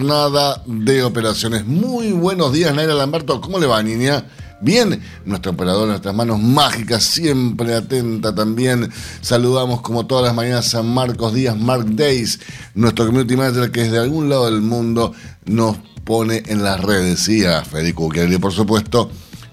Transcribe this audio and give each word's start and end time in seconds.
de 0.66 1.04
operaciones. 1.04 1.64
Muy 1.66 2.10
buenos 2.12 2.52
días, 2.52 2.74
Naira 2.74 2.94
Lamberto. 2.94 3.40
¿Cómo 3.40 3.60
le 3.60 3.66
va, 3.66 3.80
niña? 3.82 4.24
Bien, 4.60 5.00
nuestro 5.24 5.52
operador, 5.52 5.86
nuestras 5.86 6.14
manos 6.14 6.40
mágicas, 6.40 7.04
siempre 7.04 7.74
atenta 7.74 8.34
también. 8.34 8.90
Saludamos 9.20 9.82
como 9.82 10.06
todas 10.06 10.24
las 10.24 10.34
mañanas 10.34 10.74
a 10.74 10.82
Marcos 10.82 11.34
Díaz, 11.34 11.56
Mark 11.56 11.86
Days, 11.94 12.40
nuestro 12.74 13.06
community 13.06 13.36
manager 13.36 13.70
que 13.70 13.82
desde 13.82 13.98
algún 13.98 14.28
lado 14.28 14.46
del 14.46 14.62
mundo 14.62 15.12
nos 15.44 15.76
pone 16.04 16.42
en 16.46 16.64
las 16.64 16.80
redes. 16.80 17.28
Y 17.28 17.44
a 17.44 17.64
Federico 17.64 18.06
Ucchiari, 18.06 18.38
por 18.38 18.52
supuesto, 18.52 19.10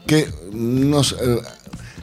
que 0.08 0.28
nos, 0.54 1.12
eh, 1.14 1.42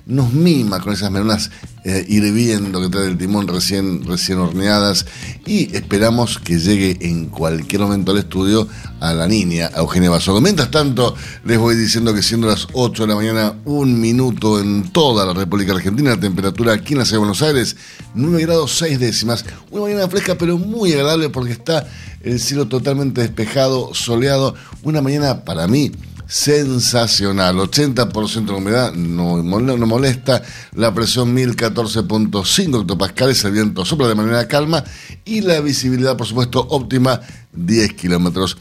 nos 0.06 0.32
mima 0.32 0.80
con 0.80 0.92
esas 0.92 1.10
menudas 1.10 1.50
eh, 1.90 2.04
hirviendo 2.06 2.82
que 2.82 2.90
trae 2.90 3.06
el 3.06 3.16
timón 3.16 3.48
recién, 3.48 4.04
recién 4.04 4.38
horneadas 4.38 5.06
y 5.46 5.74
esperamos 5.74 6.38
que 6.38 6.58
llegue 6.58 6.98
en 7.00 7.30
cualquier 7.30 7.80
momento 7.80 8.12
al 8.12 8.18
estudio 8.18 8.68
a 9.00 9.14
la 9.14 9.26
niña, 9.26 9.70
Eugenia 9.74 10.10
Basogo. 10.10 10.42
Mientras 10.42 10.70
tanto, 10.70 11.14
les 11.46 11.56
voy 11.56 11.76
diciendo 11.76 12.12
que 12.12 12.22
siendo 12.22 12.46
las 12.46 12.68
8 12.74 13.04
de 13.04 13.08
la 13.08 13.14
mañana, 13.14 13.54
un 13.64 13.98
minuto 13.98 14.60
en 14.60 14.92
toda 14.92 15.24
la 15.24 15.32
República 15.32 15.72
Argentina, 15.72 16.10
la 16.10 16.20
temperatura 16.20 16.74
aquí 16.74 16.92
en 16.92 16.98
la 16.98 17.04
ciudad 17.06 17.14
de 17.22 17.26
Buenos 17.26 17.40
Aires, 17.40 17.76
9 18.14 18.42
grados 18.42 18.76
6 18.76 19.00
décimas, 19.00 19.46
una 19.70 19.84
mañana 19.84 20.08
fresca 20.08 20.36
pero 20.36 20.58
muy 20.58 20.92
agradable 20.92 21.30
porque 21.30 21.52
está 21.52 21.88
el 22.20 22.38
cielo 22.38 22.68
totalmente 22.68 23.22
despejado, 23.22 23.94
soleado, 23.94 24.54
una 24.82 25.00
mañana 25.00 25.42
para 25.42 25.66
mí 25.68 25.90
sensacional. 26.28 27.56
80% 27.56 28.44
de 28.44 28.52
humedad 28.52 28.92
no, 28.92 29.42
no, 29.42 29.86
molesta. 29.86 30.42
La 30.74 30.94
presión 30.94 31.34
1014.5 31.34 32.82
hectopascales. 32.82 33.44
El 33.44 33.52
viento 33.52 33.84
sopla 33.84 34.06
de 34.06 34.14
manera 34.14 34.46
calma. 34.46 34.84
Y 35.24 35.40
la 35.40 35.60
visibilidad, 35.60 36.16
por 36.16 36.26
supuesto, 36.26 36.64
óptima 36.68 37.20
10 37.52 37.94
kilómetros. 37.94 38.58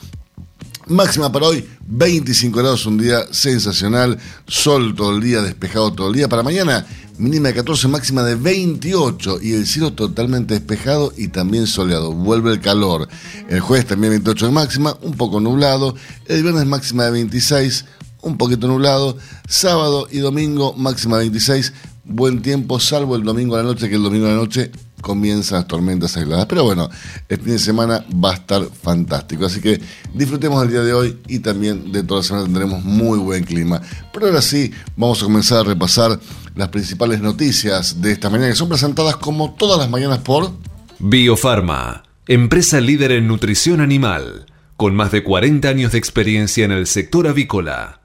Máxima 0.87 1.29
para 1.29 1.47
hoy, 1.47 1.67
25 1.85 2.59
grados, 2.59 2.85
un 2.85 2.97
día 2.97 3.25
sensacional, 3.31 4.17
sol 4.47 4.95
todo 4.95 5.13
el 5.17 5.21
día, 5.21 5.41
despejado 5.41 5.91
todo 5.91 6.07
el 6.07 6.13
día. 6.13 6.29
Para 6.29 6.43
mañana, 6.43 6.87
mínima 7.17 7.49
de 7.49 7.55
14, 7.55 7.87
máxima 7.87 8.23
de 8.23 8.35
28 8.35 9.39
y 9.41 9.53
el 9.53 9.65
cielo 9.65 9.93
totalmente 9.93 10.53
despejado 10.53 11.13
y 11.17 11.29
también 11.29 11.67
soleado. 11.67 12.13
Vuelve 12.13 12.51
el 12.51 12.61
calor. 12.61 13.07
El 13.49 13.59
jueves 13.59 13.87
también 13.87 14.11
28 14.11 14.47
de 14.47 14.51
máxima, 14.51 14.97
un 15.01 15.13
poco 15.13 15.39
nublado. 15.39 15.95
El 16.25 16.43
viernes 16.43 16.65
máxima 16.65 17.05
de 17.05 17.11
26, 17.11 17.85
un 18.21 18.37
poquito 18.37 18.67
nublado. 18.67 19.17
Sábado 19.47 20.07
y 20.11 20.19
domingo 20.19 20.73
máxima 20.73 21.17
de 21.17 21.23
26, 21.23 21.73
buen 22.05 22.41
tiempo, 22.41 22.79
salvo 22.79 23.15
el 23.15 23.23
domingo 23.23 23.55
a 23.55 23.59
la 23.59 23.63
noche, 23.63 23.89
que 23.89 23.95
el 23.95 24.03
domingo 24.03 24.27
a 24.27 24.29
la 24.29 24.35
noche 24.35 24.71
comienzan 25.01 25.59
las 25.59 25.67
tormentas 25.67 26.17
aisladas. 26.17 26.45
Pero 26.47 26.63
bueno, 26.63 26.89
el 27.29 27.37
fin 27.39 27.53
de 27.53 27.59
semana 27.59 28.05
va 28.23 28.31
a 28.31 28.35
estar 28.35 28.63
fantástico. 28.81 29.45
Así 29.45 29.61
que 29.61 29.79
disfrutemos 30.13 30.61
del 30.61 30.71
día 30.71 30.81
de 30.81 30.93
hoy 30.93 31.17
y 31.27 31.39
también 31.39 31.91
de 31.91 32.03
toda 32.03 32.21
la 32.21 32.27
semana 32.27 32.45
tendremos 32.45 32.83
muy 32.83 33.17
buen 33.19 33.43
clima. 33.43 33.81
Pero 34.13 34.27
ahora 34.27 34.41
sí, 34.41 34.71
vamos 34.95 35.21
a 35.21 35.25
comenzar 35.25 35.59
a 35.59 35.63
repasar 35.63 36.19
las 36.57 36.69
principales 36.69 37.21
noticias 37.21 38.01
de 38.01 38.11
esta 38.11 38.29
mañana 38.29 38.49
que 38.49 38.55
son 38.55 38.69
presentadas 38.69 39.17
como 39.17 39.53
todas 39.53 39.79
las 39.79 39.89
mañanas 39.89 40.19
por 40.19 40.51
Biofarma, 40.99 42.03
empresa 42.27 42.81
líder 42.81 43.11
en 43.11 43.27
nutrición 43.27 43.79
animal, 43.79 44.47
con 44.75 44.95
más 44.95 45.11
de 45.11 45.23
40 45.23 45.69
años 45.69 45.91
de 45.91 45.99
experiencia 45.99 46.65
en 46.65 46.71
el 46.71 46.87
sector 46.87 47.27
avícola. 47.27 48.01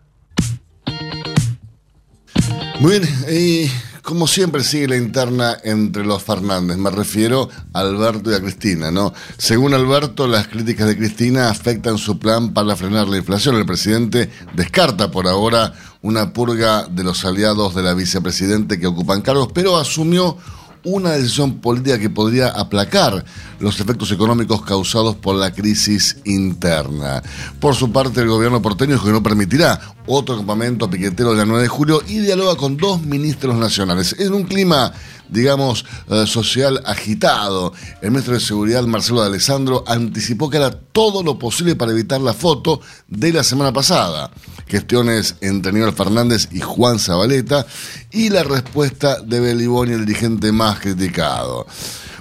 Muy 2.80 2.98
bien, 2.98 3.08
y 3.30 3.70
como 4.02 4.26
siempre 4.26 4.62
sigue 4.64 4.88
la 4.88 4.96
interna 4.96 5.56
entre 5.64 6.04
los 6.04 6.22
Fernández, 6.22 6.76
me 6.76 6.90
refiero 6.90 7.48
a 7.72 7.80
Alberto 7.80 8.30
y 8.30 8.34
a 8.34 8.40
Cristina, 8.40 8.90
¿no? 8.90 9.14
Según 9.38 9.72
Alberto, 9.72 10.26
las 10.26 10.48
críticas 10.48 10.88
de 10.88 10.98
Cristina 10.98 11.48
afectan 11.48 11.96
su 11.96 12.18
plan 12.18 12.52
para 12.52 12.76
frenar 12.76 13.08
la 13.08 13.16
inflación. 13.16 13.56
El 13.56 13.64
presidente 13.64 14.28
descarta 14.54 15.10
por 15.10 15.28
ahora 15.28 15.72
una 16.02 16.32
purga 16.32 16.86
de 16.88 17.04
los 17.04 17.24
aliados 17.24 17.74
de 17.74 17.82
la 17.82 17.94
vicepresidente 17.94 18.78
que 18.78 18.86
ocupan 18.86 19.22
cargos, 19.22 19.48
pero 19.54 19.76
asumió 19.76 20.36
una 20.84 21.12
decisión 21.12 21.60
política 21.60 21.98
que 21.98 22.10
podría 22.10 22.48
aplacar 22.48 23.24
los 23.60 23.78
efectos 23.80 24.10
económicos 24.10 24.62
causados 24.62 25.14
por 25.14 25.36
la 25.36 25.52
crisis 25.52 26.16
interna. 26.24 27.22
Por 27.60 27.76
su 27.76 27.92
parte, 27.92 28.20
el 28.20 28.28
gobierno 28.28 28.60
porteño 28.60 28.94
dijo 28.94 29.06
que 29.06 29.12
no 29.12 29.22
permitirá 29.22 29.80
otro 30.06 30.36
campamento 30.36 30.90
piquetero 30.90 31.30
de 31.30 31.36
la 31.38 31.44
9 31.44 31.62
de 31.62 31.68
julio 31.68 32.02
y 32.08 32.18
dialoga 32.18 32.56
con 32.56 32.76
dos 32.76 33.00
ministros 33.02 33.56
nacionales. 33.56 34.16
En 34.18 34.34
un 34.34 34.42
clima 34.42 34.92
digamos, 35.32 35.86
eh, 36.10 36.26
social 36.26 36.82
agitado. 36.84 37.72
El 38.02 38.10
ministro 38.10 38.34
de 38.34 38.40
Seguridad, 38.40 38.82
Marcelo 38.84 39.22
de 39.22 39.28
Alessandro, 39.28 39.82
anticipó 39.86 40.50
que 40.50 40.58
hará 40.58 40.70
todo 40.70 41.22
lo 41.22 41.38
posible 41.38 41.74
para 41.74 41.92
evitar 41.92 42.20
la 42.20 42.34
foto 42.34 42.82
de 43.08 43.32
la 43.32 43.42
semana 43.42 43.72
pasada. 43.72 44.30
Gestiones 44.72 45.36
entre 45.42 45.70
Aníbal 45.70 45.92
Fernández 45.92 46.48
y 46.50 46.60
Juan 46.60 46.98
Zabaleta 46.98 47.66
y 48.10 48.30
la 48.30 48.42
respuesta 48.42 49.20
de 49.20 49.38
Beliboni, 49.38 49.92
el 49.92 50.06
dirigente 50.06 50.50
más 50.50 50.80
criticado. 50.80 51.66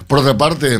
Por 0.06 0.18
otra 0.18 0.36
parte, 0.36 0.78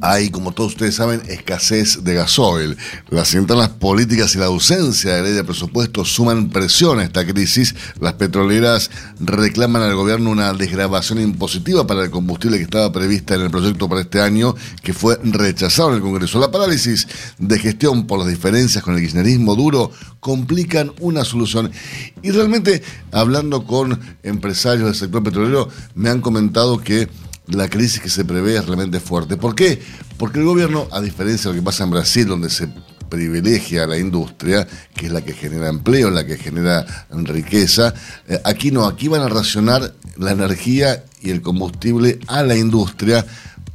hay, 0.00 0.30
como 0.30 0.52
todos 0.52 0.72
ustedes 0.72 0.94
saben, 0.94 1.22
escasez 1.28 2.02
de 2.04 2.14
gasoil. 2.14 2.76
Las 3.10 3.28
centrales 3.28 3.68
políticas 3.68 4.34
y 4.34 4.38
la 4.38 4.46
ausencia 4.46 5.14
de 5.14 5.22
ley 5.22 5.32
de 5.32 5.44
presupuesto 5.44 6.04
suman 6.04 6.48
presión 6.48 6.98
a 7.00 7.04
esta 7.04 7.26
crisis. 7.26 7.74
Las 8.00 8.14
petroleras 8.14 8.90
reclaman 9.20 9.82
al 9.82 9.94
gobierno 9.94 10.30
una 10.30 10.52
desgrabación 10.52 11.20
impositiva 11.20 11.86
para 11.86 12.04
el 12.04 12.10
combustible 12.10 12.56
que 12.56 12.64
estaba 12.64 12.92
prevista 12.92 13.34
en 13.34 13.42
el 13.42 13.50
proyecto 13.50 13.88
para 13.88 14.02
este 14.02 14.20
año, 14.20 14.54
que 14.82 14.94
fue 14.94 15.18
rechazado 15.22 15.90
en 15.90 15.96
el 15.96 16.00
Congreso. 16.00 16.38
La 16.38 16.50
parálisis 16.50 17.06
de 17.38 17.58
gestión 17.58 18.06
por 18.06 18.20
las 18.20 18.28
diferencias 18.28 18.82
con 18.82 18.94
el 18.94 19.00
kirchnerismo 19.00 19.54
duro 19.54 19.90
complican 20.20 20.92
una 21.00 21.24
solución. 21.24 21.70
Y 22.22 22.30
realmente, 22.30 22.82
hablando 23.12 23.64
con 23.64 23.98
empresarios 24.22 24.86
del 24.86 24.94
sector 24.94 25.22
petrolero, 25.22 25.68
me 25.94 26.08
han 26.08 26.20
comentado 26.20 26.78
que 26.78 27.08
la 27.48 27.68
crisis 27.68 28.00
que 28.00 28.10
se 28.10 28.24
prevé 28.24 28.56
es 28.56 28.66
realmente 28.66 29.00
fuerte. 29.00 29.36
¿Por 29.36 29.54
qué? 29.54 29.80
Porque 30.16 30.38
el 30.38 30.44
gobierno, 30.44 30.88
a 30.90 31.00
diferencia 31.00 31.50
de 31.50 31.56
lo 31.56 31.62
que 31.62 31.64
pasa 31.64 31.84
en 31.84 31.90
Brasil, 31.90 32.26
donde 32.26 32.50
se 32.50 32.68
privilegia 33.08 33.84
a 33.84 33.86
la 33.86 33.98
industria, 33.98 34.66
que 34.94 35.06
es 35.06 35.12
la 35.12 35.22
que 35.22 35.32
genera 35.32 35.68
empleo, 35.68 36.10
la 36.10 36.26
que 36.26 36.36
genera 36.36 37.06
riqueza, 37.10 37.94
eh, 38.28 38.40
aquí 38.44 38.70
no, 38.70 38.86
aquí 38.86 39.08
van 39.08 39.22
a 39.22 39.28
racionar 39.28 39.94
la 40.16 40.32
energía 40.32 41.04
y 41.22 41.30
el 41.30 41.42
combustible 41.42 42.18
a 42.26 42.42
la 42.42 42.56
industria 42.56 43.24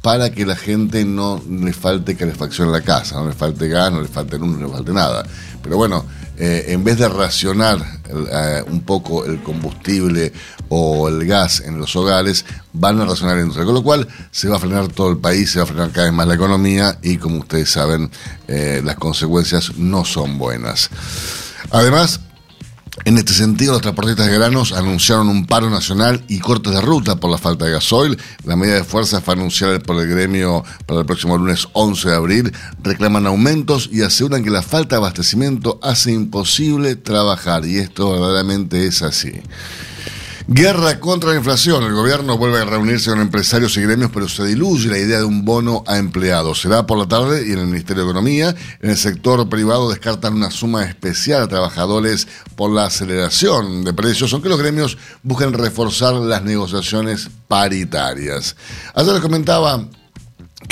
para 0.02 0.30
que 0.30 0.44
la 0.44 0.54
gente 0.54 1.04
no 1.04 1.42
le 1.48 1.72
falte 1.72 2.14
calefacción 2.14 2.68
en 2.68 2.72
la 2.72 2.82
casa, 2.82 3.16
no 3.16 3.26
le 3.26 3.34
falte 3.34 3.68
gas, 3.68 3.90
no 3.90 4.02
le 4.02 4.08
falte 4.08 4.38
luz, 4.38 4.58
no 4.58 4.66
le 4.66 4.72
falte 4.72 4.92
nada. 4.92 5.26
Pero 5.62 5.78
bueno, 5.78 6.04
eh, 6.36 6.66
en 6.68 6.82
vez 6.82 6.98
de 6.98 7.08
racionar 7.08 7.78
eh, 8.08 8.62
un 8.66 8.82
poco 8.82 9.24
el 9.24 9.42
combustible 9.42 10.32
o 10.68 11.08
el 11.08 11.26
gas 11.26 11.60
en 11.60 11.78
los 11.78 11.94
hogares, 11.94 12.44
van 12.72 13.00
a 13.00 13.04
racionar 13.04 13.38
entre. 13.38 13.64
Con 13.64 13.74
lo 13.74 13.82
cual 13.82 14.08
se 14.30 14.48
va 14.48 14.56
a 14.56 14.60
frenar 14.60 14.88
todo 14.88 15.10
el 15.10 15.18
país, 15.18 15.52
se 15.52 15.58
va 15.58 15.64
a 15.64 15.68
frenar 15.68 15.92
cada 15.92 16.06
vez 16.06 16.14
más 16.14 16.26
la 16.26 16.34
economía 16.34 16.98
y 17.02 17.18
como 17.18 17.38
ustedes 17.38 17.70
saben, 17.70 18.10
eh, 18.48 18.82
las 18.84 18.96
consecuencias 18.96 19.76
no 19.76 20.04
son 20.04 20.38
buenas. 20.38 20.90
Además, 21.70 22.20
En 23.04 23.18
este 23.18 23.34
sentido, 23.34 23.72
los 23.72 23.82
transportistas 23.82 24.28
de 24.28 24.34
granos 24.34 24.72
anunciaron 24.72 25.28
un 25.28 25.46
paro 25.46 25.68
nacional 25.68 26.24
y 26.28 26.38
cortes 26.38 26.72
de 26.72 26.80
ruta 26.80 27.16
por 27.16 27.28
la 27.30 27.38
falta 27.38 27.64
de 27.64 27.72
gasoil. 27.72 28.16
La 28.44 28.54
medida 28.54 28.76
de 28.76 28.84
fuerza 28.84 29.20
fue 29.20 29.34
anunciada 29.34 29.80
por 29.80 30.00
el 30.00 30.08
gremio 30.08 30.64
para 30.86 31.00
el 31.00 31.06
próximo 31.06 31.36
lunes 31.36 31.66
11 31.72 32.08
de 32.08 32.14
abril. 32.14 32.52
Reclaman 32.82 33.26
aumentos 33.26 33.90
y 33.92 34.02
aseguran 34.02 34.44
que 34.44 34.50
la 34.50 34.62
falta 34.62 34.94
de 34.94 35.00
abastecimiento 35.00 35.80
hace 35.82 36.12
imposible 36.12 36.94
trabajar. 36.94 37.66
Y 37.66 37.78
esto 37.78 38.12
verdaderamente 38.12 38.86
es 38.86 39.02
así. 39.02 39.32
Guerra 40.46 41.00
contra 41.00 41.30
la 41.30 41.36
inflación. 41.36 41.84
El 41.84 41.94
gobierno 41.94 42.36
vuelve 42.36 42.60
a 42.60 42.66
reunirse 42.66 43.08
con 43.08 43.18
empresarios 43.18 43.78
y 43.78 43.80
gremios, 43.80 44.10
pero 44.12 44.28
se 44.28 44.44
diluye 44.44 44.90
la 44.90 44.98
idea 44.98 45.18
de 45.18 45.24
un 45.24 45.42
bono 45.42 45.82
a 45.86 45.96
empleados. 45.96 46.60
Será 46.60 46.86
por 46.86 46.98
la 46.98 47.08
tarde 47.08 47.48
y 47.48 47.52
en 47.52 47.60
el 47.60 47.66
Ministerio 47.66 48.04
de 48.04 48.10
Economía. 48.10 48.54
En 48.82 48.90
el 48.90 48.98
sector 48.98 49.48
privado 49.48 49.88
descartan 49.88 50.34
una 50.34 50.50
suma 50.50 50.84
especial 50.84 51.42
a 51.42 51.48
trabajadores 51.48 52.28
por 52.56 52.70
la 52.70 52.84
aceleración 52.84 53.84
de 53.84 53.94
precios, 53.94 54.34
aunque 54.34 54.50
los 54.50 54.58
gremios 54.58 54.98
buscan 55.22 55.54
reforzar 55.54 56.12
las 56.12 56.42
negociaciones 56.42 57.30
paritarias. 57.48 58.54
Ayer 58.94 59.14
les 59.14 59.22
comentaba 59.22 59.88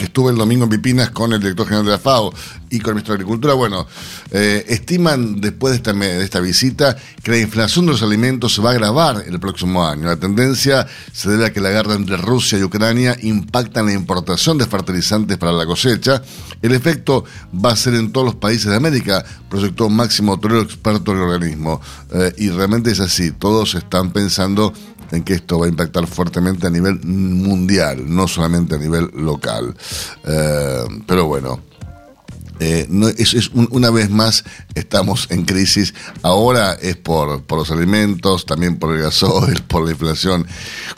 que 0.03 0.07
estuve 0.07 0.33
el 0.33 0.37
domingo 0.37 0.65
en 0.65 0.71
Pipinas 0.71 1.11
con 1.11 1.33
el 1.33 1.39
director 1.39 1.65
general 1.65 1.85
de 1.85 1.93
la 1.93 1.99
FAO 2.01 2.35
y 2.71 2.81
con 2.81 2.89
el 2.89 2.95
ministro 2.97 3.13
de 3.15 3.19
Agricultura, 3.19 3.55
bueno, 3.55 3.87
eh, 4.33 4.65
estiman 4.67 5.41
después 5.41 5.81
de 5.81 6.25
esta, 6.25 6.41
visita 6.41 6.97
que 7.23 7.31
la 7.31 7.39
inflación 7.39 7.87
de 7.87 7.93
los 7.93 8.03
alimentos 8.03 8.53
se 8.53 8.61
va 8.61 8.71
a 8.71 8.73
agravar 8.73 9.23
el 9.25 9.39
próximo 9.39 9.87
año. 9.87 10.07
La 10.07 10.17
tendencia 10.17 10.89
se 11.13 11.31
debe 11.31 11.47
a 11.47 11.53
que 11.53 11.61
la 11.61 11.71
guerra 11.71 11.95
entre 11.95 12.17
Rusia 12.17 12.59
y 12.59 12.65
Ucrania 12.65 13.17
impacta 13.23 13.79
en 13.79 13.87
la 13.87 13.93
importación 13.93 14.59
de 14.59 14.67
fertilizantes 14.67 15.39
para 15.39 15.53
la 15.53 15.67
cosecha. 15.67 16.21
El 16.61 16.73
efecto 16.73 17.25
va 17.65 17.71
a 17.71 17.77
ser 17.77 17.95
en 17.95 18.11
todos 18.11 18.27
los 18.27 18.35
países 18.35 18.71
de 18.71 18.77
América, 18.77 19.25
proyectó 19.49 19.89
Máximo 19.89 20.41
Torero, 20.41 20.63
experto 20.63 21.13
en 21.13 21.19
el 21.19 21.23
organismo. 21.25 21.81
Eh, 22.13 22.33
y 22.39 22.49
realmente 22.49 22.91
es 22.91 22.99
así, 22.99 23.31
todos 23.31 23.77
están 23.77 24.11
pensando 24.13 24.73
en 25.13 25.23
que 25.23 25.35
esto 25.35 25.59
va 25.59 25.67
a 25.67 25.69
impactar 25.69 26.07
fuertemente 26.07 26.67
a 26.67 26.71
nivel 26.71 26.99
mundial, 27.05 28.05
no 28.07 28.27
solamente 28.27 28.75
a 28.75 28.79
nivel 28.79 29.11
local. 29.15 29.75
Eh, 30.25 30.85
pero 31.07 31.27
bueno, 31.27 31.61
eh, 32.63 32.87
no, 32.89 33.09
es, 33.09 33.35
es 33.35 33.51
una 33.53 33.91
vez 33.91 34.09
más 34.09 34.45
estamos 34.77 35.27
en 35.31 35.45
crisis. 35.45 35.95
Ahora 36.23 36.79
es 36.81 36.95
por, 36.95 37.43
por 37.43 37.59
los 37.59 37.73
alimentos, 37.73 38.47
también 38.47 38.79
por 38.79 38.95
el 38.95 39.03
gasoil, 39.03 39.61
por 39.67 39.85
la 39.85 39.91
inflación. 39.91 40.47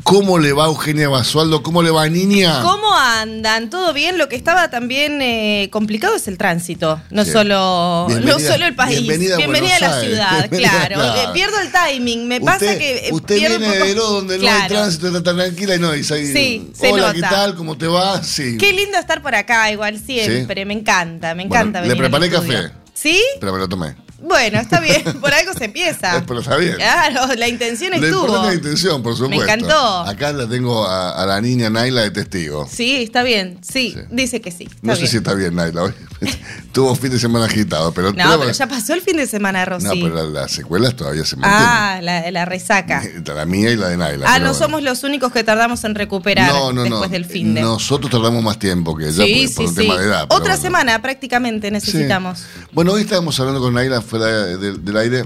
¿Cómo 0.03 0.39
le 0.39 0.53
va 0.53 0.67
Eugenia 0.67 1.09
Basualdo? 1.09 1.63
¿Cómo 1.63 1.83
le 1.83 1.91
va 1.91 2.07
niña? 2.11 2.61
¿Cómo 2.61 2.95
andan? 2.95 3.71
¿Todo 3.71 3.95
bien? 3.95 4.19
Lo 4.19 4.29
que 4.29 4.37
estaba 4.37 4.69
también 4.69 5.23
eh, 5.23 5.71
complicado 5.73 6.17
es 6.17 6.29
el 6.29 6.37
tránsito, 6.37 7.01
no, 7.09 7.25
solo, 7.25 8.09
no 8.11 8.39
solo 8.39 8.67
el 8.67 8.75
país. 8.75 9.01
Bienvenida, 9.01 9.77
a, 9.77 9.81
la 9.81 10.01
ciudad, 10.03 10.49
claro. 10.51 10.97
claro. 10.97 11.33
pierdo 11.33 11.57
el 11.61 11.73
timing. 11.73 12.29
Me 12.29 12.43
pasa 12.43 12.77
que. 12.77 13.09
Usted 13.11 13.37
viene 13.37 13.59
de 13.59 13.79
Veró, 13.79 14.11
donde 14.11 14.39
no 14.39 14.51
hay 14.51 14.69
tránsito, 14.69 15.07
está 15.07 15.23
tan 15.23 15.37
tranquila 15.37 15.77
y 15.77 15.79
no 15.79 15.93
dice 15.93 16.13
ahí. 16.13 16.27
Sí, 16.27 16.73
Hola, 16.91 17.15
¿qué 17.15 17.23
tal? 17.23 17.55
¿Cómo 17.55 17.79
te 17.79 17.87
va? 17.87 18.23
Sí. 18.23 18.59
Qué 18.59 18.75
lindo 18.75 18.99
estar 18.99 19.23
por 19.23 19.35
acá, 19.35 19.71
igual 19.73 19.99
siempre. 19.99 20.67
Me 20.67 20.75
encanta, 20.75 21.35
me 21.35 21.45
encanta 21.45 21.54
bueno, 21.63 21.81
Le 21.87 21.97
preparé 21.97 22.31
café. 22.31 22.71
¿Sí? 22.93 23.23
Pero 23.41 23.53
me 23.53 23.59
lo 23.59 23.69
tomé. 23.69 23.95
Bueno, 24.21 24.61
está 24.61 24.81
bien, 24.81 25.03
por 25.21 25.33
algo 25.33 25.53
se 25.55 25.67
empieza. 25.67 26.23
Pero 26.27 26.41
está 26.41 26.57
bien. 26.57 26.77
Claro, 26.77 27.35
la 27.35 27.49
intención 27.49 27.93
estuvo. 27.95 28.45
La 28.45 28.55
intención, 28.55 29.03
por 29.03 29.15
supuesto. 29.15 29.37
Me 29.37 29.53
encantó. 29.53 30.01
Acá 30.01 30.33
la 30.33 30.49
tengo 30.49 30.87
a, 30.89 31.25
la 31.27 31.41
niña 31.41 31.71
Naila 31.71 32.03
de 32.03 32.11
testigo. 32.11 32.69
Sí, 32.71 33.03
está 33.03 33.23
bien. 33.23 33.59
Sí, 33.63 33.97
dice 34.11 34.41
que 34.41 34.51
sí. 34.51 34.69
no 34.83 34.97
sé 34.97 35.07
si 35.07 35.19
está 35.19 35.35
bien, 35.35 35.55
Naila. 35.55 35.95
Tuvo 36.73 36.95
fin 36.95 37.11
de 37.11 37.19
semana 37.19 37.47
agitado, 37.47 37.93
pero. 37.93 38.13
No, 38.13 38.39
pero 38.39 38.51
ya 38.51 38.67
pasó 38.67 38.95
el 38.95 39.01
fin 39.03 39.17
de 39.17 39.27
semana, 39.27 39.65
Rosy. 39.65 39.87
No, 39.87 39.93
pero 39.93 40.31
las 40.31 40.51
secuelas 40.51 40.97
todavía 40.97 41.25
se 41.25 41.37
mantienen. 41.37 41.69
Ah, 41.69 41.99
la, 42.03 42.31
la, 42.31 42.45
resaca. 42.45 43.03
La 43.35 43.47
mía 43.47 43.73
y 43.73 43.77
la 43.77 43.89
de 43.89 43.97
Naila. 43.97 44.27
Ah, 44.33 44.39
no 44.39 44.55
somos 44.55 44.83
los 44.83 45.03
únicos 45.03 45.33
que 45.33 45.43
tardamos 45.43 45.83
en 45.83 45.97
recuperar 45.97 46.53
después 46.73 47.11
del 47.11 47.25
fin 47.25 47.55
de. 47.55 47.63
Nosotros 47.63 48.11
tardamos 48.11 48.45
más 48.45 48.59
tiempo 48.61 48.97
que 48.97 49.09
ella 49.09 49.25
sí, 49.25 49.49
por, 49.55 49.65
sí, 49.65 49.71
un 49.71 49.75
tema 49.75 49.99
de 49.99 50.07
edad. 50.07 50.27
Otra 50.29 50.57
semana 50.57 51.03
prácticamente 51.03 51.71
necesitamos. 51.71 52.45
Bueno, 52.73 52.93
hoy 52.93 53.03
estábamos 53.03 53.39
hablando 53.41 53.61
con 53.61 53.75
Naila 53.75 54.04
fuera 54.05 54.27
del 54.57 54.97
aire 54.97 55.25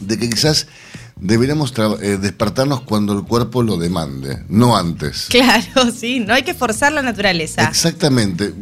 de 0.00 0.18
que 0.18 0.30
quizás 0.30 0.66
deberíamos 1.16 1.72
eh, 2.00 2.18
despertarnos 2.20 2.80
cuando 2.82 3.12
el 3.12 3.24
cuerpo 3.24 3.62
lo 3.62 3.76
demande, 3.76 4.42
no 4.48 4.76
antes. 4.76 5.26
Claro, 5.30 5.90
sí, 5.96 6.20
no 6.20 6.34
hay 6.34 6.42
que 6.42 6.54
forzar 6.54 6.92
la 6.92 7.02
naturaleza. 7.02 7.62
Exactamente. 7.64 8.52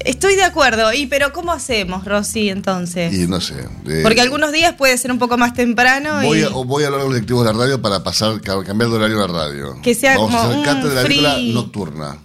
Estoy 0.00 0.34
de 0.34 0.44
acuerdo, 0.44 0.92
y 0.94 1.06
pero 1.06 1.32
¿cómo 1.32 1.52
hacemos, 1.52 2.04
Rosy, 2.06 2.48
entonces? 2.48 3.12
Y 3.12 3.26
no 3.26 3.40
sé. 3.40 3.68
Porque 4.02 4.20
algunos 4.20 4.50
días 4.52 4.74
puede 4.74 4.96
ser 4.96 5.12
un 5.12 5.18
poco 5.18 5.36
más 5.36 5.52
temprano. 5.52 6.22
Voy, 6.22 6.42
a, 6.42 6.48
o 6.50 6.64
voy 6.64 6.84
a 6.84 6.86
hablar 6.86 7.02
con 7.02 7.10
los 7.10 7.16
directivos 7.16 7.44
de 7.44 7.52
la 7.52 7.58
radio 7.58 7.82
para 7.82 8.02
pasar, 8.02 8.40
cambiar 8.40 8.90
de 8.90 8.96
horario 8.96 9.22
a 9.22 9.28
la 9.28 9.32
radio. 9.32 9.80
Que 9.82 9.94
sea 9.94 10.16
Vamos 10.16 10.30
como 10.30 10.38
a 10.38 10.44
hacer 10.46 10.56
un 10.58 10.64
cátedra 10.64 11.02
free... 11.02 11.52
nocturna. 11.52 12.18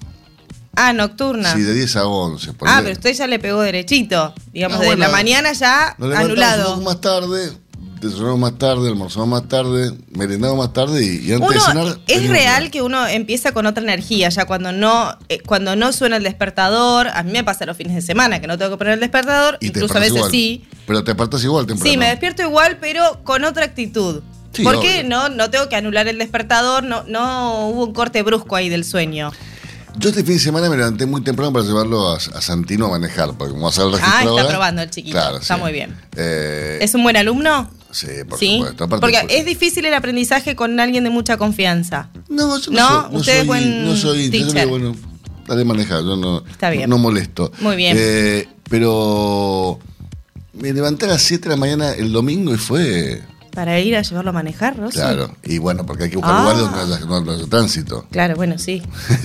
Ah, 0.76 0.94
nocturna. 0.94 1.54
Sí, 1.54 1.62
de 1.62 1.74
10 1.74 1.96
a 1.96 2.08
11. 2.08 2.52
Ah, 2.66 2.80
pero 2.84 2.94
usted 2.94 3.14
ya 3.14 3.28
le 3.28 3.40
pegó 3.40 3.62
derechito. 3.62 4.34
Digamos, 4.54 4.80
ah, 4.80 4.84
de 4.84 4.98
la 4.98 5.10
mañana 5.10 5.54
ya 5.54 5.96
anulado. 5.98 6.82
más 6.82 7.02
tarde, 7.02 7.52
desayunamos 8.02 8.40
más 8.40 8.58
tarde, 8.58 8.90
almorzamos 8.90 9.28
más 9.28 9.48
tarde, 9.48 9.92
merendamos 10.12 10.58
más 10.58 10.74
tarde 10.74 11.04
y, 11.04 11.32
antes 11.32 11.50
de 11.50 11.60
cenar. 11.60 12.00
Es 12.08 12.30
real 12.30 12.72
que 12.72 12.82
uno 12.82 13.08
empieza 13.08 13.52
con 13.54 13.66
otra 13.66 13.84
energía, 13.84 14.30
ya 14.30 14.46
cuando 14.46 14.72
no, 14.72 15.18
eh, 15.30 15.40
cuando 15.46 15.76
no 15.76 15.92
suena 15.92 16.18
el 16.18 16.24
despertador, 16.24 17.08
a 17.08 17.24
mí 17.24 17.32
me 17.32 17.44
pasa 17.44 17.66
los 17.66 17.78
fines 17.78 17.96
de 17.96 18.02
semana 18.02 18.40
que 18.40 18.48
no 18.48 18.58
tengo 18.58 18.72
que 18.72 18.78
poner 18.78 18.94
el 18.94 19.00
despertador, 19.00 19.58
incluso 19.62 19.98
a 19.98 20.02
veces 20.02 20.24
sí. 20.30 20.66
Pero 20.88 21.04
te 21.04 21.12
despertas 21.12 21.44
igual 21.44 21.66
temprano. 21.66 21.90
Sí, 21.90 21.98
me 21.98 22.08
despierto 22.08 22.42
igual, 22.44 22.78
pero 22.80 23.22
con 23.24 23.44
otra 23.44 23.66
actitud. 23.66 24.22
Porque 24.64 25.04
no, 25.04 25.28
no 25.28 25.50
tengo 25.50 25.68
que 25.68 25.76
anular 25.76 26.08
el 26.08 26.18
despertador, 26.18 26.84
no, 26.84 27.04
no 27.04 27.68
hubo 27.68 27.86
un 27.86 27.94
corte 27.94 28.24
brusco 28.24 28.56
ahí 28.56 28.70
del 28.70 28.86
sueño. 28.86 29.32
Yo 29.98 30.10
este 30.10 30.24
fin 30.24 30.34
de 30.34 30.40
semana 30.40 30.70
me 30.70 30.76
levanté 30.78 31.06
muy 31.06 31.22
temprano 31.22 31.54
para 31.54 31.66
llevarlo 31.66 32.12
a, 32.12 32.20
Santino 32.20 32.88
a 32.88 32.90
manejar, 32.90 33.34
porque 33.38 33.52
como 33.54 33.64
va 33.64 33.70
a 33.70 33.74
ser 33.74 33.86
el 33.86 33.96
Ah, 34.02 34.24
está 34.28 34.48
probando 34.48 34.82
el 34.82 34.90
chiquito. 34.90 35.18
Claro, 35.18 35.38
está 35.38 35.58
muy 35.58 35.72
bien. 35.72 35.96
Eh, 36.16 36.80
¿Es 36.82 36.94
un 36.96 37.04
buen 37.04 37.16
alumno? 37.16 37.70
Sí, 37.92 38.08
por 38.28 38.38
supuesto. 38.38 38.90
porque 38.90 39.26
es 39.30 39.46
difícil 39.46 39.86
el 39.86 39.94
aprendizaje 39.94 40.56
con 40.56 40.80
alguien 40.80 41.06
de 41.06 41.10
mucha 41.10 41.38
confianza. 41.38 42.10
No, 42.28 42.60
yo 42.60 42.72
no, 42.72 42.80
¿No? 42.80 43.10
Soy, 43.10 43.16
Usted 43.20 43.40
es 43.40 43.48
buen 43.48 43.86
no 43.86 43.96
soy 43.96 44.30
teacher. 44.30 44.68
bueno, 44.68 44.96
dale 45.48 45.64
manejar, 45.64 46.04
yo 46.04 46.18
no, 46.18 46.44
Está 46.46 46.70
bien. 46.72 46.90
no 46.90 46.98
molesto. 46.98 47.52
Muy 47.60 47.78
bien. 47.78 47.96
Eh, 47.98 48.50
pero 48.70 49.80
me 50.54 50.74
levanté 50.74 51.06
a 51.06 51.10
las 51.10 51.22
7 51.22 51.44
de 51.44 51.50
la 51.50 51.58
mañana 51.58 51.92
el 51.92 52.12
domingo 52.12 52.54
y 52.54 52.58
fue 52.58 53.22
para 53.56 53.80
ir 53.80 53.96
a 53.96 54.02
llevarlo 54.02 54.30
a 54.30 54.34
manejar, 54.34 54.78
¿no? 54.78 54.90
Claro, 54.90 55.34
y 55.42 55.58
bueno, 55.58 55.86
porque 55.86 56.04
hay 56.04 56.10
que 56.10 56.18
buscar 56.18 56.42
lugares 56.42 57.08
donde 57.08 57.34
haya, 57.34 57.46
tránsito. 57.48 58.06
Claro, 58.12 58.36
bueno, 58.36 58.58
sí. 58.60 58.84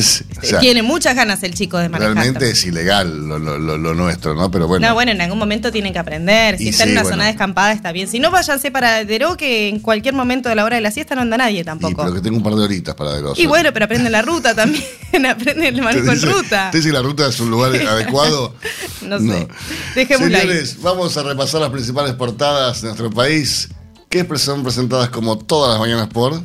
tiene 0.61 0.83
muchas 0.83 1.17
ganas 1.17 1.43
el 1.43 1.53
chico 1.53 1.77
de 1.79 1.89
manejar. 1.89 2.15
Realmente 2.15 2.49
es 2.49 2.65
ilegal 2.65 3.29
lo, 3.29 3.39
lo, 3.39 3.95
nuestro, 3.95 4.35
¿no? 4.35 4.51
Pero 4.51 4.69
bueno. 4.69 4.89
No, 4.89 4.95
bueno, 4.95 5.11
en 5.11 5.21
algún 5.21 5.39
momento 5.39 5.73
tienen 5.73 5.93
que 5.93 5.99
aprender. 5.99 6.57
Si 6.59 6.69
está 6.69 6.85
en 6.85 6.93
una 6.93 7.05
zona 7.05 7.27
descampada 7.27 7.73
está 7.73 7.93
bien. 7.93 8.09
Si 8.09 8.21
no, 8.21 8.31
váyanse 8.31 8.71
para 8.71 9.05
Deró, 9.05 9.37
que 9.37 9.69
en 9.69 9.81
cualquier 9.81 10.15
momento 10.15 10.49
de 10.49 10.55
la 10.55 10.65
hora 10.65 10.77
de 10.77 10.83
la 10.83 10.93
siesta 10.93 11.15
no 11.17 11.23
anda 11.23 11.37
nadie 11.37 11.65
tampoco. 11.65 11.91
Y, 11.91 11.95
pero 11.97 12.15
que 12.15 12.21
tengo 12.21 12.37
un 12.37 12.43
par 12.43 12.55
de 12.55 12.63
horitas 12.63 12.95
para 12.95 13.13
Deró. 13.15 13.35
Y 13.37 13.47
bueno, 13.47 13.71
pero 13.73 13.85
aprenden 13.87 14.13
la 14.13 14.23
ruta 14.23 14.55
también. 14.55 14.85
aprenden 15.29 15.75
el 15.75 15.83
manejo 15.83 16.13
en 16.13 16.23
ruta. 16.23 16.67
¿Usted 16.67 16.79
dice 16.79 16.89
que 16.89 16.95
la 16.95 17.03
ruta 17.03 17.27
es 17.27 17.41
un 17.41 17.51
lugar 17.51 17.75
adecuado? 17.89 18.55
no 19.03 19.19
sé. 19.19 19.49
Dejémoslo 19.97 20.39
Señores, 20.39 20.77
vamos 20.81 21.17
a 21.17 21.23
repasar 21.25 21.61
las 21.61 21.71
principales 21.71 22.15
portadas 22.15 22.83
de 22.83 22.89
nuestro 22.89 23.11
país 23.11 23.69
que 24.11 24.27
son 24.39 24.65
presentadas 24.65 25.09
como 25.11 25.39
todas 25.39 25.71
las 25.71 25.79
mañanas 25.79 26.09
por 26.09 26.43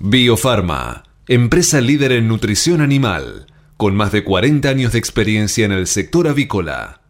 Biofarma, 0.00 1.04
empresa 1.28 1.80
líder 1.80 2.10
en 2.10 2.26
nutrición 2.26 2.80
animal, 2.80 3.46
con 3.76 3.94
más 3.94 4.10
de 4.10 4.24
40 4.24 4.68
años 4.68 4.92
de 4.92 4.98
experiencia 4.98 5.64
en 5.64 5.70
el 5.70 5.86
sector 5.86 6.26
avícola. 6.26 7.02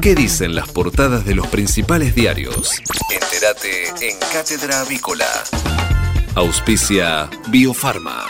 ¿Qué 0.00 0.14
dicen 0.14 0.54
las 0.54 0.70
portadas 0.70 1.26
de 1.26 1.34
los 1.34 1.46
principales 1.48 2.14
diarios? 2.14 2.70
Entérate 3.12 4.08
en 4.08 4.16
Cátedra 4.32 4.80
Avícola. 4.80 5.28
Auspicia 6.34 7.28
Biofarma. 7.50 8.24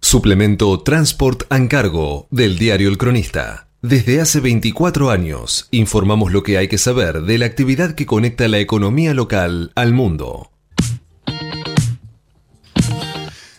Suplemento 0.00 0.80
Transport 0.84 1.42
and 1.50 1.68
Cargo 1.68 2.28
del 2.30 2.56
diario 2.56 2.88
El 2.88 2.98
Cronista. 2.98 3.65
Desde 3.88 4.20
hace 4.20 4.40
24 4.40 5.12
años 5.12 5.68
informamos 5.70 6.32
lo 6.32 6.42
que 6.42 6.58
hay 6.58 6.66
que 6.66 6.76
saber 6.76 7.22
de 7.22 7.38
la 7.38 7.46
actividad 7.46 7.94
que 7.94 8.04
conecta 8.04 8.48
la 8.48 8.58
economía 8.58 9.14
local 9.14 9.70
al 9.76 9.92
mundo. 9.92 10.50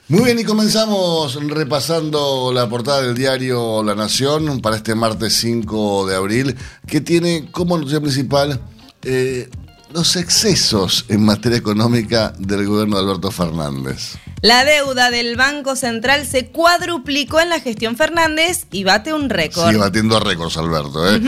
Muy 0.09 0.25
bien, 0.25 0.37
y 0.37 0.43
comenzamos 0.43 1.41
repasando 1.47 2.51
la 2.53 2.67
portada 2.67 3.03
del 3.03 3.15
diario 3.15 3.81
La 3.83 3.95
Nación 3.95 4.59
para 4.59 4.75
este 4.75 4.95
martes 4.95 5.31
5 5.35 6.07
de 6.07 6.15
abril, 6.17 6.55
que 6.85 6.99
tiene 6.99 7.49
como 7.49 7.77
noticia 7.77 8.01
principal 8.01 8.59
eh, 9.03 9.49
los 9.93 10.17
excesos 10.17 11.05
en 11.07 11.23
materia 11.23 11.57
económica 11.57 12.33
del 12.37 12.67
gobierno 12.67 12.97
de 12.97 13.03
Alberto 13.03 13.31
Fernández. 13.31 14.17
La 14.41 14.63
deuda 14.65 15.09
del 15.09 15.35
Banco 15.35 15.75
Central 15.75 16.27
se 16.27 16.45
cuadruplicó 16.45 17.39
en 17.39 17.49
la 17.49 17.59
gestión 17.59 17.97
Fernández 17.97 18.67
y 18.71 18.83
bate 18.83 19.11
un 19.11 19.31
récord. 19.31 19.65
Sigue 19.65 19.79
batiendo 19.79 20.19
récords, 20.19 20.57
Alberto. 20.57 21.11
¿eh? 21.11 21.19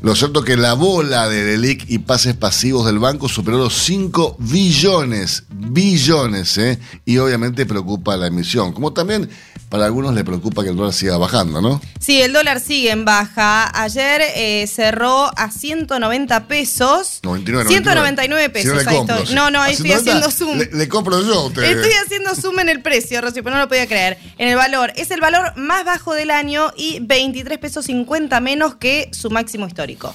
Lo 0.00 0.16
cierto 0.16 0.40
es 0.40 0.46
que 0.46 0.56
la 0.56 0.72
bola 0.72 1.28
de 1.28 1.44
Delic 1.44 1.84
y 1.88 1.98
pases 1.98 2.34
pasivos 2.34 2.86
del 2.86 2.98
banco 2.98 3.28
superó 3.28 3.58
los 3.58 3.74
5 3.74 4.36
billones, 4.38 5.44
billones, 5.50 6.56
¿eh? 6.56 6.78
y 7.04 7.18
obviamente 7.18 7.66
preocupa 7.66 8.16
la 8.16 8.28
emisión. 8.28 8.72
Como 8.72 8.94
también 8.94 9.28
para 9.68 9.84
algunos 9.86 10.14
le 10.14 10.24
preocupa 10.24 10.62
que 10.62 10.70
el 10.70 10.76
dólar 10.76 10.92
siga 10.92 11.18
bajando, 11.18 11.60
¿no? 11.60 11.82
Sí, 11.98 12.22
el 12.22 12.32
dólar 12.32 12.60
sigue 12.60 12.92
en 12.92 13.04
baja. 13.04 13.70
Ayer 13.74 14.22
eh, 14.36 14.66
cerró 14.68 15.30
a 15.36 15.50
190 15.50 16.46
pesos. 16.46 17.20
99, 17.24 17.68
199 17.68 18.50
pesos. 18.50 18.70
Si 18.70 18.76
no, 18.76 18.80
le 18.82 18.88
ahí 18.88 18.96
compro, 18.96 19.14
estoy. 19.16 19.26
sí. 19.26 19.34
no, 19.34 19.50
no, 19.50 19.60
ahí 19.60 19.72
estoy 19.72 19.92
haciendo 19.92 20.30
190, 20.30 20.30
zoom. 20.30 20.58
Le, 20.58 20.78
le 20.78 20.88
compro 20.88 21.20
yo 21.22 21.34
a 21.34 21.46
usted. 21.46 21.62
Estoy 21.64 21.92
haciendo 22.04 22.34
zoom 22.34 22.53
en 22.60 22.68
el 22.68 22.82
precio, 22.82 23.20
Rosy, 23.20 23.42
pero 23.42 23.56
no 23.56 23.62
lo 23.62 23.68
podía 23.68 23.86
creer. 23.86 24.18
En 24.38 24.48
el 24.48 24.56
valor. 24.56 24.92
Es 24.96 25.10
el 25.10 25.20
valor 25.20 25.56
más 25.56 25.84
bajo 25.84 26.14
del 26.14 26.30
año 26.30 26.72
y 26.76 27.00
23 27.00 27.58
pesos 27.58 27.86
50 27.86 28.40
menos 28.40 28.74
que 28.76 29.08
su 29.12 29.30
máximo 29.30 29.66
histórico. 29.66 30.12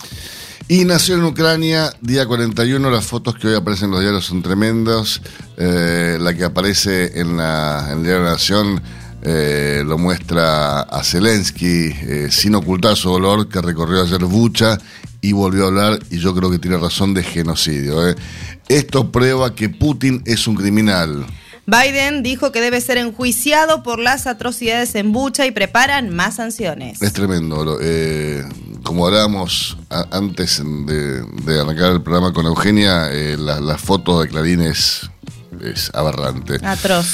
Y 0.68 0.86
nació 0.86 1.16
en 1.16 1.24
Ucrania, 1.24 1.92
día 2.00 2.28
41. 2.28 2.92
Las 2.92 3.06
fotos 3.06 3.36
que 3.36 3.48
hoy 3.48 3.56
aparecen 3.56 3.86
en 3.86 3.92
los 3.92 4.02
diarios 4.02 4.26
son 4.26 4.44
tremendas. 4.44 5.22
Eh, 5.58 6.18
la 6.20 6.34
que 6.34 6.44
aparece 6.44 7.20
en, 7.20 7.38
la, 7.38 7.88
en 7.92 7.98
el 7.98 8.04
diario 8.04 8.24
La 8.24 8.32
Nación 8.32 8.82
eh, 9.22 9.84
lo 9.86 9.98
muestra 9.98 10.82
a 10.82 11.04
Zelensky 11.04 11.92
eh, 11.92 12.28
sin 12.32 12.56
ocultar 12.56 12.96
su 12.96 13.10
dolor, 13.10 13.50
que 13.50 13.62
recorrió 13.62 14.04
ayer 14.04 14.24
Bucha 14.24 14.78
y 15.22 15.34
volvió 15.34 15.66
a 15.66 15.68
hablar, 15.68 16.00
y 16.10 16.20
yo 16.20 16.34
creo 16.34 16.50
que 16.50 16.60
tiene 16.60 16.78
razón, 16.78 17.14
de 17.14 17.24
genocidio. 17.24 18.16
Esto 18.70 19.12
prueba 19.12 19.54
que 19.54 19.68
Putin 19.68 20.22
es 20.26 20.48
un 20.48 20.56
criminal. 20.56 21.26
Biden 21.70 22.24
dijo 22.24 22.52
que 22.52 22.62
debe 22.62 22.82
ser 22.82 22.98
enjuiciado 22.98 23.84
por 23.84 24.00
las 24.00 24.28
atrocidades 24.28 24.96
en 24.96 25.12
Bucha 25.12 25.46
y 25.46 25.52
preparan 25.52 26.10
más 26.10 26.36
sanciones. 26.38 27.02
Es 27.02 27.14
tremendo. 27.14 27.78
eh, 27.82 28.44
como 28.84 29.06
hablábamos 29.06 29.78
antes 30.12 30.62
de, 30.64 31.22
de 31.24 31.60
arrancar 31.60 31.92
el 31.92 32.02
programa 32.02 32.34
con 32.34 32.46
Eugenia, 32.46 33.12
eh, 33.12 33.36
la- 33.38 33.60
las 33.60 33.80
fotos 33.82 34.24
de 34.24 34.30
Clarín 34.30 34.62
es, 34.62 35.10
es 35.64 35.92
aberrante. 35.94 36.58
Atroz. 36.64 37.08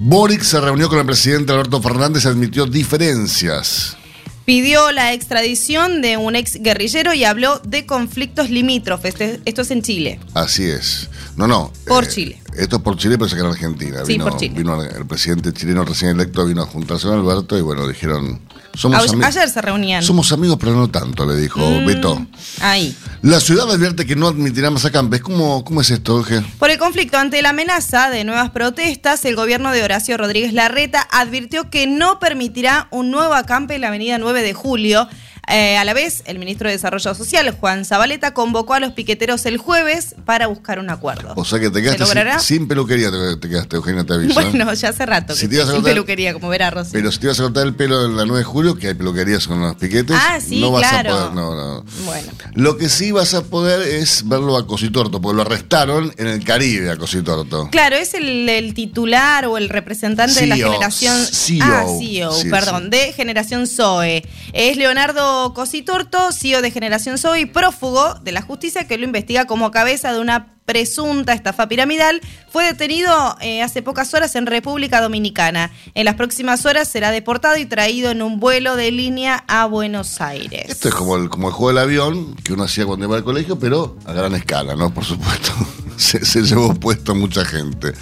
Boric 0.00 0.42
se 0.42 0.60
reunió 0.60 0.88
con 0.88 0.98
el 0.98 1.06
presidente 1.06 1.52
Alberto 1.52 1.80
Fernández 1.82 2.24
y 2.24 2.28
admitió 2.28 2.66
diferencias. 2.66 3.96
Pidió 4.44 4.92
la 4.92 5.12
extradición 5.12 6.00
de 6.00 6.16
un 6.16 6.34
ex 6.34 6.54
guerrillero 6.62 7.12
y 7.12 7.24
habló 7.24 7.58
de 7.64 7.84
conflictos 7.84 8.48
limítrofes. 8.48 9.14
Esto 9.44 9.62
es 9.62 9.70
en 9.70 9.82
Chile. 9.82 10.20
Así 10.34 10.64
es. 10.64 11.10
No, 11.36 11.46
no. 11.46 11.70
Por 11.86 12.08
Chile. 12.08 12.40
Esto 12.58 12.76
es 12.76 12.82
por 12.82 12.96
Chile, 12.96 13.16
pero 13.18 13.28
se 13.28 13.36
quedó 13.36 13.46
en 13.46 13.52
Argentina. 13.52 13.98
Sí, 14.04 14.12
vino, 14.12 14.24
por 14.26 14.36
Chile. 14.38 14.54
Vino 14.56 14.82
el 14.82 15.06
presidente 15.06 15.52
chileno 15.52 15.84
recién 15.84 16.10
electo, 16.12 16.44
vino 16.46 16.62
a 16.62 16.66
juntarse 16.66 17.06
con 17.06 17.18
Alberto 17.18 17.56
y 17.56 17.62
bueno, 17.62 17.86
dijeron. 17.86 18.40
Somos, 18.74 19.12
Ayer 19.24 19.48
se 19.48 19.60
reunían. 19.60 20.02
somos 20.04 20.30
amigos, 20.30 20.56
pero 20.60 20.72
no 20.76 20.88
tanto, 20.88 21.26
le 21.26 21.34
dijo 21.36 21.58
Mm. 21.58 21.86
Beto. 21.86 22.26
Ahí. 22.60 22.96
La 23.22 23.40
ciudad 23.40 23.68
advierte 23.68 24.06
que 24.06 24.14
no 24.14 24.28
admitirá 24.28 24.70
más 24.70 24.84
acampes. 24.84 25.20
¿Cómo, 25.20 25.64
¿Cómo 25.64 25.80
es 25.80 25.90
esto, 25.90 26.14
Jorge? 26.18 26.42
Por 26.60 26.70
el 26.70 26.78
conflicto 26.78 27.16
ante 27.18 27.42
la 27.42 27.48
amenaza 27.50 28.08
de 28.10 28.22
nuevas 28.22 28.50
protestas, 28.50 29.24
el 29.24 29.34
gobierno 29.34 29.72
de 29.72 29.82
Horacio 29.82 30.16
Rodríguez 30.16 30.52
Larreta 30.52 31.08
advirtió 31.10 31.70
que 31.70 31.88
no 31.88 32.20
permitirá 32.20 32.86
un 32.92 33.10
nuevo 33.10 33.34
acampe 33.34 33.74
en 33.74 33.80
la 33.80 33.88
avenida 33.88 34.18
9 34.18 34.42
de 34.42 34.52
julio. 34.54 35.08
Eh, 35.50 35.76
a 35.76 35.84
la 35.84 35.94
vez, 35.94 36.22
el 36.26 36.38
ministro 36.38 36.68
de 36.68 36.74
Desarrollo 36.74 37.14
Social, 37.14 37.50
Juan 37.58 37.84
Zabaleta, 37.84 38.34
convocó 38.34 38.74
a 38.74 38.80
los 38.80 38.92
piqueteros 38.92 39.46
el 39.46 39.56
jueves 39.58 40.14
para 40.24 40.46
buscar 40.46 40.78
un 40.78 40.90
acuerdo. 40.90 41.32
O 41.36 41.44
sea 41.44 41.58
que 41.58 41.70
te 41.70 41.82
quedaste 41.82 42.04
sin, 42.06 42.40
sin 42.58 42.68
peluquería, 42.68 43.10
te, 43.10 43.36
te 43.36 43.48
quedaste, 43.48 43.76
Eugenia, 43.76 44.04
te 44.04 44.14
aviso. 44.14 44.34
Bueno, 44.34 44.72
ya 44.74 44.88
hace 44.90 45.06
rato 45.06 45.34
Si 45.34 45.42
que 45.42 45.48
te 45.48 45.54
ibas 45.56 45.68
a 45.70 45.72
sin 45.72 45.82
peluquería, 45.82 46.32
como 46.32 46.48
verá 46.48 46.70
Rosy. 46.70 46.90
Pero 46.92 47.10
si 47.12 47.18
te 47.18 47.28
vas 47.28 47.40
a 47.40 47.44
cortar 47.44 47.66
el 47.66 47.74
pelo 47.74 48.04
en 48.04 48.16
la 48.16 48.24
9 48.24 48.38
de 48.38 48.44
julio, 48.44 48.76
que 48.76 48.88
hay 48.88 48.94
peluquerías 48.94 49.46
con 49.46 49.60
los 49.60 49.76
piquetes, 49.76 50.16
Ah, 50.18 50.38
sí, 50.40 50.60
no 50.60 50.70
vas 50.70 50.88
claro. 50.88 51.14
a 51.14 51.18
poder. 51.30 51.34
No, 51.34 51.54
no. 51.54 51.84
Bueno. 52.04 52.28
Lo 52.54 52.76
que 52.76 52.88
sí 52.88 53.12
vas 53.12 53.34
a 53.34 53.42
poder 53.42 53.80
es 53.82 54.28
verlo 54.28 54.56
a 54.56 54.66
Cositorto, 54.66 55.20
porque 55.20 55.36
lo 55.36 55.42
arrestaron 55.42 56.12
en 56.18 56.26
el 56.26 56.44
Caribe 56.44 56.90
a 56.90 56.96
Cositorto. 56.96 57.68
Claro, 57.70 57.96
es 57.96 58.14
el, 58.14 58.48
el 58.48 58.74
titular 58.74 59.46
o 59.46 59.56
el 59.56 59.68
representante 59.68 60.40
de 60.40 60.46
la 60.46 60.56
CEO, 60.56 60.72
generación. 60.72 61.16
CEO. 61.24 61.64
Ah, 61.64 61.84
CEO, 61.98 62.32
Sí, 62.32 62.50
perdón, 62.50 62.90
de 62.90 63.12
generación 63.12 63.66
Zoe. 63.66 64.24
Es 64.52 64.76
Leonardo 64.76 65.37
Cositorto, 65.54 66.32
CEO 66.32 66.62
de 66.62 66.70
generación 66.70 67.18
Zoe 67.18 67.40
y 67.40 67.46
prófugo 67.46 68.14
de 68.22 68.32
la 68.32 68.42
justicia 68.42 68.86
que 68.86 68.98
lo 68.98 69.04
investiga 69.04 69.46
como 69.46 69.70
cabeza 69.70 70.12
de 70.12 70.20
una 70.20 70.54
presunta 70.64 71.32
estafa 71.32 71.66
piramidal. 71.68 72.20
Fue 72.50 72.64
detenido 72.64 73.36
eh, 73.40 73.62
hace 73.62 73.82
pocas 73.82 74.12
horas 74.14 74.34
en 74.36 74.46
República 74.46 75.00
Dominicana. 75.00 75.70
En 75.94 76.04
las 76.04 76.16
próximas 76.16 76.66
horas 76.66 76.88
será 76.88 77.10
deportado 77.10 77.56
y 77.56 77.66
traído 77.66 78.10
en 78.10 78.20
un 78.20 78.38
vuelo 78.38 78.76
de 78.76 78.90
línea 78.90 79.44
a 79.48 79.66
Buenos 79.66 80.20
Aires. 80.20 80.66
Esto 80.68 80.88
es 80.88 80.94
como 80.94 81.16
el, 81.16 81.30
como 81.30 81.48
el 81.48 81.54
juego 81.54 81.68
del 81.68 81.78
avión 81.78 82.34
que 82.36 82.52
uno 82.52 82.64
hacía 82.64 82.84
cuando 82.84 83.06
iba 83.06 83.16
al 83.16 83.24
colegio, 83.24 83.58
pero 83.58 83.96
a 84.04 84.12
gran 84.12 84.34
escala, 84.34 84.76
¿no? 84.76 84.92
Por 84.92 85.04
supuesto. 85.04 85.52
Se, 85.96 86.24
se 86.24 86.42
llevó 86.42 86.72
puesto 86.74 87.16
mucha 87.16 87.44
gente. 87.44 87.92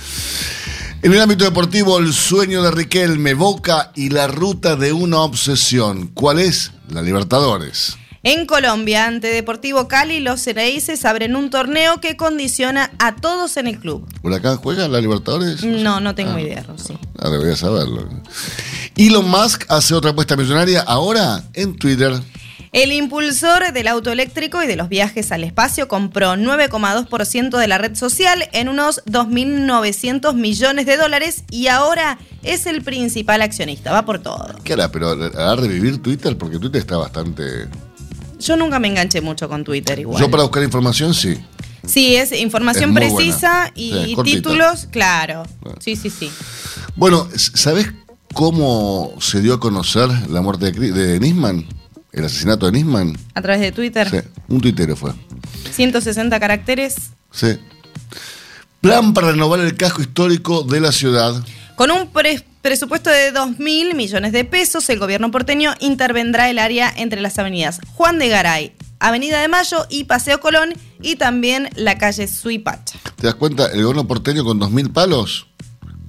En 1.03 1.12
el 1.12 1.21
ámbito 1.21 1.45
deportivo, 1.45 1.99
el 1.99 2.12
sueño 2.12 2.62
de 2.62 2.71
Riquelme, 2.71 3.35
Boca 3.35 3.93
y 3.95 4.09
la 4.09 4.26
ruta 4.26 4.76
de 4.76 4.93
una 4.93 5.21
obsesión. 5.21 6.09
¿Cuál 6.09 6.38
es? 6.38 6.73
La 6.88 7.03
Libertadores. 7.03 7.97
En 8.23 8.45
Colombia, 8.47 9.07
ante 9.07 9.29
Deportivo 9.29 9.87
Cali, 9.87 10.19
los 10.19 10.43
Ceneices 10.43 11.05
abren 11.05 11.37
un 11.37 11.49
torneo 11.49 12.00
que 12.00 12.17
condiciona 12.17 12.91
a 12.99 13.15
todos 13.15 13.57
en 13.57 13.69
el 13.69 13.79
club. 13.79 14.05
¿Huracán 14.23 14.57
juega 14.57 14.88
la 14.88 15.00
Libertadores? 15.00 15.62
No, 15.62 16.00
no 16.00 16.15
tengo 16.17 16.37
idea, 16.38 16.65
Rosy. 16.65 16.99
Ah, 17.19 17.29
debería 17.29 17.57
saberlo. 17.57 18.09
Elon 18.97 19.29
Musk 19.29 19.65
hace 19.69 19.95
otra 19.95 20.11
apuesta 20.11 20.35
millonaria 20.35 20.81
ahora 20.81 21.45
en 21.53 21.76
Twitter. 21.76 22.15
El 22.76 22.92
impulsor 22.92 23.73
del 23.73 23.88
auto 23.88 24.12
eléctrico 24.12 24.62
y 24.62 24.66
de 24.66 24.76
los 24.76 24.90
viajes 24.90 25.33
al 25.33 25.45
espacio 25.45 25.88
compró 25.88 26.35
9,2% 26.35 27.56
de 27.56 27.68
la 27.68 27.78
red 27.78 27.97
social 27.97 28.50
en 28.52 28.68
unos 28.68 29.02
2.900 29.06 30.35
millones 30.35 30.85
de 30.85 30.99
dólares 30.99 31.45
y 31.50 31.68
ahora 31.68 32.18
es 32.42 32.66
el 32.66 32.83
principal 32.83 33.40
accionista. 33.40 33.95
Va 33.95 34.04
por 34.04 34.18
todo. 34.18 34.56
¿Qué 34.62 34.75
hará? 34.75 34.92
¿Pero 34.92 35.09
hará 35.09 35.56
revivir 35.56 36.02
Twitter? 36.02 36.37
Porque 36.37 36.59
Twitter 36.59 36.83
está 36.83 36.99
bastante... 36.99 37.66
Yo 38.38 38.59
nunca 38.59 38.78
me 38.78 38.88
enganché 38.88 39.23
mucho 39.23 39.49
con 39.49 39.64
Twitter 39.64 39.99
igual. 39.99 40.21
Yo 40.21 40.30
para 40.30 40.42
buscar 40.42 40.62
información 40.62 41.14
sí. 41.14 41.35
Sí, 41.87 42.16
es 42.16 42.30
información 42.33 42.90
Es 42.90 42.95
precisa 42.95 43.73
buena. 43.75 44.06
y 44.06 44.14
Sí, 44.16 44.23
títulos, 44.23 44.87
claro. 44.90 45.45
Sí, 45.78 45.97
sí, 45.97 46.11
sí. 46.11 46.30
Bueno, 46.95 47.26
¿sabes 47.37 47.90
cómo 48.35 49.14
se 49.18 49.40
dio 49.40 49.54
a 49.54 49.61
conocer 49.61 50.11
la 50.28 50.42
muerte 50.42 50.73
de 50.73 51.18
Nisman? 51.21 51.66
El 52.16 52.25
asesinato 52.25 52.66
de 52.66 52.73
Nisman. 52.73 53.16
A 53.35 53.42
través 53.42 53.61
de 53.61 53.70
Twitter, 53.73 54.08
Sí, 54.11 54.16
un 54.49 54.61
tuitero 54.61 54.96
fue. 54.96 55.12
160 55.70 56.40
caracteres. 56.40 56.96
Sí. 57.30 57.58
Plan 58.80 59.14
para 59.14 59.30
renovar 59.32 59.61
el 59.61 59.76
casco 59.76 60.00
histórico 60.02 60.62
de 60.62 60.80
la 60.80 60.92
ciudad. 60.92 61.35
Con 61.76 61.90
un 61.90 62.08
pre- 62.08 62.42
presupuesto 62.62 63.11
de 63.11 63.32
2 63.32 63.58
mil 63.58 63.94
millones 63.94 64.32
de 64.32 64.44
pesos, 64.44 64.88
el 64.88 64.99
gobierno 64.99 65.30
porteño 65.30 65.75
intervendrá 65.80 66.49
el 66.49 66.58
área 66.58 66.92
entre 66.96 67.20
las 67.20 67.38
avenidas 67.38 67.80
Juan 67.94 68.18
de 68.18 68.28
Garay, 68.28 68.73
Avenida 68.99 69.40
de 69.42 69.49
Mayo 69.49 69.87
y 69.90 70.04
Paseo 70.04 70.40
Colón 70.40 70.73
y 71.02 71.16
también 71.16 71.68
la 71.76 71.99
calle 71.99 72.26
Suipacha. 72.28 72.99
¿Te 73.16 73.26
das 73.26 73.35
cuenta? 73.37 73.66
El 73.66 73.82
gobierno 73.82 74.08
porteño 74.08 74.42
con 74.44 74.58
2.000 74.58 74.92
palos 74.92 75.49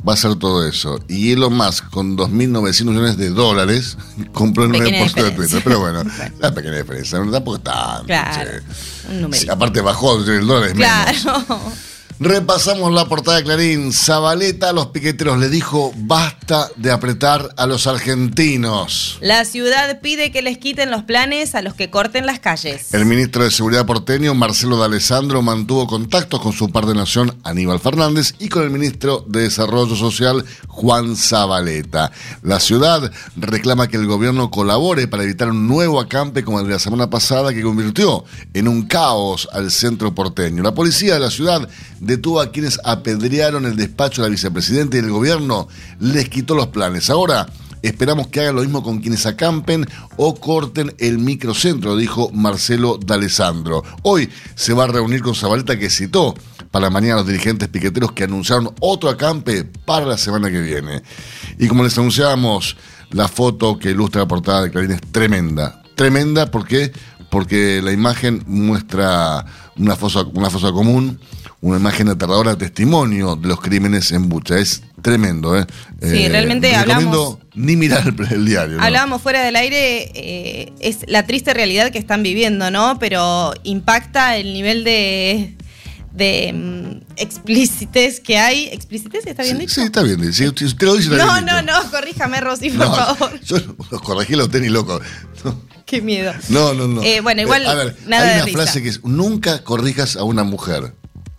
va 0.07 0.13
a 0.13 0.15
hacer 0.15 0.35
todo 0.35 0.67
eso. 0.67 0.99
Y 1.07 1.31
Elon 1.31 1.53
Musk 1.55 1.89
con 1.89 2.17
2.900 2.17 2.85
millones 2.85 3.17
de 3.17 3.29
dólares 3.29 3.97
compró 4.33 4.65
el 4.65 4.71
9% 4.71 4.79
Pequeña 4.83 5.05
de. 5.05 5.31
Twitter. 5.31 5.61
Pero 5.63 5.79
bueno, 5.79 6.03
Bueno. 6.03 6.11
la 6.39 6.53
pequeña 6.53 6.77
diferencia. 6.77 7.19
No 7.19 7.31
tampoco 7.31 7.59
tanto. 7.59 8.05
Claro, 8.05 8.51
un. 9.09 9.33
Sí, 9.33 9.49
aparte 9.49 9.81
bajó 9.81 10.17
el 10.19 10.47
dólar. 10.47 10.69
es 10.69 10.75
menos. 10.75 11.27
Repasamos 12.19 12.91
la 12.91 13.05
portada 13.05 13.37
de 13.37 13.43
Clarín. 13.43 13.93
Zabaleta 13.93 14.69
a 14.69 14.73
los 14.73 14.87
piqueteros 14.87 15.37
le 15.37 15.49
dijo 15.49 15.93
basta 15.95 16.67
de 16.75 16.89
apretar 16.89 17.53
a 17.57 17.67
los 17.67 17.85
argentinos. 17.85 19.19
La 19.21 19.45
ciudad 19.45 20.01
pide 20.01 20.31
que 20.31 20.41
les 20.41 20.57
quiten 20.57 20.89
los 20.89 21.03
planes 21.03 21.53
a 21.53 21.61
los 21.61 21.75
que 21.75 21.91
corten 21.91 22.25
las 22.25 22.39
calles. 22.39 22.91
El 22.95 23.05
ministro 23.05 23.43
de 23.43 23.51
Seguridad 23.51 23.85
porteño, 23.85 24.33
Marcelo 24.33 24.77
D'Alessandro, 24.77 25.43
mantuvo 25.43 25.85
contactos 25.85 26.41
con 26.41 26.53
su 26.53 26.71
par 26.71 26.87
de 26.87 26.95
nación, 26.95 27.37
Aníbal 27.43 27.79
Fernández, 27.79 28.33
y 28.39 28.49
con 28.49 28.63
el 28.63 28.71
ministro 28.71 29.23
de 29.27 29.41
Desarrollo 29.41 29.95
Social, 29.95 30.43
Juan 30.67 31.15
Zabaleta. 31.15 32.11
La 32.41 32.59
ciudad 32.59 33.11
reclama 33.35 33.89
que 33.89 33.97
el 33.97 34.07
gobierno 34.07 34.49
colabore 34.49 35.07
para 35.07 35.21
evitar 35.23 35.51
un 35.51 35.67
nuevo 35.67 35.99
acampe 35.99 36.43
como 36.43 36.59
el 36.59 36.65
de 36.65 36.73
la 36.73 36.79
semana 36.79 37.11
pasada 37.11 37.53
que 37.53 37.61
convirtió 37.61 38.25
en 38.55 38.67
un 38.67 38.87
caos 38.87 39.47
al 39.51 39.69
centro 39.69 40.15
porteño. 40.15 40.63
La 40.63 40.73
policía 40.73 41.13
de 41.13 41.19
la 41.19 41.29
ciudad 41.29 41.69
detuvo 42.07 42.39
a 42.39 42.51
quienes 42.51 42.79
apedrearon 42.85 43.65
el 43.65 43.75
despacho 43.75 44.21
de 44.21 44.29
la 44.29 44.31
vicepresidenta 44.31 44.95
y 44.95 45.01
el 45.01 45.11
gobierno 45.11 45.67
les 45.99 46.29
quitó 46.29 46.55
los 46.55 46.67
planes. 46.67 47.09
Ahora 47.09 47.47
esperamos 47.81 48.27
que 48.27 48.39
hagan 48.39 48.55
lo 48.55 48.61
mismo 48.61 48.81
con 48.81 48.99
quienes 48.99 49.25
acampen 49.25 49.85
o 50.15 50.35
corten 50.35 50.95
el 50.99 51.19
microcentro, 51.19 51.97
dijo 51.97 52.31
Marcelo 52.33 52.97
D'Alessandro. 52.97 53.83
Hoy 54.03 54.29
se 54.55 54.73
va 54.73 54.85
a 54.85 54.87
reunir 54.87 55.21
con 55.21 55.35
Zabaleta 55.35 55.77
que 55.77 55.89
citó 55.89 56.33
para 56.71 56.89
mañana 56.89 57.17
los 57.17 57.27
dirigentes 57.27 57.67
piqueteros 57.67 58.13
que 58.13 58.23
anunciaron 58.23 58.73
otro 58.79 59.09
acampe 59.09 59.65
para 59.65 60.05
la 60.05 60.17
semana 60.17 60.49
que 60.49 60.61
viene. 60.61 61.03
Y 61.59 61.67
como 61.67 61.83
les 61.83 61.97
anunciábamos, 61.97 62.77
la 63.11 63.27
foto 63.27 63.77
que 63.77 63.91
ilustra 63.91 64.21
la 64.21 64.27
portada 64.29 64.63
de 64.63 64.71
Clarín 64.71 64.91
es 64.91 65.01
tremenda. 65.11 65.83
Tremenda 65.95 66.49
porque, 66.51 66.93
porque 67.29 67.81
la 67.83 67.91
imagen 67.91 68.43
muestra 68.47 69.45
una 69.77 69.95
fosa, 69.97 70.23
una 70.33 70.49
fosa 70.49 70.71
común, 70.71 71.19
una 71.61 71.77
imagen 71.77 72.07
aterradora, 72.09 72.55
testimonio 72.57 73.35
de 73.35 73.47
los 73.47 73.59
crímenes 73.61 74.11
en 74.11 74.29
Bucha. 74.29 74.57
Es 74.59 74.83
tremendo, 75.01 75.57
¿eh? 75.57 75.65
Sí, 76.01 76.25
Eh, 76.25 76.29
realmente 76.29 76.75
hablamos- 76.75 77.39
Ni 77.55 77.75
mirar 77.75 78.13
el, 78.31 78.45
diario. 78.45 78.77
¿no? 78.77 78.83
Hablábamos 78.83 79.21
fuera 79.21 79.43
del 79.43 79.55
aire, 79.55 80.11
eh, 80.13 80.73
es 80.79 80.99
la 81.07 81.25
triste 81.25 81.53
realidad 81.53 81.91
que 81.91 81.97
están 81.97 82.21
viviendo, 82.23 82.69
¿no? 82.69 82.99
Pero 82.99 83.53
impacta 83.63 84.37
el 84.37 84.53
nivel 84.53 84.83
de, 84.83 85.55
de 86.13 86.53
mm, 86.53 87.01
explícites 87.17 88.19
que 88.19 88.37
hay. 88.37 88.67
¿Explícites? 88.71 89.25
¿Está 89.25 89.41
bien 89.43 89.55
Sí, 89.55 89.61
dicho? 89.61 89.73
sí, 89.75 89.81
está 89.81 90.03
bien. 90.03 90.21
Si, 90.33 90.47
si 90.55 90.65
usted 90.65 90.85
lo 90.85 90.95
dice, 90.95 91.11
está 91.11 91.25
no, 91.25 91.41
no, 91.41 91.61
no, 91.63 91.89
corríjame, 91.91 92.39
Rosy, 92.41 92.69
por 92.69 92.85
No, 92.87 92.95
favor. 93.15 93.39
Yo 93.41 93.57
los 93.91 94.01
corregí 94.01 94.35
los 94.35 94.51
tenis 94.51 94.69
locos. 94.71 95.01
Qué 95.87 96.01
miedo. 96.01 96.33
No, 96.49 96.73
no, 96.73 96.87
no. 96.87 97.01
Eh, 97.01 97.21
bueno, 97.21 97.41
igual, 97.41 97.65
a 97.65 97.73
ver, 97.73 97.95
nada 98.07 98.23
hay 98.23 98.29
de 98.29 98.35
una 98.35 98.45
risa. 98.45 98.57
frase 98.57 98.83
que 98.83 98.89
es: 98.89 99.03
nunca 99.05 99.63
corrijas 99.63 100.15
a 100.17 100.23
una 100.23 100.43
mujer. 100.43 100.93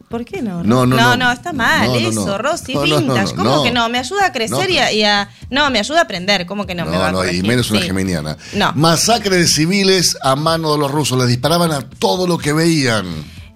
¿Por 0.08 0.24
qué 0.24 0.40
no? 0.40 0.64
No, 0.64 0.86
no, 0.86 0.96
no, 0.96 1.16
no. 1.16 1.30
está 1.32 1.52
mal 1.52 1.94
eso. 1.94 2.38
Rosy, 2.38 2.74
vintage. 2.74 3.34
¿Cómo 3.34 3.62
que 3.62 3.70
no? 3.70 3.88
Me 3.90 3.98
ayuda 3.98 4.26
a 4.26 4.32
crecer 4.32 4.70
y, 4.70 4.78
a, 4.78 4.90
y 4.92 5.02
a- 5.04 5.28
No, 5.50 5.68
me 5.70 5.78
ayuda 5.78 5.98
a 6.00 6.02
aprender. 6.04 6.46
¿Cómo 6.46 6.64
que 6.66 6.74
no, 6.74 6.86
me 6.86 6.96
va 6.96 7.08
a 7.08 7.12
No, 7.12 7.22
no, 7.22 7.30
y 7.30 7.42
menos 7.42 7.70
una 7.70 7.80
Sí. 7.80 7.86
geminiana. 7.86 8.36
No. 8.54 8.72
Masacre 8.74 9.36
de 9.36 9.46
civiles 9.46 10.16
a 10.22 10.34
mano 10.34 10.72
de 10.72 10.78
los 10.78 10.90
rusos. 10.90 11.18
Les 11.18 11.28
disparaban 11.28 11.72
a 11.72 11.80
todo 11.82 12.26
lo 12.26 12.38
que 12.38 12.52
veían. 12.54 13.06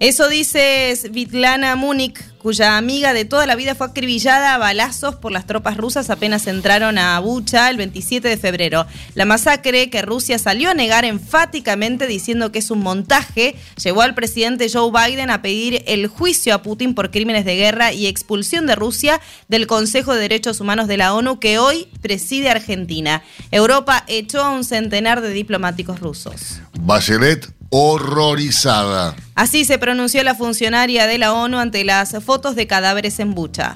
Eso 0.03 0.27
dice 0.27 0.93
Svitlana 0.97 1.77
Múnich, 1.77 2.19
cuya 2.37 2.75
amiga 2.75 3.13
de 3.13 3.23
toda 3.23 3.45
la 3.45 3.55
vida 3.55 3.73
fue 3.73 3.87
acribillada 3.87 4.53
a 4.53 4.57
balazos 4.57 5.15
por 5.15 5.31
las 5.31 5.47
tropas 5.47 5.77
rusas 5.77 6.09
apenas 6.09 6.45
entraron 6.47 6.97
a 6.97 7.17
Bucha 7.21 7.69
el 7.69 7.77
27 7.77 8.27
de 8.27 8.35
febrero. 8.35 8.85
La 9.15 9.23
masacre, 9.23 9.89
que 9.89 10.01
Rusia 10.01 10.37
salió 10.39 10.71
a 10.71 10.73
negar 10.73 11.05
enfáticamente 11.05 12.05
diciendo 12.05 12.51
que 12.51 12.59
es 12.59 12.69
un 12.69 12.79
montaje, 12.79 13.55
llevó 13.81 14.01
al 14.01 14.13
presidente 14.13 14.69
Joe 14.69 14.91
Biden 14.91 15.29
a 15.29 15.41
pedir 15.41 15.85
el 15.87 16.07
juicio 16.07 16.53
a 16.53 16.63
Putin 16.63 16.95
por 16.95 17.09
crímenes 17.09 17.45
de 17.45 17.55
guerra 17.55 17.93
y 17.93 18.07
expulsión 18.07 18.67
de 18.67 18.75
Rusia 18.75 19.21
del 19.47 19.67
Consejo 19.67 20.13
de 20.13 20.19
Derechos 20.19 20.59
Humanos 20.59 20.89
de 20.89 20.97
la 20.97 21.13
ONU 21.13 21.39
que 21.39 21.59
hoy 21.59 21.87
preside 22.01 22.49
Argentina. 22.49 23.23
Europa 23.51 24.03
echó 24.07 24.41
a 24.41 24.49
un 24.49 24.65
centenar 24.65 25.21
de 25.21 25.29
diplomáticos 25.29 26.01
rusos. 26.01 26.59
Bachelet 26.81 27.47
horrorizada. 27.75 29.15
Así 29.35 29.65
se 29.65 29.77
pronunció 29.79 30.23
la 30.23 30.35
funcionaria 30.35 31.07
de 31.07 31.17
la 31.17 31.33
ONU 31.33 31.57
ante 31.57 31.83
las 31.83 32.15
fotos 32.23 32.55
de 32.55 32.67
cadáveres 32.67 33.19
en 33.19 33.33
Bucha. 33.33 33.75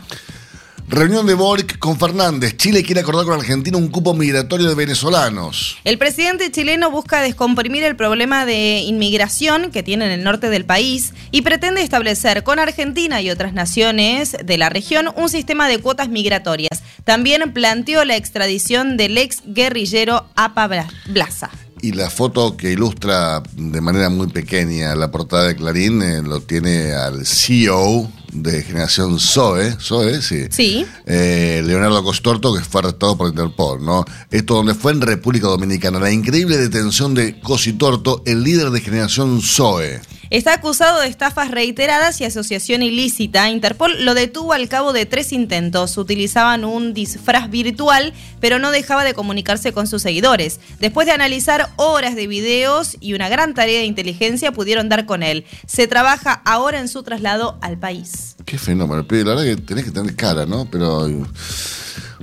Reunión 0.90 1.26
de 1.28 1.34
Boric 1.34 1.80
con 1.80 2.00
Fernández. 2.00 2.56
Chile 2.56 2.82
quiere 2.82 3.02
acordar 3.02 3.26
con 3.26 3.34
Argentina 3.38 3.78
un 3.78 3.90
cupo 3.90 4.14
migratorio 4.14 4.70
de 4.70 4.76
venezolanos. 4.76 5.78
El 5.84 5.98
presidente 5.98 6.50
chileno 6.50 6.90
busca 6.92 7.22
descomprimir 7.22 7.84
el 7.84 7.98
problema 7.98 8.46
de 8.46 8.80
inmigración 8.86 9.70
que 9.72 9.84
tiene 9.84 10.06
en 10.06 10.12
el 10.12 10.24
norte 10.24 10.50
del 10.50 10.64
país 10.64 11.14
y 11.32 11.42
pretende 11.42 11.82
establecer 11.82 12.44
con 12.44 12.60
Argentina 12.60 13.22
y 13.22 13.30
otras 13.32 13.52
naciones 13.54 14.38
de 14.42 14.58
la 14.58 14.70
región 14.70 15.10
un 15.18 15.28
sistema 15.28 15.68
de 15.68 15.80
cuotas 15.80 16.08
migratorias. 16.08 16.82
También 17.04 17.52
planteó 17.52 18.06
la 18.06 18.16
extradición 18.16 18.96
del 18.96 19.18
ex 19.18 19.42
guerrillero 19.46 20.30
Apa 20.36 20.68
Bla- 20.70 20.88
Blasa. 21.08 21.50
Y 21.82 21.92
la 21.94 22.10
foto 22.10 22.58
que 22.58 22.72
ilustra 22.72 23.44
de 23.56 23.82
manera 23.82 24.10
muy 24.10 24.28
pequeña 24.28 24.96
la 24.96 25.12
portada 25.12 25.48
de 25.48 25.56
Clarín 25.56 26.02
eh, 26.02 26.22
lo 26.22 26.42
tiene 26.42 26.94
al 26.94 27.26
CEO 27.26 28.10
de 28.34 28.64
Generación 28.64 29.20
Zoe, 29.20 29.76
Zoe, 29.80 30.22
sí. 30.22 30.48
Sí. 30.50 30.86
Eh, 31.06 31.62
Leonardo 31.66 32.04
Costorto, 32.04 32.54
que 32.54 32.62
fue 32.62 32.82
arrestado 32.82 33.18
por 33.18 33.30
Interpol, 33.30 33.84
¿no? 33.84 34.06
Esto 34.32 34.56
donde 34.56 34.76
fue 34.76 34.92
en 34.92 35.02
República 35.02 35.48
Dominicana. 35.48 36.00
La 36.00 36.12
increíble 36.12 36.58
detención 36.58 37.14
de 37.14 37.40
Cositorto, 37.40 38.22
el 38.26 38.44
líder 38.44 38.72
de 38.72 38.82
Generación 38.82 39.42
Zoe. 39.42 40.02
Está 40.30 40.54
acusado 40.54 41.00
de 41.00 41.08
estafas 41.08 41.52
reiteradas 41.52 42.20
y 42.20 42.26
asociación 42.26 42.84
ilícita. 42.84 43.50
Interpol 43.50 44.04
lo 44.04 44.14
detuvo 44.14 44.54
al 44.54 44.68
cabo 44.68 44.92
de 44.92 45.06
tres 45.06 45.32
intentos. 45.32 45.98
Utilizaban 45.98 46.66
un 46.66 46.94
disfraz 46.94 47.50
virtual, 47.50 48.14
pero 48.42 48.60
no 48.60 48.72
dejaba 48.72 49.06
de 49.06 49.14
comunicarse 49.14 49.72
con 49.72 49.88
sus 49.88 50.02
seguidores. 50.02 50.60
Después 50.80 51.08
de 51.08 51.14
analizar 51.14 51.70
horas 51.78 52.16
de 52.16 52.28
videos 52.28 52.98
y 53.00 53.14
una 53.14 53.30
gran 53.30 53.54
tarea 53.54 53.80
de 53.80 53.86
inteligencia, 53.86 54.52
pudieron 54.52 54.90
dar 54.90 55.06
con 55.06 55.24
él. 55.24 55.46
Se 55.66 55.88
trabaja 55.88 56.34
ahora 56.46 56.80
en 56.80 56.90
su 56.90 57.04
traslado 57.04 57.58
al 57.62 57.78
país. 57.78 58.36
Qué 58.46 58.58
fenómeno. 58.58 59.06
La 59.10 59.24
verdad 59.24 59.44
que 59.44 59.56
tenés 59.56 59.86
que 59.86 59.92
tener 59.92 60.16
cara, 60.16 60.46
¿no? 60.46 60.70
Pero. 60.70 61.08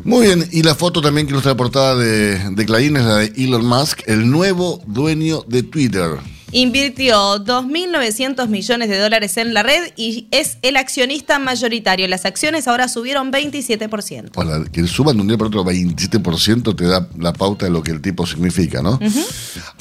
Muy 0.03 0.27
bien, 0.27 0.49
y 0.51 0.63
la 0.63 0.75
foto 0.75 1.01
también 1.01 1.27
que 1.27 1.31
ilustra 1.31 1.53
la 1.53 1.57
portada 1.57 1.95
de, 1.97 2.51
de 2.51 2.67
Clarín 2.67 2.97
es 2.97 3.05
la 3.05 3.17
de 3.19 3.33
Elon 3.37 3.65
Musk, 3.65 4.01
el 4.07 4.31
nuevo 4.31 4.83
dueño 4.87 5.43
de 5.47 5.63
Twitter. 5.63 6.19
Invirtió 6.57 7.45
2.900 7.45 8.47
millones 8.47 8.89
de 8.89 8.97
dólares 8.97 9.37
en 9.39 9.55
la 9.55 9.65
red 9.65 9.93
y 9.97 10.29
es 10.31 10.59
el 10.63 10.77
accionista 10.77 11.41
mayoritario. 11.41 12.07
Las 12.07 12.25
acciones 12.25 12.69
ahora 12.69 12.87
subieron 12.87 13.33
27%. 13.33 14.31
Para 14.31 14.63
que 14.67 14.87
suban 14.87 15.17
de 15.17 15.23
un 15.23 15.27
día 15.27 15.37
para 15.37 15.49
otro 15.49 15.65
27% 15.65 16.77
te 16.77 16.85
da 16.87 17.09
la 17.19 17.33
pauta 17.33 17.67
de 17.67 17.73
lo 17.73 17.83
que 17.83 17.91
el 17.91 18.01
tipo 18.01 18.25
significa, 18.25 18.83
¿no? 18.83 19.01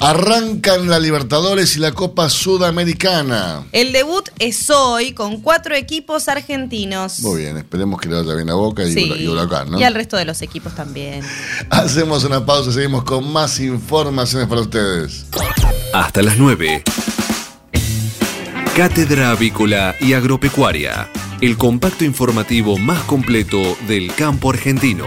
Arrancan 0.00 0.88
la 0.88 0.98
Libertadores 0.98 1.76
y 1.76 1.78
la 1.78 1.92
Copa 1.92 2.28
Sudamericana. 2.28 3.64
El 3.70 3.92
debut 3.92 4.28
es 4.40 4.68
hoy 4.68 5.12
con 5.12 5.42
cuatro 5.42 5.76
equipos 5.76 6.26
argentinos. 6.26 7.20
Muy 7.20 7.42
bien, 7.42 7.56
esperemos 7.56 8.00
que 8.00 8.08
le 8.08 8.16
vaya 8.16 8.34
bien 8.34 8.50
a 8.50 8.54
Boca 8.54 8.82
y, 8.82 8.92
Sí. 8.92 9.12
Y 9.16 9.28
Huracán, 9.28 9.70
¿no? 9.70 9.78
Y 9.78 9.84
al 9.84 9.94
resto 9.94 10.16
de 10.16 10.24
los 10.24 10.42
equipos 10.42 10.74
también. 10.74 11.22
Hacemos 11.70 12.24
una 12.24 12.44
pausa, 12.44 12.72
seguimos 12.72 13.04
con 13.04 13.32
más 13.32 13.60
informaciones 13.60 14.48
para 14.48 14.62
ustedes. 14.62 15.26
Hasta 15.92 16.20
las 16.20 16.36
9. 16.36 16.63
Cátedra 18.76 19.30
Avícola 19.30 19.94
y 20.00 20.14
Agropecuaria. 20.14 21.08
El 21.40 21.56
compacto 21.56 22.04
informativo 22.04 22.78
más 22.78 23.00
completo 23.04 23.76
del 23.86 24.12
campo 24.14 24.50
argentino. 24.50 25.06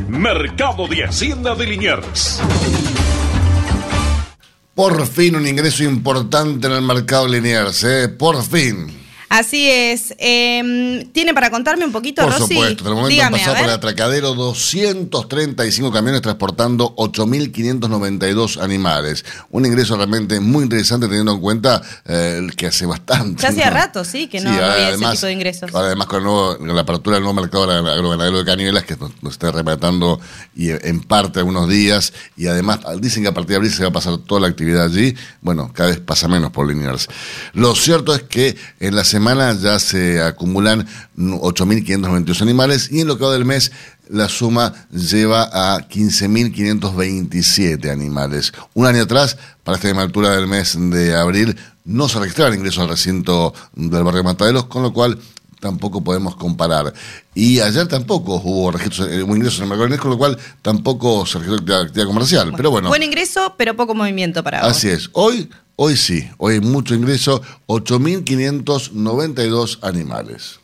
Mercado 0.08 0.88
de 0.88 1.04
Hacienda 1.04 1.54
de 1.54 1.66
Liniers. 1.66 2.42
Por 4.74 5.06
fin 5.06 5.36
un 5.36 5.46
ingreso 5.46 5.84
importante 5.84 6.66
en 6.66 6.74
el 6.74 6.82
mercado 6.82 7.26
Liniers, 7.26 7.82
¿eh? 7.82 8.10
Por 8.10 8.42
fin. 8.42 8.88
Así 9.30 9.70
es. 9.70 10.12
Eh, 10.18 11.08
¿Tiene 11.12 11.32
para 11.34 11.50
contarme 11.50 11.84
un 11.84 11.92
poquito, 11.92 12.20
Por 12.22 12.32
Rosy? 12.32 12.54
supuesto, 12.54 12.82
en 12.82 12.88
el 12.88 12.94
momento 12.94 13.08
Dígame, 13.10 13.36
han 13.36 13.40
pasado 13.40 13.56
por 13.58 13.64
el 13.64 13.70
atracadero 13.76 14.34
235 14.34 15.92
camiones 15.92 16.20
transportando 16.20 16.96
8.592 16.96 18.60
animales. 18.60 19.24
Un 19.50 19.66
ingreso 19.66 19.96
realmente 19.96 20.40
muy 20.40 20.64
interesante 20.64 21.06
teniendo 21.06 21.30
en 21.32 21.40
cuenta 21.40 21.80
eh, 22.06 22.38
el 22.40 22.56
que 22.56 22.66
hace 22.66 22.86
bastante. 22.86 23.40
Ya 23.40 23.50
hacía 23.50 23.70
¿no? 23.70 23.76
rato, 23.76 24.04
sí, 24.04 24.26
que 24.26 24.40
no 24.40 24.50
había 24.50 24.90
ese 24.90 24.98
tipo 25.12 25.26
de 25.26 25.32
ingresos. 25.32 25.70
ahora 25.74 25.86
Además, 25.86 26.08
con, 26.08 26.18
el 26.18 26.24
nuevo- 26.24 26.58
con 26.58 26.74
la 26.74 26.82
apertura 26.82 27.14
del 27.14 27.22
nuevo 27.22 27.40
mercado 27.40 27.70
agroganadero 27.70 28.38
de 28.38 28.44
Cañuelas, 28.44 28.82
que 28.82 28.96
nos, 28.96 29.12
nos 29.22 29.34
está 29.34 29.52
rematando 29.52 30.20
y 30.56 30.70
en 30.70 31.02
parte 31.04 31.38
algunos 31.38 31.68
días, 31.68 32.12
y 32.36 32.48
además 32.48 32.80
dicen 33.00 33.22
que 33.22 33.28
a 33.28 33.34
partir 33.34 33.50
de 33.50 33.56
abril 33.58 33.72
se 33.72 33.84
va 33.84 33.90
a 33.90 33.92
pasar 33.92 34.18
toda 34.18 34.40
la 34.40 34.48
actividad 34.48 34.86
allí. 34.86 35.14
Bueno, 35.40 35.70
cada 35.72 35.90
vez 35.90 36.00
pasa 36.00 36.26
menos 36.26 36.50
por 36.50 36.66
Liniers. 36.66 37.06
Lo 37.52 37.76
cierto 37.76 38.12
es 38.12 38.24
que 38.24 38.56
en 38.80 38.96
la 38.96 39.04
semana 39.04 39.19
ya 39.61 39.78
se 39.78 40.22
acumulan 40.22 40.87
8.592 41.16 42.42
animales 42.42 42.90
y 42.90 43.00
en 43.00 43.09
lo 43.09 43.18
que 43.18 43.24
va 43.24 43.33
del 43.33 43.44
mes 43.44 43.72
la 44.09 44.28
suma 44.28 44.72
lleva 44.90 45.48
a 45.52 45.88
15.527 45.88 47.90
animales. 47.90 48.52
Un 48.74 48.87
año 48.87 49.02
atrás, 49.02 49.37
para 49.62 49.76
esta 49.76 49.88
misma 49.88 50.02
altura 50.02 50.30
del 50.30 50.48
mes 50.48 50.76
de 50.78 51.14
abril, 51.14 51.56
no 51.85 52.09
se 52.09 52.18
registraban 52.18 52.54
ingresos 52.54 52.83
al 52.83 52.88
recinto 52.88 53.54
del 53.74 54.02
barrio 54.02 54.24
Mataderos, 54.24 54.64
con 54.64 54.83
lo 54.83 54.92
cual 54.92 55.18
tampoco 55.61 56.02
podemos 56.02 56.35
comparar. 56.35 56.92
Y 57.35 57.61
ayer 57.61 57.87
tampoco 57.87 58.40
hubo 58.42 58.72
registros, 58.72 59.09
eh, 59.11 59.22
hubo 59.22 59.37
ingresos 59.37 59.61
en 59.61 59.70
el 59.70 59.78
mercado 59.78 60.00
con 60.00 60.11
lo 60.11 60.18
cual 60.18 60.38
tampoco 60.62 61.24
se 61.26 61.38
registró 61.38 61.59
actividad, 61.59 61.83
actividad 61.83 62.06
comercial. 62.06 62.52
pero 62.56 62.70
bueno, 62.70 62.88
Buen 62.88 63.02
ingreso, 63.02 63.54
pero 63.56 63.76
poco 63.76 63.94
movimiento 63.94 64.42
para 64.42 64.61
así 64.61 64.88
es. 64.88 65.11
Hoy, 65.12 65.48
hoy 65.82 65.96
sí, 65.96 66.28
hoy 66.36 66.52
hay 66.54 66.60
mucho 66.60 66.94
ingreso, 66.94 67.40
8.592 67.66 69.78
animales. 69.80 70.60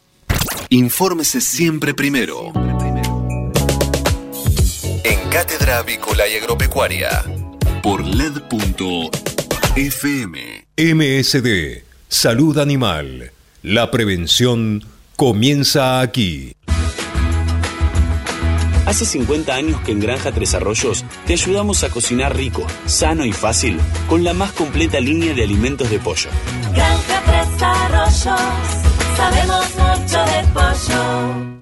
Infórmese 0.68 1.40
siempre 1.40 1.94
primero. 1.94 2.52
En 5.04 5.30
Cátedra 5.30 5.78
Avícola 5.78 6.28
y 6.28 6.36
Agropecuaria. 6.36 7.24
Por 7.82 8.04
LED.fm. 8.04 9.08
MSD, 10.76 11.82
Salud 12.08 12.58
Animal. 12.58 13.32
La 13.62 13.90
prevención 13.90 14.84
comienza 15.16 16.02
aquí. 16.02 16.55
Hace 18.86 19.04
50 19.04 19.52
años 19.52 19.80
que 19.80 19.90
en 19.90 19.98
Granja 19.98 20.30
Tres 20.30 20.54
Arroyos 20.54 21.04
te 21.26 21.32
ayudamos 21.32 21.82
a 21.82 21.90
cocinar 21.90 22.36
rico, 22.36 22.64
sano 22.86 23.24
y 23.24 23.32
fácil 23.32 23.80
con 24.08 24.22
la 24.22 24.32
más 24.32 24.52
completa 24.52 25.00
línea 25.00 25.34
de 25.34 25.42
alimentos 25.42 25.90
de 25.90 25.98
pollo. 25.98 26.30
Granja 26.72 27.22
Tres 27.26 27.62
Arroyos, 27.62 28.40
sabemos 29.16 29.66
mucho 29.76 30.18
de 30.24 30.46
pollo. 30.54 31.56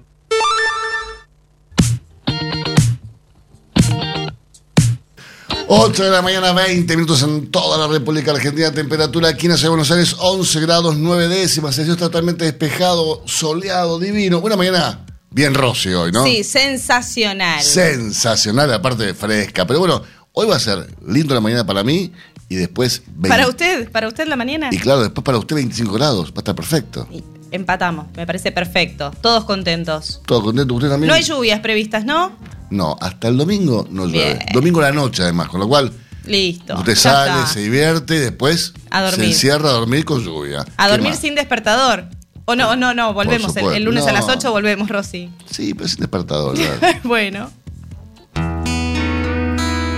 8 5.67 6.03
de 6.03 6.11
la 6.11 6.21
mañana, 6.21 6.53
20 6.53 6.95
minutos 6.95 7.23
en 7.23 7.49
toda 7.49 7.79
la 7.79 7.87
República 7.91 8.31
Argentina. 8.31 8.71
Temperatura 8.71 9.29
aquí 9.29 9.47
en 9.47 9.53
la 9.53 9.57
Ciudad 9.57 9.69
de 9.69 9.77
Buenos 9.77 9.89
Aires, 9.89 10.15
11 10.19 10.59
grados 10.59 10.95
9 10.95 11.27
décimas. 11.27 11.75
El 11.79 11.85
cielo 11.85 11.93
está 11.93 12.05
totalmente 12.05 12.45
despejado, 12.45 13.23
soleado, 13.25 13.97
divino. 13.97 14.39
Una 14.41 14.57
mañana 14.57 15.05
bien 15.35 15.53
rosy 15.53 15.89
hoy, 15.89 16.11
¿no? 16.13 16.23
Sí, 16.23 16.43
sensacional. 16.45 17.61
Sensacional, 17.61 18.73
aparte 18.73 19.05
de 19.05 19.13
fresca. 19.13 19.67
Pero 19.67 19.79
bueno, 19.79 20.01
hoy 20.31 20.47
va 20.47 20.55
a 20.55 20.59
ser 20.59 20.87
lindo 21.05 21.35
la 21.35 21.41
mañana 21.41 21.65
para 21.65 21.83
mí 21.83 22.11
y 22.47 22.55
después 22.55 23.03
20. 23.07 23.27
para 23.29 23.47
usted, 23.47 23.91
para 23.91 24.07
usted 24.07 24.27
la 24.27 24.37
mañana. 24.37 24.69
Y 24.71 24.77
claro, 24.79 25.01
después 25.01 25.23
para 25.25 25.37
usted 25.37 25.55
25 25.57 25.91
grados. 25.93 26.29
Va 26.31 26.37
a 26.37 26.39
estar 26.39 26.55
perfecto. 26.55 27.07
Y 27.11 27.21
Empatamos, 27.51 28.07
me 28.15 28.25
parece 28.25 28.51
perfecto. 28.51 29.11
Todos 29.21 29.45
contentos. 29.45 30.21
¿Todo 30.25 30.41
contento? 30.41 30.73
¿Usted 30.73 30.89
también? 30.89 31.09
No 31.09 31.13
hay 31.13 31.23
lluvias 31.23 31.59
previstas, 31.59 32.03
¿no? 32.03 32.31
No, 32.69 32.97
hasta 32.99 33.27
el 33.27 33.37
domingo 33.37 33.87
no 33.91 34.07
llueve. 34.07 34.33
Bien. 34.35 34.45
Domingo 34.53 34.79
a 34.79 34.83
la 34.83 34.91
noche, 34.91 35.23
además, 35.23 35.47
con 35.49 35.59
lo 35.59 35.67
cual 35.67 35.91
Listo. 36.25 36.75
usted 36.77 36.95
sale, 36.95 37.41
está. 37.41 37.47
se 37.53 37.59
divierte 37.59 38.15
y 38.15 38.19
después 38.19 38.73
A 38.89 39.09
se 39.11 39.23
encierra 39.25 39.69
a 39.69 39.73
dormir 39.73 40.03
con 40.03 40.23
lluvia. 40.23 40.65
A 40.75 40.85
¿Qué 40.85 40.91
dormir 40.91 41.11
más? 41.11 41.19
sin 41.19 41.35
despertador. 41.35 42.09
O 42.45 42.55
no, 42.55 42.75
no, 42.75 42.93
no, 42.93 43.13
volvemos. 43.13 43.55
El, 43.57 43.83
lunes 43.83 44.05
a 44.07 44.13
las 44.13 44.27
No. 44.27 44.33
8 44.33 44.51
volvemos, 44.51 44.89
Rosy. 44.89 45.29
Sí, 45.49 45.73
pero 45.73 45.89
sin 45.89 45.99
despertador. 45.99 46.55
bueno. 47.03 47.49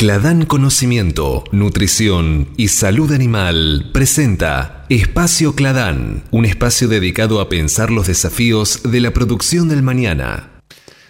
Cladán 0.00 0.46
Conocimiento, 0.46 1.44
Nutrición 1.52 2.48
y 2.56 2.68
Salud 2.68 3.12
Animal 3.12 3.90
presenta 3.92 4.86
Espacio 4.88 5.54
Cladán, 5.54 6.24
un 6.30 6.46
espacio 6.46 6.88
dedicado 6.88 7.38
a 7.38 7.50
pensar 7.50 7.90
los 7.90 8.06
desafíos 8.06 8.80
de 8.82 8.98
la 9.02 9.12
producción 9.12 9.68
del 9.68 9.82
mañana. 9.82 10.62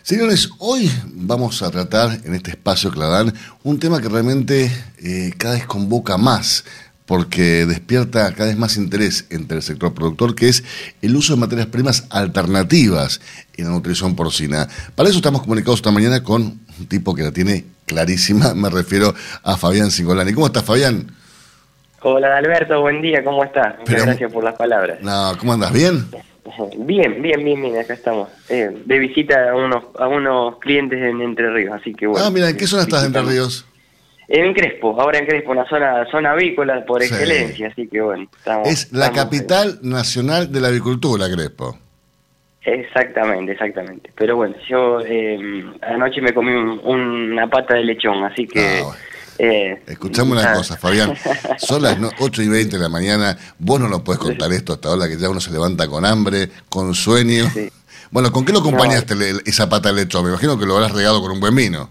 Señores, 0.02 0.50
hoy 0.58 0.90
vamos 1.06 1.62
a 1.62 1.70
tratar 1.70 2.20
en 2.24 2.34
este 2.34 2.50
espacio 2.50 2.90
Cladán 2.90 3.32
un 3.62 3.78
tema 3.78 4.00
que 4.00 4.08
realmente 4.08 4.72
eh, 4.98 5.34
cada 5.38 5.54
vez 5.54 5.66
convoca 5.66 6.18
más, 6.18 6.64
porque 7.10 7.66
despierta 7.66 8.32
cada 8.36 8.50
vez 8.50 8.56
más 8.56 8.76
interés 8.76 9.26
entre 9.30 9.56
el 9.56 9.64
sector 9.64 9.92
productor, 9.92 10.36
que 10.36 10.48
es 10.48 10.62
el 11.02 11.16
uso 11.16 11.34
de 11.34 11.40
materias 11.40 11.66
primas 11.66 12.06
alternativas 12.08 13.20
en 13.56 13.64
la 13.64 13.72
nutrición 13.72 14.14
porcina. 14.14 14.68
Para 14.94 15.08
eso 15.08 15.18
estamos 15.18 15.42
comunicados 15.42 15.80
esta 15.80 15.90
mañana 15.90 16.22
con 16.22 16.42
un 16.42 16.86
tipo 16.88 17.12
que 17.12 17.24
la 17.24 17.32
tiene 17.32 17.64
clarísima, 17.84 18.54
me 18.54 18.70
refiero 18.70 19.12
a 19.42 19.56
Fabián 19.56 19.90
Singolani. 19.90 20.32
¿Cómo 20.32 20.46
estás, 20.46 20.62
Fabián? 20.62 21.10
Hola 22.02 22.36
Alberto, 22.36 22.80
buen 22.80 23.02
día, 23.02 23.24
¿cómo 23.24 23.42
estás? 23.42 23.76
Muchas 23.80 23.86
Pero- 23.92 24.04
gracias 24.04 24.32
por 24.32 24.44
las 24.44 24.54
palabras. 24.54 24.98
No, 25.02 25.32
¿Cómo 25.40 25.54
andas? 25.54 25.72
¿Bien? 25.72 26.06
Bien, 26.78 27.20
bien, 27.22 27.44
bien, 27.44 27.60
bien, 27.60 27.78
acá 27.78 27.94
estamos. 27.94 28.28
Eh, 28.48 28.70
de 28.84 28.98
visita 28.98 29.50
a 29.50 29.56
unos 29.56 29.84
a 29.98 30.08
unos 30.08 30.58
clientes 30.58 30.98
en 31.00 31.20
Entre 31.20 31.48
Ríos, 31.52 31.74
así 31.80 31.92
que 31.92 32.06
bueno. 32.06 32.24
ah, 32.26 32.30
mira, 32.30 32.48
¿en 32.50 32.56
qué 32.56 32.66
zona 32.66 32.82
estás 32.82 33.02
de 33.02 33.06
Entre. 33.08 33.22
Ríos? 33.22 33.66
En 34.32 34.54
Crespo, 34.54 34.98
ahora 35.00 35.18
en 35.18 35.26
Crespo, 35.26 35.50
una 35.50 35.68
zona 35.68 36.06
zona 36.08 36.30
avícola 36.30 36.84
por 36.86 37.02
Sí. 37.02 37.08
excelencia, 37.12 37.66
así 37.68 37.88
que 37.88 38.00
bueno. 38.00 38.28
estamos- 38.38 38.68
Es 38.68 38.92
la 38.92 39.06
estamos- 39.06 39.24
capital 39.24 39.78
nacional 39.82 40.52
de 40.52 40.60
la 40.60 40.68
avicultura, 40.68 41.28
Crespo. 41.28 41.76
Exactamente, 42.62 43.52
exactamente. 43.52 44.12
Pero 44.14 44.36
bueno, 44.36 44.54
yo 44.68 45.00
eh, 45.00 45.64
anoche 45.82 46.20
me 46.20 46.32
comí 46.32 46.52
un- 46.52 46.78
una 46.84 47.48
pata 47.48 47.74
de 47.74 47.84
lechón, 47.84 48.22
así 48.24 48.46
que... 48.46 48.60
Ah, 48.60 48.82
bueno. 48.84 48.96
eh, 49.38 49.82
Escuchame 49.86 50.32
una 50.32 50.42
nada. 50.42 50.56
cosa, 50.56 50.76
Fabián. 50.76 51.14
Son 51.58 51.82
las 51.82 51.98
no- 51.98 52.10
8 52.20 52.42
y 52.42 52.48
20 52.48 52.76
de 52.76 52.82
la 52.82 52.88
mañana. 52.90 53.36
Vos 53.58 53.80
no 53.80 53.88
nos 53.88 54.02
puedes 54.02 54.20
contar 54.20 54.52
esto 54.52 54.74
hasta 54.74 54.90
ahora 54.90 55.08
que 55.08 55.16
ya 55.16 55.28
uno 55.30 55.40
se 55.40 55.50
levanta 55.50 55.88
con 55.88 56.04
hambre, 56.04 56.50
con 56.68 56.94
sueño. 56.94 57.48
Sí. 57.52 57.68
Bueno, 58.10 58.30
¿con 58.30 58.44
qué 58.44 58.52
lo 58.52 58.58
acompañaste 58.60 59.14
esa 59.46 59.68
pata 59.68 59.88
de 59.92 60.02
lechón? 60.04 60.22
Me 60.24 60.30
imagino 60.30 60.58
que 60.58 60.66
lo 60.66 60.76
habrás 60.76 60.92
regado 60.92 61.20
con 61.22 61.32
un 61.32 61.40
buen 61.40 61.54
vino. 61.56 61.88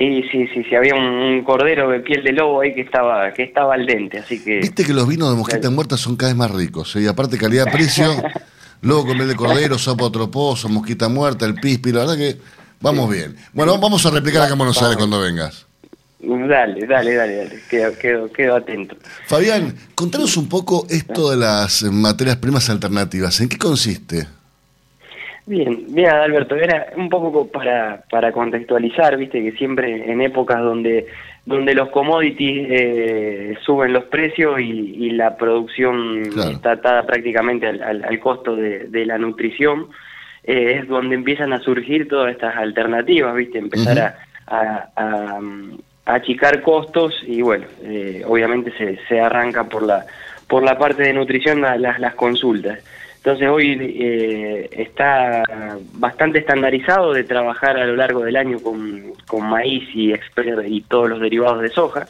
Y 0.00 0.22
sí, 0.30 0.46
sí, 0.54 0.62
sí, 0.62 0.76
había 0.76 0.94
un, 0.94 1.02
un 1.02 1.42
cordero 1.42 1.90
de 1.90 1.98
piel 1.98 2.22
de 2.22 2.30
lobo 2.30 2.60
ahí 2.60 2.72
que 2.72 2.82
estaba 2.82 3.32
que 3.32 3.42
estaba 3.42 3.74
al 3.74 3.84
dente, 3.84 4.18
así 4.20 4.40
que... 4.40 4.58
Viste 4.58 4.84
que 4.84 4.94
los 4.94 5.08
vinos 5.08 5.28
de 5.28 5.36
mosquita 5.36 5.70
muerta 5.70 5.96
son 5.96 6.14
cada 6.14 6.30
vez 6.30 6.38
más 6.38 6.52
ricos. 6.52 6.94
¿eh? 6.94 7.00
Y 7.02 7.06
aparte 7.08 7.36
calidad-precio, 7.36 8.06
luego 8.82 9.06
con 9.06 9.18
vez 9.18 9.26
de 9.26 9.34
cordero, 9.34 9.76
sopa 9.76 10.08
troposo, 10.12 10.68
mosquita 10.68 11.08
muerta, 11.08 11.46
el 11.46 11.56
pispi, 11.56 11.90
la 11.90 12.00
verdad 12.00 12.16
que 12.16 12.36
vamos 12.80 13.10
bien. 13.10 13.34
Bueno, 13.52 13.76
vamos 13.80 14.06
a 14.06 14.10
replicar 14.10 14.42
acá 14.42 14.52
en 14.52 14.58
Buenos 14.58 14.80
Aires 14.80 14.96
cuando 14.96 15.20
vengas. 15.20 15.66
Dale, 16.20 16.86
dale, 16.86 17.14
dale, 17.14 17.36
dale. 17.36 17.62
Quedo, 17.68 17.98
quedo, 17.98 18.32
quedo 18.32 18.54
atento. 18.54 18.96
Fabián, 19.26 19.74
contanos 19.96 20.36
un 20.36 20.48
poco 20.48 20.86
esto 20.90 21.32
de 21.32 21.38
las 21.38 21.82
materias 21.82 22.36
primas 22.36 22.70
alternativas. 22.70 23.40
¿En 23.40 23.48
qué 23.48 23.58
consiste? 23.58 24.28
Bien, 25.48 25.86
bien, 25.88 26.10
Alberto, 26.10 26.56
era 26.56 26.88
un 26.96 27.08
poco 27.08 27.46
para, 27.48 28.02
para 28.10 28.32
contextualizar, 28.32 29.16
viste 29.16 29.42
que 29.42 29.52
siempre 29.52 30.10
en 30.12 30.20
épocas 30.20 30.60
donde 30.60 31.06
donde 31.46 31.74
los 31.74 31.88
commodities 31.88 32.66
eh, 32.70 33.56
suben 33.64 33.94
los 33.94 34.04
precios 34.04 34.60
y, 34.60 34.64
y 35.06 35.10
la 35.12 35.38
producción 35.38 36.24
Claro. 36.34 36.50
está 36.50 36.72
atada 36.72 37.06
prácticamente 37.06 37.66
al, 37.66 37.82
al- 37.82 38.04
al 38.04 38.18
costo 38.20 38.54
de, 38.54 38.80
de 38.90 39.06
la 39.06 39.16
nutrición, 39.16 39.86
eh, 40.44 40.80
es 40.82 40.88
donde 40.88 41.14
empiezan 41.14 41.54
a 41.54 41.60
surgir 41.60 42.06
todas 42.08 42.30
estas 42.32 42.54
alternativas, 42.54 43.34
viste, 43.34 43.56
empezar 43.58 43.98
a, 43.98 44.18
a- 44.46 44.88
a, 44.96 45.40
a 46.04 46.14
achicar 46.14 46.60
costos 46.60 47.14
y 47.26 47.40
bueno, 47.40 47.64
eh, 47.82 48.22
obviamente 48.26 48.70
se, 48.76 48.98
se 49.08 49.18
arranca 49.18 49.64
por 49.64 49.82
la 49.86 50.04
por 50.46 50.62
la 50.62 50.76
parte 50.78 51.02
de 51.04 51.14
nutrición 51.14 51.62
la- 51.62 51.78
las, 51.78 51.98
las 51.98 52.14
consultas. 52.14 52.78
Entonces 53.18 53.48
hoy 53.48 53.76
eh, 54.00 54.68
está 54.72 55.42
bastante 55.94 56.38
estandarizado 56.38 57.12
de 57.12 57.24
trabajar 57.24 57.76
a 57.76 57.84
lo 57.86 57.96
largo 57.96 58.22
del 58.24 58.36
año 58.36 58.58
con, 58.60 59.12
con 59.26 59.48
maíz 59.48 59.88
y, 59.94 60.12
y 60.66 60.80
todos 60.82 61.08
los 61.10 61.20
derivados 61.20 61.60
de 61.62 61.68
soja. 61.68 62.06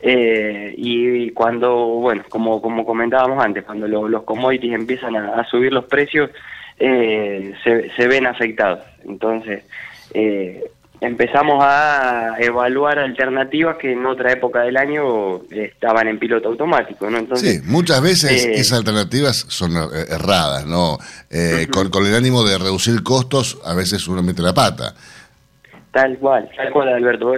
Eh, 0.00 0.74
y 0.76 1.30
cuando, 1.30 1.74
bueno, 1.74 2.22
como, 2.28 2.60
como 2.62 2.84
comentábamos 2.84 3.42
antes, 3.44 3.64
cuando 3.64 3.88
lo- 3.88 4.08
los 4.08 4.22
commodities 4.24 4.74
empiezan 4.74 5.16
a, 5.16 5.40
a 5.40 5.44
subir 5.44 5.72
los 5.72 5.86
precios, 5.86 6.30
eh, 6.78 7.54
se, 7.64 7.90
se 7.90 8.06
ven 8.08 8.26
afectados. 8.26 8.80
Entonces, 9.04 9.64
eh, 10.12 10.62
empezamos 11.04 11.62
a 11.62 12.34
evaluar 12.38 12.98
alternativas 12.98 13.76
que 13.76 13.92
en 13.92 14.04
otra 14.06 14.32
época 14.32 14.62
del 14.62 14.76
año 14.76 15.42
estaban 15.50 16.08
en 16.08 16.18
piloto 16.18 16.48
automático, 16.48 17.10
¿no? 17.10 17.18
Entonces, 17.18 17.62
Sí, 17.62 17.62
muchas 17.64 18.02
veces 18.02 18.44
eh, 18.44 18.54
esas 18.54 18.78
alternativas 18.78 19.46
son 19.48 19.76
eh, 19.76 20.06
erradas, 20.08 20.66
¿no? 20.66 20.98
Eh, 21.30 21.66
con, 21.70 21.90
con 21.90 22.06
el 22.06 22.14
ánimo 22.14 22.44
de 22.44 22.58
reducir 22.58 23.02
costos, 23.02 23.58
a 23.64 23.74
veces 23.74 24.06
uno 24.08 24.22
mete 24.22 24.42
la 24.42 24.54
pata. 24.54 24.94
Tal 25.92 26.18
cual, 26.18 26.50
tal 26.56 26.72
cual, 26.72 26.88
Alberto. 26.88 27.34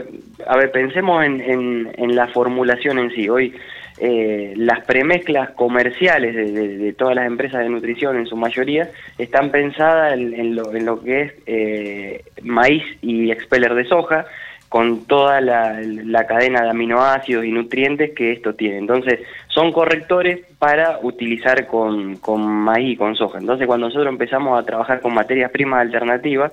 A 0.46 0.57
ver, 0.57 0.72
pensemos 0.72 1.24
en, 1.24 1.40
en, 1.42 1.92
en 1.98 2.16
la 2.16 2.29
formulación 2.29 2.98
en 2.98 3.11
sí. 3.11 3.29
Hoy 3.29 3.55
eh, 3.98 4.52
las 4.56 4.85
premezclas 4.85 5.50
comerciales 5.50 6.35
de, 6.35 6.76
de- 6.78 6.92
todas 6.92 7.14
las 7.14 7.26
empresas 7.26 7.61
de 7.62 7.68
nutrición, 7.68 8.16
en 8.16 8.26
su 8.26 8.37
mayoría, 8.37 8.90
están 9.18 9.50
pensadas 9.50 10.12
en, 10.14 10.35
en 10.35 10.54
lo, 10.54 10.74
en 10.74 10.85
lo 10.85 11.00
que 11.02 11.22
es 11.22 11.32
eh, 11.46 12.24
maíz 12.42 12.82
y 13.02 13.30
expeller 13.30 13.74
de 13.74 13.85
soja, 13.85 14.26
con 14.68 15.06
toda 15.06 15.40
la, 15.40 16.26
cadena 16.26 16.62
de 16.62 16.70
aminoácidos 16.70 17.44
y 17.44 17.52
nutrientes 17.52 18.12
que 18.14 18.32
esto 18.32 18.54
tiene. 18.54 18.78
Entonces, 18.78 19.20
son 19.48 19.72
correctores 19.72 20.40
para 20.59 20.98
utilizar 21.02 21.66
con, 21.66 22.16
con 22.16 22.44
maíz 22.44 22.94
y 22.94 22.96
con 22.96 23.14
soja. 23.14 23.38
Entonces, 23.38 23.66
cuando 23.66 23.87
nosotros 23.87 24.11
empezamos 24.12 24.59
a 24.61 24.66
trabajar 24.66 25.00
con 25.00 25.14
materias 25.14 25.50
primas 25.52 25.80
alternativas, 25.80 26.52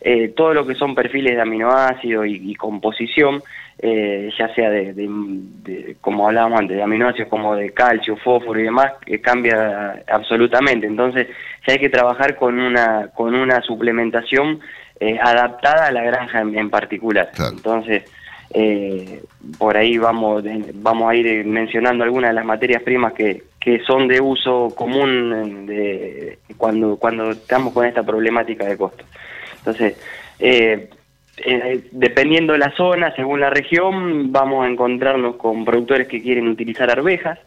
eh, 0.00 0.28
todo 0.36 0.52
lo 0.52 0.66
que 0.66 0.74
son 0.74 0.94
perfiles 0.96 1.36
de 1.36 1.42
aminoácidos 1.42 2.26
y 2.26 2.54
composición, 2.56 3.40
eh, 3.78 4.30
ya 4.38 4.54
sea 4.54 4.70
de, 4.70 4.92
de- 4.92 5.08
de- 5.08 5.96
como 6.00 6.26
hablábamos 6.28 6.60
antes, 6.60 6.76
de 6.76 6.82
aminoácidos 6.82 7.28
como 7.28 7.56
de 7.56 7.70
calcio, 7.72 8.16
fósforo 8.16 8.58
y 8.60 8.64
demás, 8.64 8.92
eh, 9.06 9.20
cambia 9.20 10.02
absolutamente. 10.08 10.86
Entonces, 10.86 11.28
ya 11.66 11.74
hay 11.74 11.78
que 11.80 11.88
trabajar 11.88 12.36
con 12.36 12.58
una, 12.60 13.08
con 13.14 13.34
una 13.34 13.60
suplementación 13.62 14.60
eh, 15.00 15.18
adaptada 15.20 15.86
a 15.86 15.92
la 15.92 16.02
granja 16.04 16.40
en, 16.40 16.56
en 16.56 16.70
particular. 16.70 17.30
Entonces, 17.56 18.04
eh, 18.54 19.22
por 19.58 19.76
ahí 19.76 19.96
vamos, 19.96 20.44
vamos 20.74 21.10
a 21.10 21.14
ir 21.16 21.26
eh, 21.26 21.42
mencionando 21.44 22.04
algunas 22.04 22.30
de 22.30 22.34
las 22.34 22.44
materias 22.44 22.82
primas 22.82 23.14
que, 23.14 23.44
que 23.58 23.80
son 23.80 24.06
de 24.08 24.20
uso 24.20 24.68
común 24.76 25.66
de, 25.66 26.38
cuando, 26.58 26.96
cuando 26.96 27.30
estamos 27.30 27.72
con 27.72 27.86
esta 27.86 28.02
problemática 28.02 28.66
de 28.66 28.76
costo. 28.76 29.04
Entonces, 29.58 29.96
eh, 30.38 30.90
eh, 31.38 31.84
dependiendo 31.92 32.52
de 32.52 32.58
la 32.60 32.70
zona, 32.76 33.14
según 33.14 33.40
la 33.40 33.50
región, 33.50 34.32
vamos 34.32 34.64
a 34.64 34.68
encontrarnos 34.70 35.36
con 35.36 35.64
productores 35.64 36.06
que 36.08 36.22
quieren 36.22 36.48
utilizar 36.48 36.90
arvejas. 36.90 37.38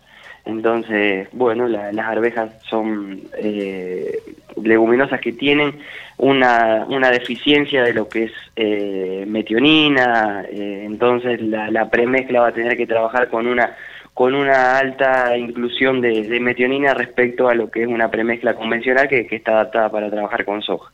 Entonces, 0.45 1.27
bueno, 1.31 1.67
la- 1.67 1.91
las 1.91 2.05
arvejas 2.05 2.51
son 2.69 3.19
eh, 3.39 4.19
leguminosas 4.61 5.19
que 5.19 5.33
tienen 5.33 5.73
una, 6.17 6.85
deficiencia 7.11 7.83
de 7.83 7.93
lo 7.93 8.07
que 8.07 8.25
es 8.25 8.31
eh, 8.55 9.25
metionina, 9.27 10.45
eh, 10.49 10.83
entonces 10.85 11.41
la, 11.41 11.69
la 11.71 11.89
premezcla 11.89 12.41
va 12.41 12.47
a 12.49 12.53
tener 12.53 12.77
que 12.77 12.87
trabajar 12.87 13.29
con 13.29 13.47
una 13.47 13.75
con 14.13 14.33
una 14.33 14.77
alta 14.77 15.35
inclusión 15.37 15.99
de, 15.99 16.21
de 16.23 16.39
metionina 16.39 16.93
respecto 16.93 17.49
a 17.49 17.53
lo 17.53 17.69
que 17.69 17.81
es 17.81 17.87
una 17.87 18.09
premezcla 18.09 18.53
convencional 18.53 19.09
que 19.09 19.27
está 19.29 19.51
adaptada 19.51 19.89
para 19.89 20.09
trabajar 20.09 20.45
con 20.45 20.61
soja. 20.61 20.89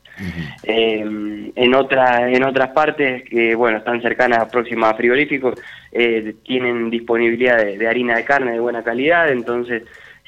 Eh, 0.63 1.52
en, 1.56 1.76
otra, 1.76 2.30
en 2.30 2.43
otras 2.43 2.69
partes 2.69 3.24
que 3.24 3.56
bueno 3.56 3.80
están 3.80 4.02
cercanas, 4.02 4.50
próximas 4.52 4.93
a 4.93 4.97
frigoríficos, 4.97 5.60
eh, 5.91 6.36
tienen 6.43 6.89
disponibilidad 6.89 7.58
de, 7.58 7.78
de 7.78 7.88
harina 7.88 8.15
de 8.15 8.26
carne 8.26 8.52
de 8.52 8.60
buena 8.60 8.84
calidad, 8.84 9.32
entonces 9.32 9.84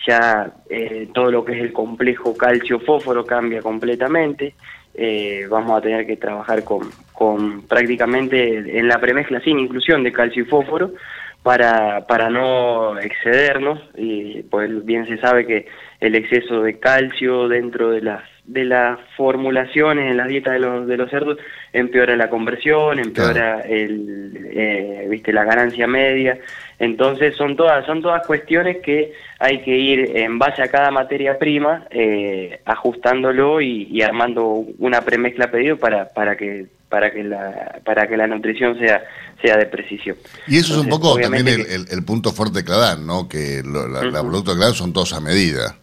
ya 0.05 0.51
eh, 0.69 1.07
todo 1.13 1.31
lo 1.31 1.45
que 1.45 1.53
es 1.53 1.61
el 1.61 1.73
complejo 1.73 2.35
calcio-fósforo 2.35 3.25
cambia 3.25 3.61
completamente. 3.61 4.55
Eh, 4.95 5.47
vamos 5.49 5.77
a 5.77 5.81
tener 5.81 6.05
que 6.05 6.17
trabajar 6.17 6.63
con, 6.63 6.89
con 7.13 7.63
prácticamente 7.63 8.77
en 8.77 8.87
la 8.87 8.99
premezcla 8.99 9.39
sin 9.41 9.59
inclusión 9.59 10.03
de 10.03 10.11
calcio 10.11 10.43
y 10.43 10.45
fósforo 10.45 10.93
para, 11.41 12.05
para 12.05 12.29
no 12.29 12.99
excedernos 12.99 13.81
y 13.97 14.43
pues 14.43 14.85
bien 14.85 15.07
se 15.07 15.17
sabe 15.17 15.47
que 15.47 15.67
el 15.99 16.15
exceso 16.15 16.61
de 16.61 16.79
calcio 16.79 17.47
dentro 17.47 17.89
de 17.89 18.01
las 18.01 18.23
de 18.45 18.65
las 18.65 18.99
formulaciones 19.15 20.11
en 20.11 20.17
las 20.17 20.27
dietas 20.27 20.53
de 20.53 20.59
los 20.59 20.85
de 20.85 20.97
los 20.97 21.09
cerdos 21.09 21.37
empeora 21.71 22.15
la 22.17 22.29
conversión 22.29 22.99
empeora 22.99 23.61
el 23.61 24.37
eh, 24.51 25.07
viste 25.09 25.31
la 25.31 25.45
ganancia 25.45 25.87
media 25.87 26.37
entonces 26.77 27.35
son 27.37 27.55
todas 27.55 27.85
son 27.85 28.01
todas 28.01 28.25
cuestiones 28.27 28.77
que 28.83 29.13
hay 29.39 29.61
que 29.63 29.77
ir 29.77 30.11
en 30.17 30.39
base 30.39 30.61
a 30.61 30.67
cada 30.67 30.91
materia 30.91 31.39
prima 31.39 31.85
eh, 31.89 32.59
ajustándolo 32.65 33.61
y, 33.61 33.83
y 33.89 34.01
armando 34.01 34.65
una 34.77 35.01
premezcla 35.01 35.49
pedido 35.49 35.77
para 35.77 36.09
para 36.09 36.35
que 36.35 36.65
para 36.89 37.11
que 37.11 37.23
la 37.23 37.79
para 37.85 38.07
que 38.07 38.17
la 38.17 38.27
nutrición 38.27 38.77
sea 38.77 39.03
sea 39.41 39.55
de 39.55 39.67
precisión 39.67 40.17
Y 40.47 40.57
eso 40.57 40.73
es 40.73 40.79
un 40.81 40.89
poco 40.89 41.17
también 41.17 41.47
el, 41.47 41.61
el- 41.61 41.85
el 41.89 42.03
punto 42.03 42.31
fuerte 42.33 42.59
de 42.59 42.65
Cladán, 42.65 43.07
¿no? 43.07 43.27
Que 43.29 43.61
lo- 43.65 43.87
la, 43.87 44.03
la 44.03 44.19
Ujú. 44.21 44.29
productos 44.29 44.55
de 44.55 44.59
Cladán 44.59 44.75
son 44.75 44.93
todos 44.93 45.13
a 45.13 45.19
medida. 45.21 45.75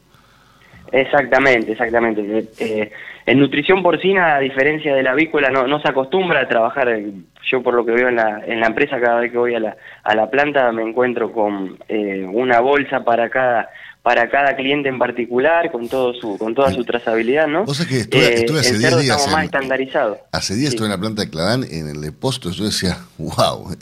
Exactamente, 0.93 1.73
exactamente. 1.73 2.21
Eh, 2.23 2.49
eh, 2.59 2.93
en 3.27 3.39
nutrición 3.39 3.83
porcina, 3.83 4.37
a 4.37 4.41
diferencia 4.41 4.95
de 4.95 5.03
la 5.03 5.13
avícola, 5.13 5.51
no, 5.51 5.67
no 5.67 5.81
se 5.81 5.89
acostumbra 5.89 6.41
a 6.41 6.49
trabajar. 6.49 6.89
eh, 6.89 7.13
Yo 7.51 7.63
por 7.63 7.75
lo 7.75 7.85
que 7.85 7.93
veo 7.93 8.09
en 8.09 8.17
la, 8.17 8.43
en 8.47 8.61
la 8.61 8.67
empresa, 8.67 9.01
cada 9.01 9.21
vez 9.21 9.31
que 9.33 9.39
voy 9.39 9.55
a 9.55 9.61
la, 9.61 9.77
a 10.05 10.15
la 10.15 10.31
planta 10.31 10.71
me 10.73 10.83
encuentro 10.83 11.33
con 11.33 11.79
eh, 11.89 12.27
una 12.33 12.61
bolsa 12.61 13.05
para 13.05 13.29
cada 13.29 13.69
para 14.03 14.31
cada 14.31 14.57
cliente 14.57 14.89
en 14.89 14.99
particular, 14.99 15.71
con 15.71 15.87
todo 15.87 16.15
su 16.15 16.39
con 16.39 16.55
toda 16.55 16.73
su 16.73 16.83
trazabilidad, 16.87 17.47
¿no? 17.47 17.65
Vos 17.67 17.77
sabés 17.77 17.93
que 17.93 17.99
estuve- 18.01 18.35
estuve 18.35 18.61
hace 18.61 18.71
en 18.71 18.79
10 18.79 18.89
cerdo 18.89 19.03
días 19.03 19.17
estamos 19.17 19.33
más 19.37 19.41
en- 19.41 19.45
estandarizados. 19.45 20.19
Hace 20.33 20.55
días 20.55 20.71
estuve 20.71 20.87
en 20.87 20.93
la 20.93 20.99
planta 20.99 21.23
de 21.23 21.29
Cladán, 21.31 21.65
en 21.71 21.87
el 21.89 22.01
depósito, 22.01 22.51
yo 22.51 22.65
decía, 22.65 22.97
wow, 23.19 23.77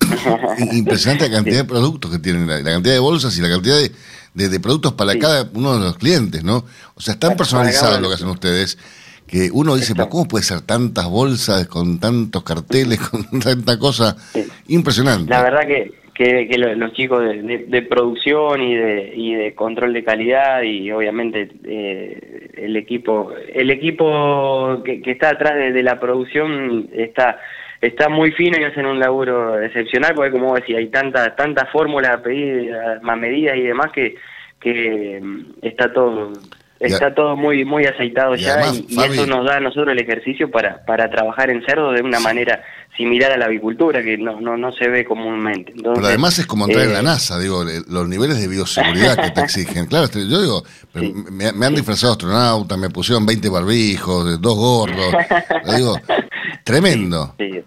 impresionante 0.72 1.28
la 1.28 1.34
cantidad 1.36 1.56
de 1.58 1.64
productos 1.64 2.10
que 2.10 2.18
tienen, 2.18 2.46
la, 2.46 2.58
la 2.58 2.70
cantidad 2.70 2.94
de 2.94 3.00
bolsas 3.00 3.36
y 3.36 3.42
la 3.42 3.48
cantidad 3.48 3.76
de, 3.76 3.90
de- 4.38 4.48
de 4.48 4.60
productos 4.60 4.92
para 4.94 5.12
cada 5.18 5.48
uno 5.54 5.74
de 5.78 5.84
los 5.84 5.98
clientes, 5.98 6.42
¿no? 6.44 6.64
O 6.94 7.00
sea, 7.00 7.14
es 7.14 7.20
tan 7.20 7.36
personalizado 7.36 8.00
lo 8.00 8.08
que 8.08 8.14
hacen 8.14 8.28
ustedes 8.28 8.78
que 9.26 9.50
uno 9.52 9.74
dice, 9.76 9.94
pero 9.94 10.08
¿cómo 10.08 10.26
puede 10.26 10.42
ser 10.44 10.62
tantas 10.62 11.06
bolsas 11.06 11.66
con 11.68 11.98
tantos 12.00 12.42
carteles, 12.44 12.98
con 13.10 13.24
tanta 13.40 13.78
cosa? 13.78 14.16
Impresionante. 14.68 15.28
La 15.30 15.42
verdad 15.42 15.66
que, 15.66 15.92
que, 16.14 16.48
que 16.48 16.56
lo- 16.58 16.74
los 16.74 16.92
chicos 16.94 17.20
de, 17.22 17.42
de- 17.42 17.66
de 17.68 17.82
producción 17.82 18.62
y 18.62 18.74
de, 18.74 19.12
y 19.14 19.34
de 19.34 19.54
control 19.54 19.92
de 19.92 20.02
calidad 20.04 20.62
y 20.62 20.90
obviamente 20.92 21.50
eh, 21.64 22.50
el 22.56 22.76
equipo 22.76 23.30
el 23.54 23.70
equipo 23.70 24.82
que, 24.84 25.00
que 25.02 25.10
está 25.12 25.30
atrás 25.30 25.54
de, 25.56 25.72
de 25.72 25.82
la 25.82 26.00
producción 26.00 26.88
está 26.92 27.38
está 27.80 28.08
muy 28.08 28.32
fino 28.32 28.58
y 28.58 28.64
hacen 28.64 28.86
un 28.86 28.98
laburo 28.98 29.60
excepcional 29.62 30.12
porque 30.14 30.32
como 30.32 30.46
vos 30.46 30.60
decís 30.60 30.76
hay 30.76 30.88
tantas 30.88 31.34
tantas 31.36 31.70
fórmulas 31.70 32.12
a 32.12 32.22
pedir 32.22 32.72
más 33.02 33.16
medidas 33.18 33.56
y 33.56 33.62
demás 33.62 33.92
que 33.92 34.16
que 34.60 35.20
mm, 35.22 35.44
está 35.62 35.92
todo 35.92 36.32
está 36.80 37.12
todo 37.14 37.36
muy 37.36 37.64
muy 37.64 37.86
aceitado 37.86 38.34
y 38.36 38.40
ya 38.40 38.54
además, 38.54 38.76
y, 38.88 38.94
y 38.94 38.96
Fabi- 38.96 39.12
eso 39.12 39.26
nos 39.26 39.44
da 39.46 39.56
a 39.56 39.60
nosotros 39.60 39.88
el 39.92 39.98
ejercicio 40.00 40.50
para 40.50 40.84
para 40.84 41.08
trabajar 41.10 41.50
en 41.50 41.64
cerdo 41.64 41.92
de 41.92 42.02
una 42.02 42.20
manera 42.20 42.62
similar 42.96 43.30
a 43.32 43.36
la 43.36 43.44
avicultura 43.46 44.02
que 44.02 44.16
no 44.18 44.40
no, 44.40 44.56
no 44.56 44.72
se 44.72 44.88
ve 44.88 45.04
comúnmente 45.04 45.70
Entonces, 45.72 45.94
Pero 46.02 46.06
además 46.08 46.38
es 46.38 46.46
como 46.46 46.66
entrar 46.66 46.84
en 46.84 46.90
eh, 46.90 46.94
la 46.94 47.02
NASA, 47.02 47.38
digo, 47.38 47.62
los 47.88 48.08
niveles 48.08 48.40
de 48.40 48.48
bioseguridad 48.48 49.16
que 49.22 49.30
te 49.30 49.40
exigen. 49.40 49.86
Claro, 49.86 50.04
este, 50.06 50.28
yo 50.28 50.40
digo, 50.40 50.62
pero 50.92 51.12
me, 51.30 51.52
me 51.52 51.66
han 51.66 51.74
disfrazado 51.76 52.12
astronauta, 52.14 52.76
me 52.76 52.90
pusieron 52.90 53.24
20 53.26 53.48
barbijos, 53.50 54.40
dos 54.40 54.56
gorros. 54.56 55.14
Digo, 55.76 55.96
tremendo. 56.72 57.34
Sí, 57.38 57.60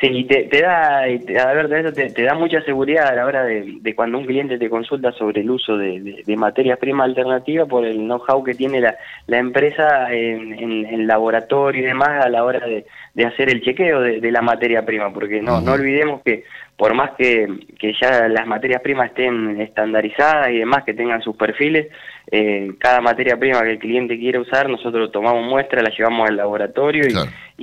sí 0.00 0.06
y 0.10 0.24
te, 0.24 0.44
te 0.44 0.62
da, 0.62 1.00
a 1.00 1.52
ver, 1.54 1.92
te, 1.92 2.10
te 2.10 2.22
da 2.22 2.34
mucha 2.34 2.60
seguridad 2.62 3.08
a 3.08 3.14
la 3.14 3.26
hora 3.26 3.44
de, 3.44 3.78
de 3.80 3.94
cuando 3.94 4.18
un 4.18 4.26
cliente 4.26 4.58
te 4.58 4.70
consulta 4.70 5.12
sobre 5.12 5.40
el 5.40 5.50
uso 5.50 5.76
de, 5.76 6.00
de- 6.00 6.22
de 6.24 6.36
materias 6.36 6.78
primas 6.78 7.06
alternativas 7.08 7.68
por 7.68 7.84
el 7.84 7.96
know-how 7.98 8.42
que 8.44 8.54
tiene 8.54 8.80
la, 8.80 8.96
la 9.26 9.38
empresa 9.38 10.12
en, 10.12 10.52
en, 10.54 10.86
en 10.86 11.06
laboratorio 11.06 11.82
y 11.82 11.86
demás 11.86 12.24
a 12.24 12.28
la 12.28 12.44
hora 12.44 12.66
de, 12.66 12.86
de 13.14 13.24
hacer 13.26 13.48
el 13.50 13.60
chequeo 13.62 14.00
de, 14.00 14.20
de 14.20 14.30
la 14.32 14.42
materia 14.42 14.84
prima, 14.86 15.12
porque 15.12 15.42
no, 15.42 15.60
no 15.60 15.72
olvidemos 15.72 16.22
que 16.22 16.44
por 16.78 16.94
más 16.94 17.10
que, 17.18 17.46
que 17.78 17.92
ya 18.00 18.28
las 18.28 18.46
materias 18.46 18.80
primas 18.82 19.08
estén 19.10 19.60
estandarizadas 19.60 20.50
y 20.50 20.58
demás, 20.58 20.84
que 20.84 20.94
tengan 20.94 21.20
sus 21.20 21.34
perfiles, 21.36 21.88
eh, 22.30 22.70
cada 22.78 23.00
materia 23.00 23.36
prima 23.36 23.62
que 23.62 23.72
el 23.72 23.78
cliente 23.80 24.16
quiere 24.16 24.38
usar, 24.38 24.68
nosotros 24.70 25.10
tomamos 25.10 25.44
muestra, 25.44 25.82
la 25.82 25.90
llevamos 25.90 26.28
al 26.28 26.36
laboratorio 26.36 27.02
y, 27.08 27.12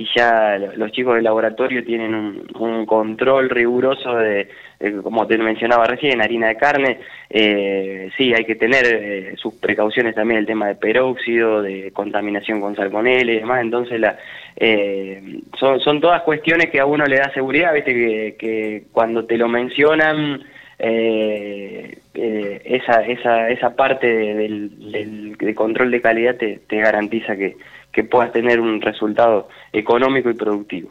y 0.02 0.06
ya 0.14 0.58
lo- 0.58 0.76
los 0.76 0.92
chicos 0.92 1.14
del 1.14 1.24
laboratorio 1.24 1.82
tienen 1.82 2.14
un, 2.14 2.46
un 2.58 2.84
control 2.84 3.48
riguroso 3.48 4.16
de, 4.16 4.48
de, 4.80 5.02
como 5.02 5.26
te 5.26 5.38
mencionaba 5.38 5.86
recién, 5.86 6.20
harina 6.20 6.48
de 6.48 6.56
carne. 6.56 6.98
Eh, 7.30 8.10
sí, 8.16 8.32
hay 8.34 8.44
que 8.44 8.54
tener 8.54 8.84
eh, 8.86 9.34
sus 9.36 9.54
precauciones 9.54 10.14
también, 10.14 10.40
el 10.40 10.46
tema 10.46 10.66
de 10.68 10.74
peróxido, 10.74 11.62
de 11.62 11.90
contaminación 11.92 12.60
con 12.60 12.76
salmonella 12.76 13.32
y 13.32 13.38
demás. 13.40 13.60
Entonces, 13.62 13.98
la, 14.00 14.16
eh, 14.56 15.40
son, 15.58 15.80
son 15.80 16.00
todas 16.00 16.22
cuestiones 16.22 16.70
que 16.70 16.80
a 16.80 16.86
uno 16.86 17.04
le 17.06 17.16
da 17.16 17.32
seguridad, 17.32 17.72
viste, 17.74 18.36
que, 18.38 18.84
cuando 18.92 19.24
te 19.24 19.36
lo 19.38 19.48
mencionan. 19.48 20.42
Eh, 20.78 21.98
eh, 22.14 22.60
esa, 22.64 23.00
esa, 23.06 23.48
esa 23.48 23.74
parte 23.74 24.06
de- 24.06 24.34
del, 24.34 24.92
del- 24.92 25.36
de 25.36 25.54
control 25.54 25.90
de 25.90 26.02
calidad 26.02 26.36
te, 26.36 26.60
te 26.68 26.76
garantiza 26.76 27.34
que, 27.36 27.56
que 27.92 28.04
puedas 28.04 28.30
tener 28.32 28.60
un 28.60 28.80
resultado 28.82 29.48
económico 29.72 30.28
y 30.28 30.34
productivo. 30.34 30.90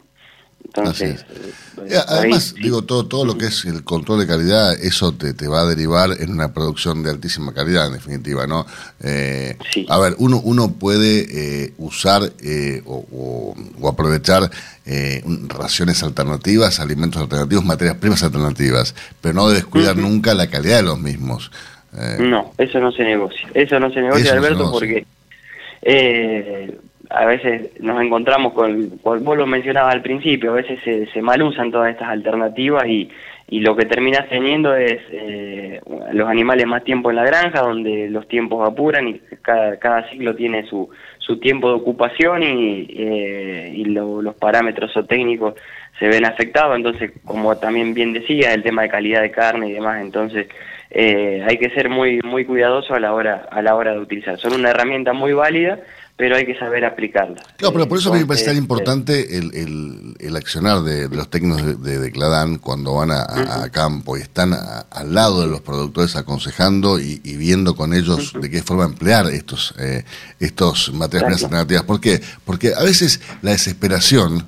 Entonces, 0.66 1.24
eh, 1.30 1.52
Eh, 1.90 1.98
Además, 2.08 2.54
digo, 2.54 2.82
todo, 2.82 3.06
todo 3.06 3.24
lo 3.24 3.36
que 3.38 3.46
es 3.46 3.64
el 3.66 3.84
control 3.84 4.20
de 4.20 4.26
calidad, 4.26 4.72
eso 4.74 5.12
te, 5.12 5.34
te 5.34 5.46
va 5.46 5.60
a 5.60 5.66
derivar 5.66 6.10
en 6.18 6.30
una 6.32 6.52
producción 6.52 7.02
de 7.02 7.10
altísima 7.10 7.52
calidad, 7.52 7.86
en 7.86 7.92
definitiva, 7.94 8.46
¿no? 8.46 8.66
Eh, 9.00 9.56
A 9.88 9.98
ver, 9.98 10.14
uno, 10.18 10.40
uno 10.42 10.72
puede 10.72 11.26
eh, 11.64 11.72
usar 11.78 12.32
eh, 12.42 12.82
o, 12.86 13.06
o- 13.12 13.54
o 13.80 13.88
aprovechar 13.88 14.50
eh, 14.86 15.22
raciones 15.48 16.02
alternativas, 16.02 16.80
alimentos 16.80 17.20
alternativos, 17.22 17.64
materias 17.64 17.96
primas 17.98 18.22
alternativas, 18.22 18.94
pero 19.20 19.34
no 19.34 19.48
debes 19.48 19.66
cuidar 19.66 19.96
nunca 19.96 20.34
la 20.34 20.48
calidad 20.48 20.76
de 20.78 20.82
los 20.84 20.98
mismos. 20.98 21.50
No, 22.18 22.52
eso 22.58 22.78
no 22.80 22.90
se 22.92 23.04
negocia. 23.04 23.48
Eso 23.54 23.78
no 23.80 23.90
se 23.92 24.00
negocia, 24.00 24.24
Eso 24.24 24.34
no 24.36 24.40
se 24.42 24.46
Alberto, 24.48 24.64
negocia. 24.64 24.72
porque 24.80 25.06
eh, 25.82 26.78
a 27.10 27.24
veces 27.26 27.70
nos 27.80 28.00
encontramos 28.02 28.52
con, 28.52 28.90
con- 28.98 29.24
vos 29.24 29.36
lo 29.36 29.46
mencionabas 29.46 29.94
al 29.94 30.02
principio, 30.02 30.52
a 30.52 30.56
veces 30.56 30.78
se, 30.84 31.06
se 31.06 31.22
mal 31.22 31.42
usan 31.42 31.70
todas 31.70 31.90
estas 31.90 32.08
alternativas 32.08 32.86
y, 32.86 33.08
y 33.48 33.60
lo 33.60 33.76
que 33.76 33.84
terminas 33.86 34.28
teniendo 34.28 34.74
es 34.74 34.98
eh, 35.10 35.80
los 36.12 36.28
animales 36.28 36.66
más 36.66 36.82
tiempo 36.84 37.10
en 37.10 37.16
la 37.16 37.24
granja, 37.24 37.60
donde 37.60 38.08
los 38.10 38.26
tiempos 38.28 38.68
apuran 38.68 39.08
y 39.08 39.20
cada, 39.42 39.78
cada 39.78 40.08
ciclo 40.10 40.34
tiene 40.34 40.66
su, 40.66 40.88
su 41.18 41.38
tiempo 41.38 41.68
de 41.68 41.74
ocupación 41.76 42.42
y, 42.42 42.86
eh, 42.90 43.72
y 43.74 43.84
lo- 43.86 44.20
los 44.22 44.34
parámetros 44.34 44.92
zootécnicos 44.92 45.54
se 45.98 46.08
ven 46.08 46.24
afectados, 46.26 46.76
entonces 46.76 47.12
como 47.24 47.56
también 47.56 47.94
bien 47.94 48.12
decía, 48.12 48.52
el 48.52 48.62
tema 48.62 48.82
de 48.82 48.88
calidad 48.88 49.22
de 49.22 49.30
carne 49.30 49.68
y 49.68 49.72
demás, 49.72 50.02
entonces 50.02 50.46
eh, 50.90 51.44
hay 51.48 51.56
que 51.58 51.70
ser 51.70 51.88
muy 51.88 52.20
muy 52.22 52.44
cuidadoso 52.44 52.94
a 52.94 53.00
la 53.00 53.12
hora 53.12 53.46
a 53.50 53.60
la 53.62 53.74
hora 53.74 53.92
de 53.92 53.98
utilizar. 53.98 54.38
Son 54.38 54.52
una 54.54 54.70
herramienta 54.70 55.12
muy 55.12 55.32
válida, 55.32 55.80
pero 56.18 56.34
hay 56.36 56.46
que 56.46 56.58
saber 56.58 56.84
aplicarla. 56.84 57.42
Claro, 57.58 57.74
pero 57.74 57.88
por 57.88 57.98
eso 57.98 58.08
mí 58.14 58.20
me 58.20 58.26
parece 58.26 58.46
tan 58.46 58.56
Entonces, 58.56 58.62
importante 58.80 59.36
el, 59.38 59.54
el- 59.54 60.14
el 60.18 60.36
accionar 60.36 60.82
de, 60.82 61.08
de 61.08 61.16
los 61.16 61.28
técnicos 61.28 61.82
de, 61.82 61.98
de, 61.98 62.10
Cladán 62.10 62.56
cuando 62.58 62.94
van 62.94 63.10
a, 63.10 63.20
a- 63.22 63.64
a 63.64 63.70
campo 63.70 64.16
y 64.16 64.22
están 64.22 64.54
a- 64.54 64.86
al 64.90 65.14
lado 65.14 65.42
de 65.42 65.48
los 65.48 65.60
productores 65.60 66.16
aconsejando 66.16 66.98
y, 66.98 67.20
y 67.22 67.36
viendo 67.36 67.76
con 67.76 67.92
ellos 67.92 68.32
de 68.40 68.48
qué 68.48 68.62
forma 68.62 68.84
emplear 68.84 69.26
estos 69.26 69.74
eh, 69.78 70.04
estos 70.40 70.88
primas 70.88 71.08
Exacto. 71.12 71.44
alternativas. 71.46 71.82
¿Por 71.84 72.00
qué? 72.00 72.22
Porque 72.46 72.72
a 72.74 72.82
veces 72.82 73.20
la 73.42 73.50
desesperación 73.50 74.46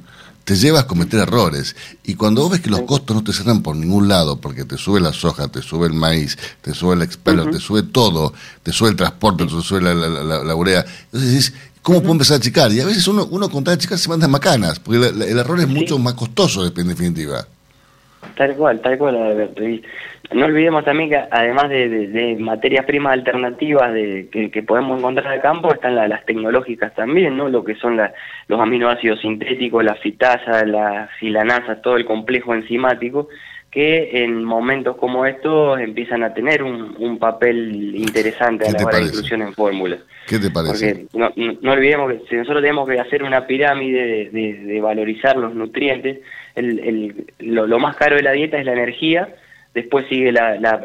te 0.49 0.57
lleva 0.57 0.81
a 0.81 0.87
cometer 0.87 1.21
errores. 1.21 1.77
Y 2.05 2.15
cuando 2.15 2.41
vos 2.41 2.53
ves 2.53 2.61
que 2.63 2.71
los 2.71 2.81
costos 2.87 3.15
no 3.15 3.23
te 3.23 3.35
cerran 3.35 3.63
por 3.63 3.77
ningún 3.77 4.09
lado 4.09 4.41
porque 4.41 4.65
te 4.65 4.79
sube 4.79 4.99
la 4.99 5.13
soja, 5.13 5.49
te 5.49 5.61
sube 5.61 5.87
el 5.89 5.93
maíz, 5.93 6.39
te 6.63 6.73
sube 6.73 6.95
el 6.95 7.03
expeller, 7.03 7.45
te 7.51 7.61
sube 7.61 7.83
todo, 7.83 8.33
te 8.63 8.73
sube 8.73 8.89
el 8.89 8.97
transporte, 8.97 9.45
te 9.45 9.51
sube 9.63 9.83
la, 9.83 9.93
la, 9.93 10.09
la- 10.09 10.43
la 10.45 10.55
urea, 10.55 10.87
entonces 11.13 11.31
decís, 11.31 11.53
¿cómo 11.83 12.01
puedo 12.01 12.13
empezar 12.13 12.37
a 12.37 12.39
achicar? 12.39 12.73
Y 12.73 12.81
a 12.81 12.87
veces 12.87 13.07
uno, 13.09 13.29
uno 13.31 13.51
con 13.51 13.63
tal 13.63 13.75
achicar 13.75 13.99
se 13.99 14.09
manda 14.09 14.27
macanas, 14.27 14.79
porque 14.81 15.07
el 15.09 15.39
error 15.39 15.61
es 15.61 15.69
mucho 15.69 15.99
más 15.99 16.15
costoso 16.15 16.65
en 16.67 16.89
definitiva. 16.89 17.47
Tal 18.37 18.55
cual, 18.57 18.81
tal 18.81 18.99
cual, 18.99 19.17
Alberto. 19.17 19.63
Y 19.67 19.83
no 20.33 20.47
olvidemos 20.47 20.85
también 20.85 21.11
que 21.11 21.17
además 21.31 21.69
de, 21.71 21.89
de- 21.89 22.07
de 22.09 22.37
materias 22.37 22.85
primas 22.85 23.13
alternativas 23.15 23.93
de, 23.93 24.29
que, 24.31 24.51
que 24.51 24.63
podemos 24.63 24.99
encontrar 24.99 25.27
al 25.29 25.41
campo, 25.41 25.73
están 25.73 25.95
la- 25.97 26.09
las 26.09 26.25
tecnológicas 26.25 26.95
también, 26.95 27.37
¿no? 27.37 27.49
Lo 27.49 27.65
que 27.65 27.75
son 27.77 27.97
la- 27.97 28.13
los 28.49 28.61
aminoácidos 28.61 29.21
sintéticos, 29.21 29.85
la 29.85 29.95
fitasa, 29.97 30.65
la 30.67 31.09
filanasa, 31.19 31.81
todo 31.81 31.97
el 31.97 32.05
complejo 32.05 32.55
enzimático, 32.55 33.29
que 33.71 34.25
en 34.25 34.45
momentos 34.45 34.97
como 34.97 35.27
estos 35.27 35.79
empiezan 35.81 36.23
a 36.23 36.33
tener 36.33 36.63
un, 36.63 36.97
un 36.99 37.19
papel 37.19 37.95
interesante 37.97 38.65
¿Qué 38.65 38.71
a 38.71 38.73
la 38.81 38.87
hora 38.87 38.97
de 38.99 39.05
inclusión 39.05 39.43
en 39.43 39.53
fórmulas. 39.53 40.01
¿Qué 40.27 40.39
te 40.39 40.51
parece? 40.51 41.07
Porque 41.07 41.19
no, 41.19 41.31
no- 41.37 41.59
no 41.61 41.73
olvidemos 41.73 42.13
que 42.13 42.21
si 42.29 42.37
nosotros 42.37 42.63
tenemos 42.63 42.89
que 42.89 42.99
hacer 42.99 43.23
una 43.23 43.47
pirámide 43.47 44.07
de, 44.07 44.31
de- 44.31 44.55
de 44.65 44.81
valorizar 44.81 45.37
los 45.37 45.55
nutrientes, 45.55 46.19
el, 46.59 47.27
lo, 47.39 47.67
lo 47.67 47.79
más 47.79 47.97
caro 47.97 48.17
de 48.17 48.23
la 48.23 48.33
dieta 48.33 48.59
es 48.59 48.65
la 48.67 48.73
energía, 48.73 49.29
después 49.75 50.07
sigue 50.09 50.33
la- 50.33 50.57
la- 50.57 50.83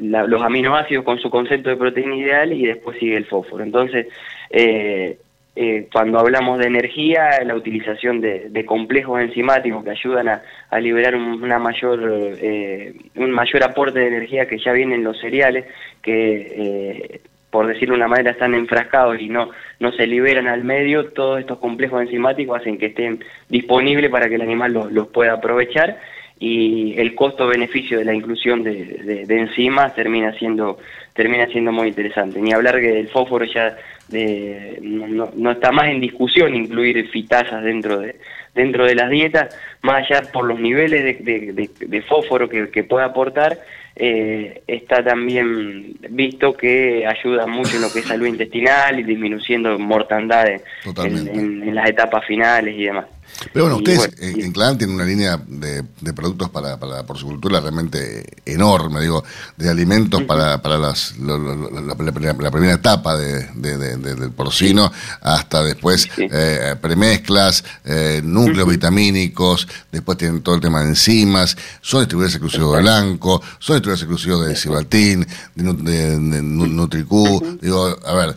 la- 0.00 0.24
los 0.26 0.42
aminoácidos 0.42 1.04
con 1.04 1.18
su 1.18 1.30
concepto 1.30 1.70
de 1.70 1.76
proteína 1.76 2.16
ideal 2.16 2.52
y 2.52 2.66
después 2.66 2.98
sigue 2.98 3.16
el 3.16 3.24
fósforo. 3.26 3.64
Entonces, 3.64 4.06
eh, 4.50 5.16
eh, 5.56 5.86
cuando 5.92 6.18
hablamos 6.18 6.58
de 6.58 6.66
energía, 6.66 7.30
la 7.44 7.54
utilización 7.54 8.20
de, 8.20 8.48
de 8.50 8.64
complejos 8.66 9.20
enzimáticos 9.20 9.84
que 9.84 9.90
ayudan 9.90 10.28
a, 10.28 10.42
a 10.68 10.80
liberar 10.80 11.14
un, 11.14 11.42
una 11.42 11.58
mayor, 11.60 12.00
eh, 12.40 12.92
un 13.14 13.30
mayor 13.30 13.62
aporte 13.62 14.00
de 14.00 14.08
energía 14.08 14.48
que 14.48 14.58
ya 14.58 14.72
viene 14.72 14.96
en 14.96 15.04
los 15.04 15.18
cereales, 15.20 15.64
que 16.02 16.18
eh, 16.56 17.20
por 17.54 17.68
decirlo 17.68 17.94
de 17.94 17.98
una 18.00 18.08
manera 18.08 18.32
están 18.32 18.52
enfrascados 18.52 19.20
y 19.20 19.28
no, 19.28 19.50
no 19.78 19.92
se 19.92 20.08
liberan 20.08 20.48
al 20.48 20.64
medio, 20.64 21.12
todos 21.12 21.38
estos 21.38 21.58
complejos 21.58 22.02
enzimáticos 22.02 22.60
hacen 22.60 22.78
que 22.78 22.86
estén 22.86 23.22
disponibles 23.48 24.10
para 24.10 24.28
que 24.28 24.34
el 24.34 24.42
animal 24.42 24.72
los, 24.72 24.90
los 24.90 25.06
pueda 25.06 25.34
aprovechar 25.34 26.00
y 26.40 26.98
el 26.98 27.14
costo-beneficio 27.14 27.98
de 27.98 28.04
la 28.06 28.12
inclusión 28.12 28.64
de, 28.64 29.24
de- 29.28 29.38
enzimas 29.38 29.94
termina 29.94 30.32
siendo 30.32 30.78
termina 31.14 31.46
siendo 31.46 31.70
muy 31.70 31.86
interesante. 31.88 32.40
Ni 32.40 32.52
hablar 32.52 32.80
que 32.80 32.98
el 32.98 33.08
fósforo 33.08 33.44
ya 33.44 33.76
de- 34.08 34.78
no, 34.82 35.30
no- 35.36 35.50
está 35.52 35.70
más 35.70 35.86
en 35.90 36.00
discusión 36.00 36.56
incluir 36.56 37.08
fitasas 37.10 37.62
dentro 37.62 38.00
de 38.00 38.16
dentro 38.52 38.84
de 38.84 38.96
las 38.96 39.10
dietas, 39.10 39.56
más 39.82 39.96
allá 40.10 40.22
por 40.32 40.44
los 40.44 40.58
niveles 40.58 41.04
de- 41.04 41.70
de 41.86 42.02
fósforo 42.02 42.48
que, 42.48 42.68
que 42.70 42.82
puede 42.82 43.04
aportar, 43.04 43.58
eh, 43.96 44.62
está 44.66 45.04
también 45.04 45.96
visto 46.10 46.52
que 46.54 47.06
ayuda 47.06 47.46
mucho 47.46 47.76
en 47.76 47.82
lo 47.82 47.92
que 47.92 48.00
es 48.00 48.06
salud 48.06 48.26
intestinal 48.26 48.98
y 48.98 49.04
disminuyendo 49.04 49.78
mortandades 49.78 50.62
en, 51.04 51.62
en 51.62 51.74
las 51.74 51.88
etapas 51.88 52.24
finales 52.26 52.74
y 52.76 52.84
demás. 52.84 53.06
Pero 53.52 53.66
bueno, 53.66 53.76
Y 53.76 53.78
ustedes 53.80 53.98
bueno, 53.98 54.14
en, 54.20 54.40
y- 54.40 54.44
en 54.44 54.52
Cladán 54.52 54.78
tienen 54.78 54.96
una 54.96 55.04
línea 55.04 55.40
de, 55.46 55.84
de 56.00 56.12
productos 56.12 56.50
para, 56.50 56.78
para 56.78 56.96
la 56.96 57.02
porcicultura 57.04 57.60
realmente 57.60 58.24
enorme, 58.46 59.00
digo, 59.00 59.22
de 59.56 59.68
alimentos 59.68 60.22
para, 60.22 60.62
para 60.62 60.78
las, 60.78 61.16
lo- 61.18 61.36
lo- 61.38 61.54
lo- 61.54 61.70
la, 61.70 61.80
la- 61.80 62.32
la 62.38 62.50
primera 62.50 62.74
etapa 62.74 63.16
de, 63.16 63.46
de- 63.54 63.76
de- 63.78 63.96
de- 63.96 64.14
del 64.14 64.30
porcino 64.30 64.90
hasta 65.20 65.62
después 65.62 66.02
Sí. 66.14 66.28
eh, 66.30 66.76
premezclas, 66.80 67.64
eh, 67.84 68.20
núcleos 68.24 68.68
vitamínicos, 68.68 69.66
después 69.92 70.16
tienen 70.18 70.42
todo 70.42 70.54
el 70.54 70.60
tema 70.60 70.82
de 70.82 70.88
enzimas, 70.90 71.56
son 71.80 72.00
distribuidores 72.00 72.34
exclusivos 72.36 72.74
de 72.76 72.82
Blanco, 72.82 73.42
son 73.58 73.76
distribuidores 73.76 74.02
exclusivos 74.02 74.46
de 74.46 74.56
Cibaltín, 74.56 75.26
de, 75.54 75.62
Nu- 75.62 75.74
de, 75.76 76.18
de 76.18 76.42
Nu- 76.42 76.66
Nutricú, 76.66 77.58
digo, 77.60 77.96
a 78.06 78.14
ver, 78.14 78.36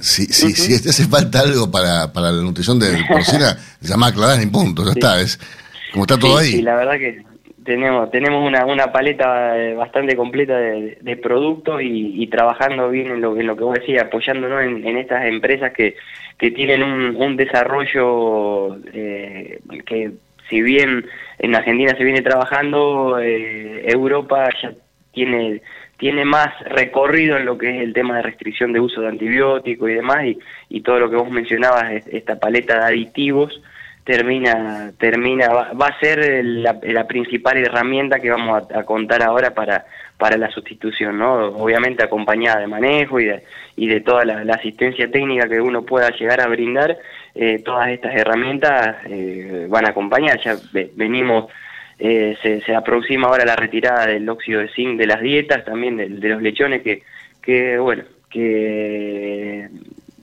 si, 0.00 0.26
si, 0.26 0.52
si 0.52 0.82
te 0.82 0.90
hace 0.90 1.06
falta 1.06 1.40
algo 1.40 1.70
para, 1.70 2.12
para 2.12 2.30
la 2.30 2.42
nutrición 2.42 2.78
de 2.78 3.04
porcina, 3.08 3.56
llama 3.80 4.08
a 4.08 4.12
Cladán 4.12 4.42
y 4.42 4.46
punto, 4.46 4.84
ya 4.84 4.92
está, 4.92 5.20
es 5.20 5.38
como 5.92 6.04
está 6.04 6.18
todo 6.18 6.38
sí, 6.38 6.44
ahí. 6.44 6.52
sí, 6.52 6.62
la 6.62 6.76
verdad 6.76 6.98
que 6.98 7.22
tenemos 7.64 8.10
tenemos 8.10 8.46
una, 8.46 8.64
una 8.64 8.92
paleta 8.92 9.58
eh, 9.58 9.74
bastante 9.74 10.16
completa 10.16 10.56
de, 10.56 10.98
de 11.00 11.16
productos 11.16 11.82
y, 11.82 12.22
y 12.22 12.26
trabajando 12.28 12.88
bien 12.90 13.08
en 13.10 13.20
lo, 13.20 13.36
en 13.36 13.46
lo 13.46 13.56
que 13.56 13.64
vos 13.64 13.78
decías, 13.78 14.04
apoyándonos 14.04 14.62
en, 14.62 14.86
en 14.86 14.96
estas 14.98 15.26
empresas 15.26 15.72
que, 15.72 15.96
que 16.38 16.50
tienen 16.50 16.82
un, 16.82 17.16
un 17.16 17.36
desarrollo 17.36 18.76
eh, 18.92 19.60
que 19.84 20.12
si 20.48 20.62
bien 20.62 21.06
en 21.38 21.54
Argentina 21.54 21.94
se 21.96 22.04
viene 22.04 22.22
trabajando, 22.22 23.18
eh, 23.18 23.82
Europa 23.90 24.48
ya 24.62 24.72
tiene 25.12 25.60
tiene 25.96 26.24
más 26.24 26.48
recorrido 26.66 27.36
en 27.36 27.46
lo 27.46 27.56
que 27.56 27.70
es 27.76 27.82
el 27.82 27.92
tema 27.94 28.16
de 28.16 28.22
restricción 28.22 28.72
de 28.72 28.80
uso 28.80 29.00
de 29.00 29.08
antibióticos 29.08 29.88
y 29.90 29.94
demás 29.94 30.24
y, 30.68 30.80
todo 30.82 30.98
lo 31.00 31.08
que 31.10 31.16
vos 31.16 31.30
mencionabas 31.30 31.90
es- 31.92 32.06
esta 32.08 32.38
paleta 32.38 32.78
de 32.80 32.84
aditivos 32.84 33.60
termina 34.04 34.92
termina 34.98 35.48
va, 35.48 35.72
va 35.72 35.86
a 35.88 35.98
ser 35.98 36.44
la, 36.44 36.78
la 36.82 37.06
principal 37.08 37.56
herramienta 37.56 38.20
que 38.20 38.30
vamos 38.30 38.62
a, 38.72 38.84
contar 38.84 39.22
ahora 39.22 39.50
para 39.52 39.84
para 40.16 40.36
la 40.36 40.48
sustitución 40.50 41.18
no 41.18 41.46
obviamente 41.48 42.04
acompañada 42.04 42.60
de 42.60 42.66
manejo 42.68 43.18
y 43.18 43.24
de 43.24 43.42
y 43.74 43.88
de 43.88 44.00
toda 44.00 44.24
la, 44.24 44.54
asistencia 44.54 45.10
técnica 45.10 45.48
que 45.48 45.60
uno 45.60 45.82
pueda 45.82 46.10
llegar 46.10 46.40
a 46.40 46.46
brindar 46.46 46.96
eh, 47.34 47.60
todas 47.64 47.88
estas 47.88 48.14
herramientas 48.14 48.96
eh, 49.10 49.66
van 49.68 49.84
a 49.84 49.90
acompañar. 49.90 50.40
Ya 50.40 50.56
ve- 50.72 50.90
venimos 50.94 51.50
eh, 51.98 52.36
se, 52.64 52.74
aproxima 52.74 53.28
ahora 53.28 53.44
la 53.44 53.56
retirada 53.56 54.06
del 54.06 54.28
óxido 54.28 54.60
de 54.60 54.68
zinc 54.68 54.98
de 54.98 55.06
las 55.06 55.20
dietas 55.20 55.64
también 55.64 55.96
de, 55.96 56.08
de 56.08 56.28
los 56.28 56.42
lechones 56.42 56.82
que 56.82 57.02
que 57.42 57.78
bueno 57.78 58.04
que 58.30 59.68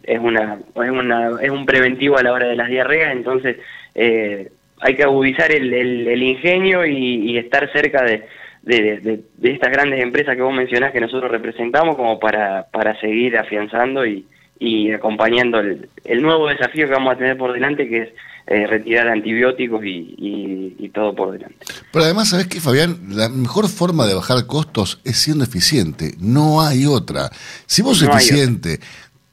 es 0.03 0.19
una 0.19 0.59
es 0.75 0.89
una 0.89 1.31
es 1.41 1.49
un 1.49 1.65
preventivo 1.65 2.17
a 2.17 2.23
la 2.23 2.33
hora 2.33 2.47
de 2.47 2.55
las 2.55 2.69
diarreas 2.69 3.11
entonces 3.13 3.57
eh, 3.95 4.49
hay 4.81 4.95
que 4.95 5.03
agudizar 5.03 5.51
el, 5.51 5.73
el- 5.73 6.07
el 6.07 6.23
ingenio 6.23 6.85
y, 6.85 7.31
y 7.31 7.37
estar 7.37 7.71
cerca 7.71 8.03
de, 8.03 8.23
de, 8.63 8.99
de- 8.99 9.19
de 9.37 9.51
estas 9.51 9.71
grandes 9.71 10.01
empresas 10.01 10.35
que 10.35 10.41
vos 10.41 10.53
mencionás 10.53 10.91
que 10.91 10.99
nosotros 10.99 11.31
representamos 11.31 11.95
como 11.95 12.19
para, 12.19 12.65
para 12.71 12.99
seguir 12.99 13.37
afianzando 13.37 14.05
y, 14.05 14.25
y 14.59 14.91
acompañando 14.91 15.59
el, 15.59 15.87
el 16.03 16.21
nuevo 16.21 16.49
desafío 16.49 16.87
que 16.87 16.93
vamos 16.93 17.13
a 17.13 17.17
tener 17.17 17.37
por 17.37 17.53
delante 17.53 17.87
que 17.87 17.97
es 18.03 18.09
eh, 18.47 18.67
retirar 18.67 19.07
antibióticos 19.07 19.83
y, 19.85 20.15
y- 20.17 20.75
y 20.79 20.89
todo 20.89 21.15
por 21.15 21.31
delante. 21.31 21.57
Pero 21.91 22.05
además, 22.05 22.29
¿sabes 22.29 22.47
qué, 22.47 22.59
Fabián? 22.59 22.97
La 23.09 23.29
mejor 23.29 23.67
forma 23.69 24.05
de 24.05 24.13
bajar 24.15 24.45
costos 24.47 24.99
es 25.03 25.17
siendo 25.17 25.43
eficiente. 25.43 26.15
No 26.19 26.61
hay 26.61 26.85
otra. 26.85 27.31
Si 27.65 27.81
vos 27.81 27.97
sos 27.99 28.09
No 28.09 28.15
eficiente, 28.17 28.79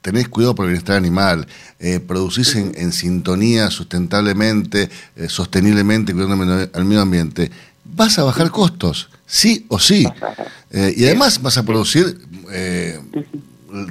tenés 0.01 0.29
cuidado 0.29 0.55
por 0.55 0.65
el 0.65 0.71
bienestar 0.71 0.95
animal, 0.97 1.45
eh, 1.79 1.99
producís 1.99 2.55
en, 2.55 2.71
en 2.75 2.91
sintonía 2.93 3.69
sustentablemente, 3.69 4.89
eh, 5.15 5.27
sosteniblemente, 5.29 6.13
cuidando 6.13 6.33
al 6.41 6.47
medio- 6.47 6.69
al 6.73 6.85
medio 6.85 7.01
ambiente, 7.01 7.51
vas 7.83 8.17
a 8.17 8.23
bajar 8.23 8.49
costos, 8.51 9.09
sí 9.25 9.65
o 9.69 9.77
sí. 9.79 10.07
Eh, 10.71 10.93
y 10.95 11.03
además 11.05 11.41
vas 11.41 11.57
a 11.57 11.63
producir 11.65 12.17
eh, 12.51 12.99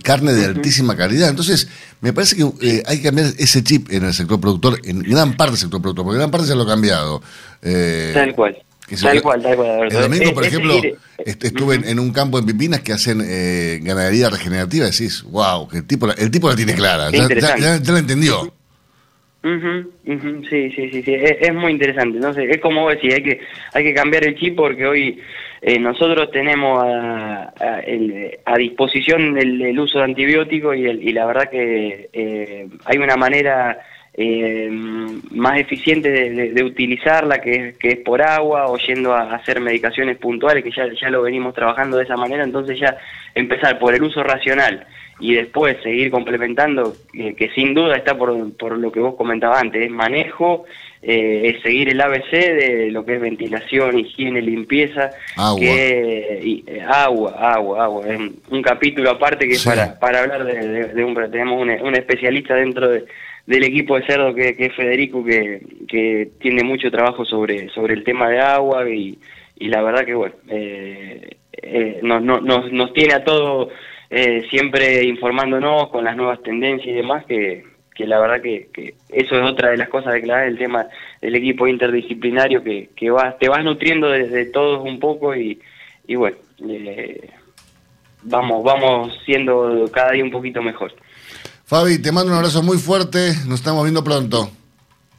carne 0.03 0.33
de 0.33 0.45
altísima 0.47 0.97
calidad. 0.97 1.29
Entonces, 1.31 1.69
me 2.01 2.13
parece 2.13 2.37
que 2.37 2.43
eh, 2.63 2.83
hay 2.87 2.99
que 2.99 3.05
cambiar 3.05 3.29
ese 3.39 3.63
chip 3.63 3.91
en 3.93 4.05
el 4.05 4.13
sector 4.15 4.41
productor, 4.41 4.79
en 4.85 5.01
gran 5.01 5.37
parte 5.37 5.53
del 5.53 5.61
sector 5.61 5.81
productor, 5.81 6.05
porque 6.05 6.19
gran 6.19 6.31
parte 6.31 6.47
ya 6.47 6.55
lo 6.55 6.63
ha 6.63 6.67
cambiado. 6.67 7.23
Eh, 7.63 8.11
Tal 8.15 8.35
cual. 8.35 8.57
Se- 8.89 8.97
Tal 9.07 9.23
cual, 9.23 9.41
tal 9.41 9.55
cual, 9.55 9.87
El 9.89 10.03
domingo, 10.03 10.25
Es- 10.25 10.33
por 10.33 10.43
es 10.45 10.49
ejemplo, 10.49 10.81
estuve 11.25 11.77
en, 11.77 11.85
en 11.87 12.01
un 12.01 12.13
campo 12.13 12.41
en 12.41 12.47
Pipinas 12.47 12.81
que 12.81 12.93
hacen 12.93 13.23
eh, 13.25 13.79
ganadería 13.83 14.31
regenerativa. 14.31 14.87
Decís, 14.87 15.23
wow, 15.29 15.69
que 15.69 15.79
el 15.79 15.85
tipo, 15.87 16.09
la- 16.09 16.15
el 16.15 16.31
tipo 16.33 16.49
la 16.51 16.57
tiene 16.57 16.75
clara. 16.75 17.09
Ya, 17.11 17.29
ya, 17.29 17.57
ya- 17.57 17.77
ya 17.81 17.93
la 17.93 17.99
entendió. 18.01 18.53
Ujú, 19.43 19.91
ujú, 20.07 20.43
Sí, 20.51 20.71
sí, 20.77 20.91
sí, 20.91 21.03
sí. 21.03 21.15
Es, 21.15 21.37
es 21.41 21.55
muy 21.55 21.73
interesante. 21.73 22.19
No 22.19 22.35
sé, 22.35 22.51
es 22.51 22.61
como 22.61 22.83
vos 22.83 22.93
decís, 22.95 23.15
hay 23.15 23.23
que, 23.23 23.41
hay 23.73 23.85
que 23.85 23.95
cambiar 23.95 24.25
el 24.25 24.37
chip 24.37 24.55
porque 24.57 24.85
hoy 24.85 25.19
eh, 25.63 25.79
nosotros 25.79 26.31
tenemos 26.31 26.83
a, 26.85 27.53
el- 27.87 28.39
a 28.45 28.57
disposición 28.57 29.37
el, 29.39 29.61
el 29.63 29.79
uso 29.79 29.99
de 29.99 30.05
antibióticos 30.05 30.77
y, 30.77 30.87
y 30.87 31.13
la 31.13 31.27
verdad 31.27 31.51
que 31.51 32.09
eh, 32.13 32.69
hay 32.85 32.99
una 32.99 33.17
manera 33.17 33.79
eh, 34.15 34.69
más 35.31 35.59
eficiente 35.59 36.11
de 36.11 36.65
utilizarla 36.65 37.41
que 37.41 37.53
es, 37.53 37.79
que 37.79 37.89
es 37.91 37.99
por 37.99 38.21
agua 38.23 38.67
o 38.67 38.77
yendo 38.79 39.15
a 39.15 39.35
hacer 39.35 39.61
medicaciones 39.61 40.17
puntuales 40.19 40.65
que 40.65 40.71
ya, 40.73 40.89
ya 41.01 41.11
lo 41.11 41.23
venimos 41.23 41.55
trabajando 41.55 41.97
de 41.97 42.05
esa 42.05 42.17
manera. 42.17 42.43
Entonces 42.43 42.79
ya 42.79 42.97
empezar 43.35 43.79
por 43.79 43.95
el 43.95 44.03
uso 44.03 44.23
racional 44.23 44.85
y 45.21 45.35
después 45.35 45.77
seguir 45.83 46.11
complementando, 46.11 46.95
eh, 47.15 47.35
que 47.35 47.51
sin 47.51 47.75
duda 47.75 47.95
está 47.97 48.17
por, 48.17 48.53
por 48.57 48.77
lo 48.79 48.91
que 48.91 49.01
vos 49.01 49.15
comentabas 49.17 49.61
antes, 49.63 49.83
es 49.85 49.91
manejo, 49.91 50.65
eh, 51.03 51.53
es 51.55 51.63
seguir 51.63 51.89
el 51.89 52.01
ABC 52.01 52.31
de 52.31 52.89
lo 52.91 53.05
que 53.07 53.15
es 53.15 53.21
ventilación, 53.21 53.99
higiene, 53.99 54.43
limpieza, 54.43 55.11
Agua. 55.37 55.59
que 55.61 56.41
y, 56.45 56.65
eh, 56.67 56.83
agua, 56.87 57.35
agua, 57.39 57.85
agua, 57.85 58.07
es 58.09 58.19
un, 58.51 58.63
capítulo 58.63 59.11
aparte 59.11 59.47
que 59.49 59.55
es 59.55 59.65
para, 59.65 59.99
para 59.99 60.21
hablar 60.21 60.45
de, 60.45 60.55
de- 60.69 60.89
de 60.89 61.05
un, 61.05 61.15
tenemos 61.31 61.61
un, 61.61 61.71
un 61.71 61.95
especialista 61.95 62.55
dentro 62.55 62.89
de- 62.89 63.05
del 63.47 63.65
equipo 63.65 63.97
de 63.99 64.07
cerdo 64.07 64.35
que, 64.35 64.55
que 64.55 64.67
es 64.67 64.75
Federico, 64.75 65.25
que, 65.25 65.61
que 65.89 66.29
tiene 66.41 66.63
mucho 66.63 66.91
trabajo 66.91 67.25
sobre, 67.25 67.69
sobre 67.71 67.95
el 67.95 68.05
tema 68.05 68.29
de 68.29 68.39
agua 68.39 68.89
y, 68.89 69.19
y 69.59 69.69
la 69.69 69.83
verdad 69.83 70.05
que 70.05 70.15
bueno, 70.15 70.35
eh, 70.49 71.31
eh, 71.63 71.99
nos, 72.03 72.23
nos, 72.23 72.43
nos, 72.43 72.71
nos 72.71 72.93
tiene 72.93 73.15
a 73.15 73.25
todos 73.25 73.69
eh, 74.11 74.43
siempre 74.51 75.03
informándonos 75.05 75.89
con 75.89 76.05
las 76.05 76.17
nuevas 76.17 76.43
tendencias 76.43 76.89
y 76.89 76.93
demás, 76.93 77.25
que, 77.27 77.65
que 78.01 78.07
la 78.07 78.19
verdad 78.19 78.41
que, 78.41 78.95
eso 79.11 79.35
es 79.35 79.43
otra 79.43 79.71
de 79.71 79.77
las 79.77 79.91
cosas 79.91 80.15
de 80.15 80.23
clave, 80.23 80.49
el 80.49 80.57
tema 80.57 80.87
del 81.21 81.35
equipo 81.35 81.67
interdisciplinario, 81.67 82.65
que, 82.65 82.89
que 82.97 83.11
vas, 83.11 83.39
te 83.39 83.51
vas 83.51 83.63
nutriendo 83.63 84.09
de, 84.09 84.27
de 84.27 84.47
todos 84.47 84.83
un 84.83 84.99
poco 84.99 85.37
y, 85.37 85.61
y 86.07 86.15
bueno, 86.15 86.39
eh, 86.67 87.31
vamos, 88.23 88.65
vamos 88.65 89.13
siendo 89.27 89.85
cada 89.93 90.13
día 90.13 90.25
un 90.25 90.31
poquito 90.31 90.63
mejor. 90.63 90.95
Fabi, 91.67 92.01
te 92.01 92.11
mando 92.11 92.33
un 92.33 92.39
abrazo 92.39 92.63
muy 92.63 92.79
fuerte. 92.79 93.35
Nos 93.47 93.61
estamos 93.61 93.85
viendo 93.85 94.03
pronto. 94.03 94.51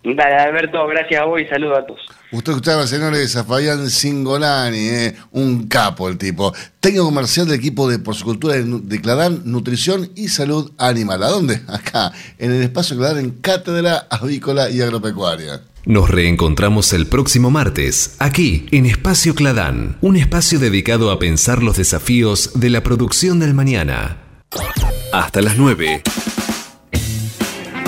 Dale, 0.04 0.36
Alberto, 0.36 0.88
gracias 0.88 1.22
a 1.22 1.26
vos 1.26 1.39
y 1.39 1.45
saludos 1.45 1.78
a 1.78 1.86
todos. 1.86 2.02
Usted 2.32 2.54
escuchaba, 2.54 2.88
señores, 2.88 3.36
a 3.36 3.43
Fabián 3.43 3.89
Singolani, 3.89 4.78
eh, 4.78 5.16
un 5.32 5.68
capo 5.68 6.08
el 6.08 6.18
tipo. 6.18 6.54
Técnico 6.80 7.06
comercial 7.06 7.47
del 7.47 7.60
equipo 7.60 7.88
de 7.88 7.99
porcicultura 7.99 8.56
de, 8.56 9.02
Cladán, 9.02 9.41
Nutrición 9.45 10.10
y 10.16 10.30
Salud 10.30 10.72
Animal. 10.78 11.22
¿A 11.24 11.28
dónde? 11.28 11.62
Acá, 11.68 12.12
en 12.39 12.52
el 12.52 12.64
espacio 12.64 12.97
Cladán, 12.97 13.20
en 13.20 13.32
Cátedra 13.32 14.08
Avícola 14.10 14.70
y 14.70 14.82
Agropecuaria. 14.82 15.62
Nos 15.86 16.10
reencontramos 16.10 16.93
el 16.93 17.08
próximo 17.08 17.49
martes, 17.49 18.16
aquí 18.20 18.68
en 18.72 18.86
Espacio 18.86 19.34
Cladán, 19.34 19.97
un 20.02 20.16
espacio 20.16 20.60
dedicado 20.60 21.10
a 21.10 21.18
pensar 21.18 21.64
los 21.64 21.78
desafíos 21.78 22.60
de 22.60 22.70
la 22.70 22.82
producción 22.82 23.39
del 23.39 23.56
mañana. 23.56 24.18
Hasta 25.12 25.41
las 25.41 25.58
9. 25.58 26.04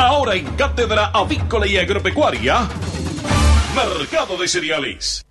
Ahora 0.00 0.34
en 0.34 0.46
Cátedra 0.56 1.10
Avícola 1.12 1.66
y 1.66 1.76
Agropecuaria, 1.76 2.66
Mercado 3.76 4.38
de 4.38 4.48
Cereales. 4.48 5.22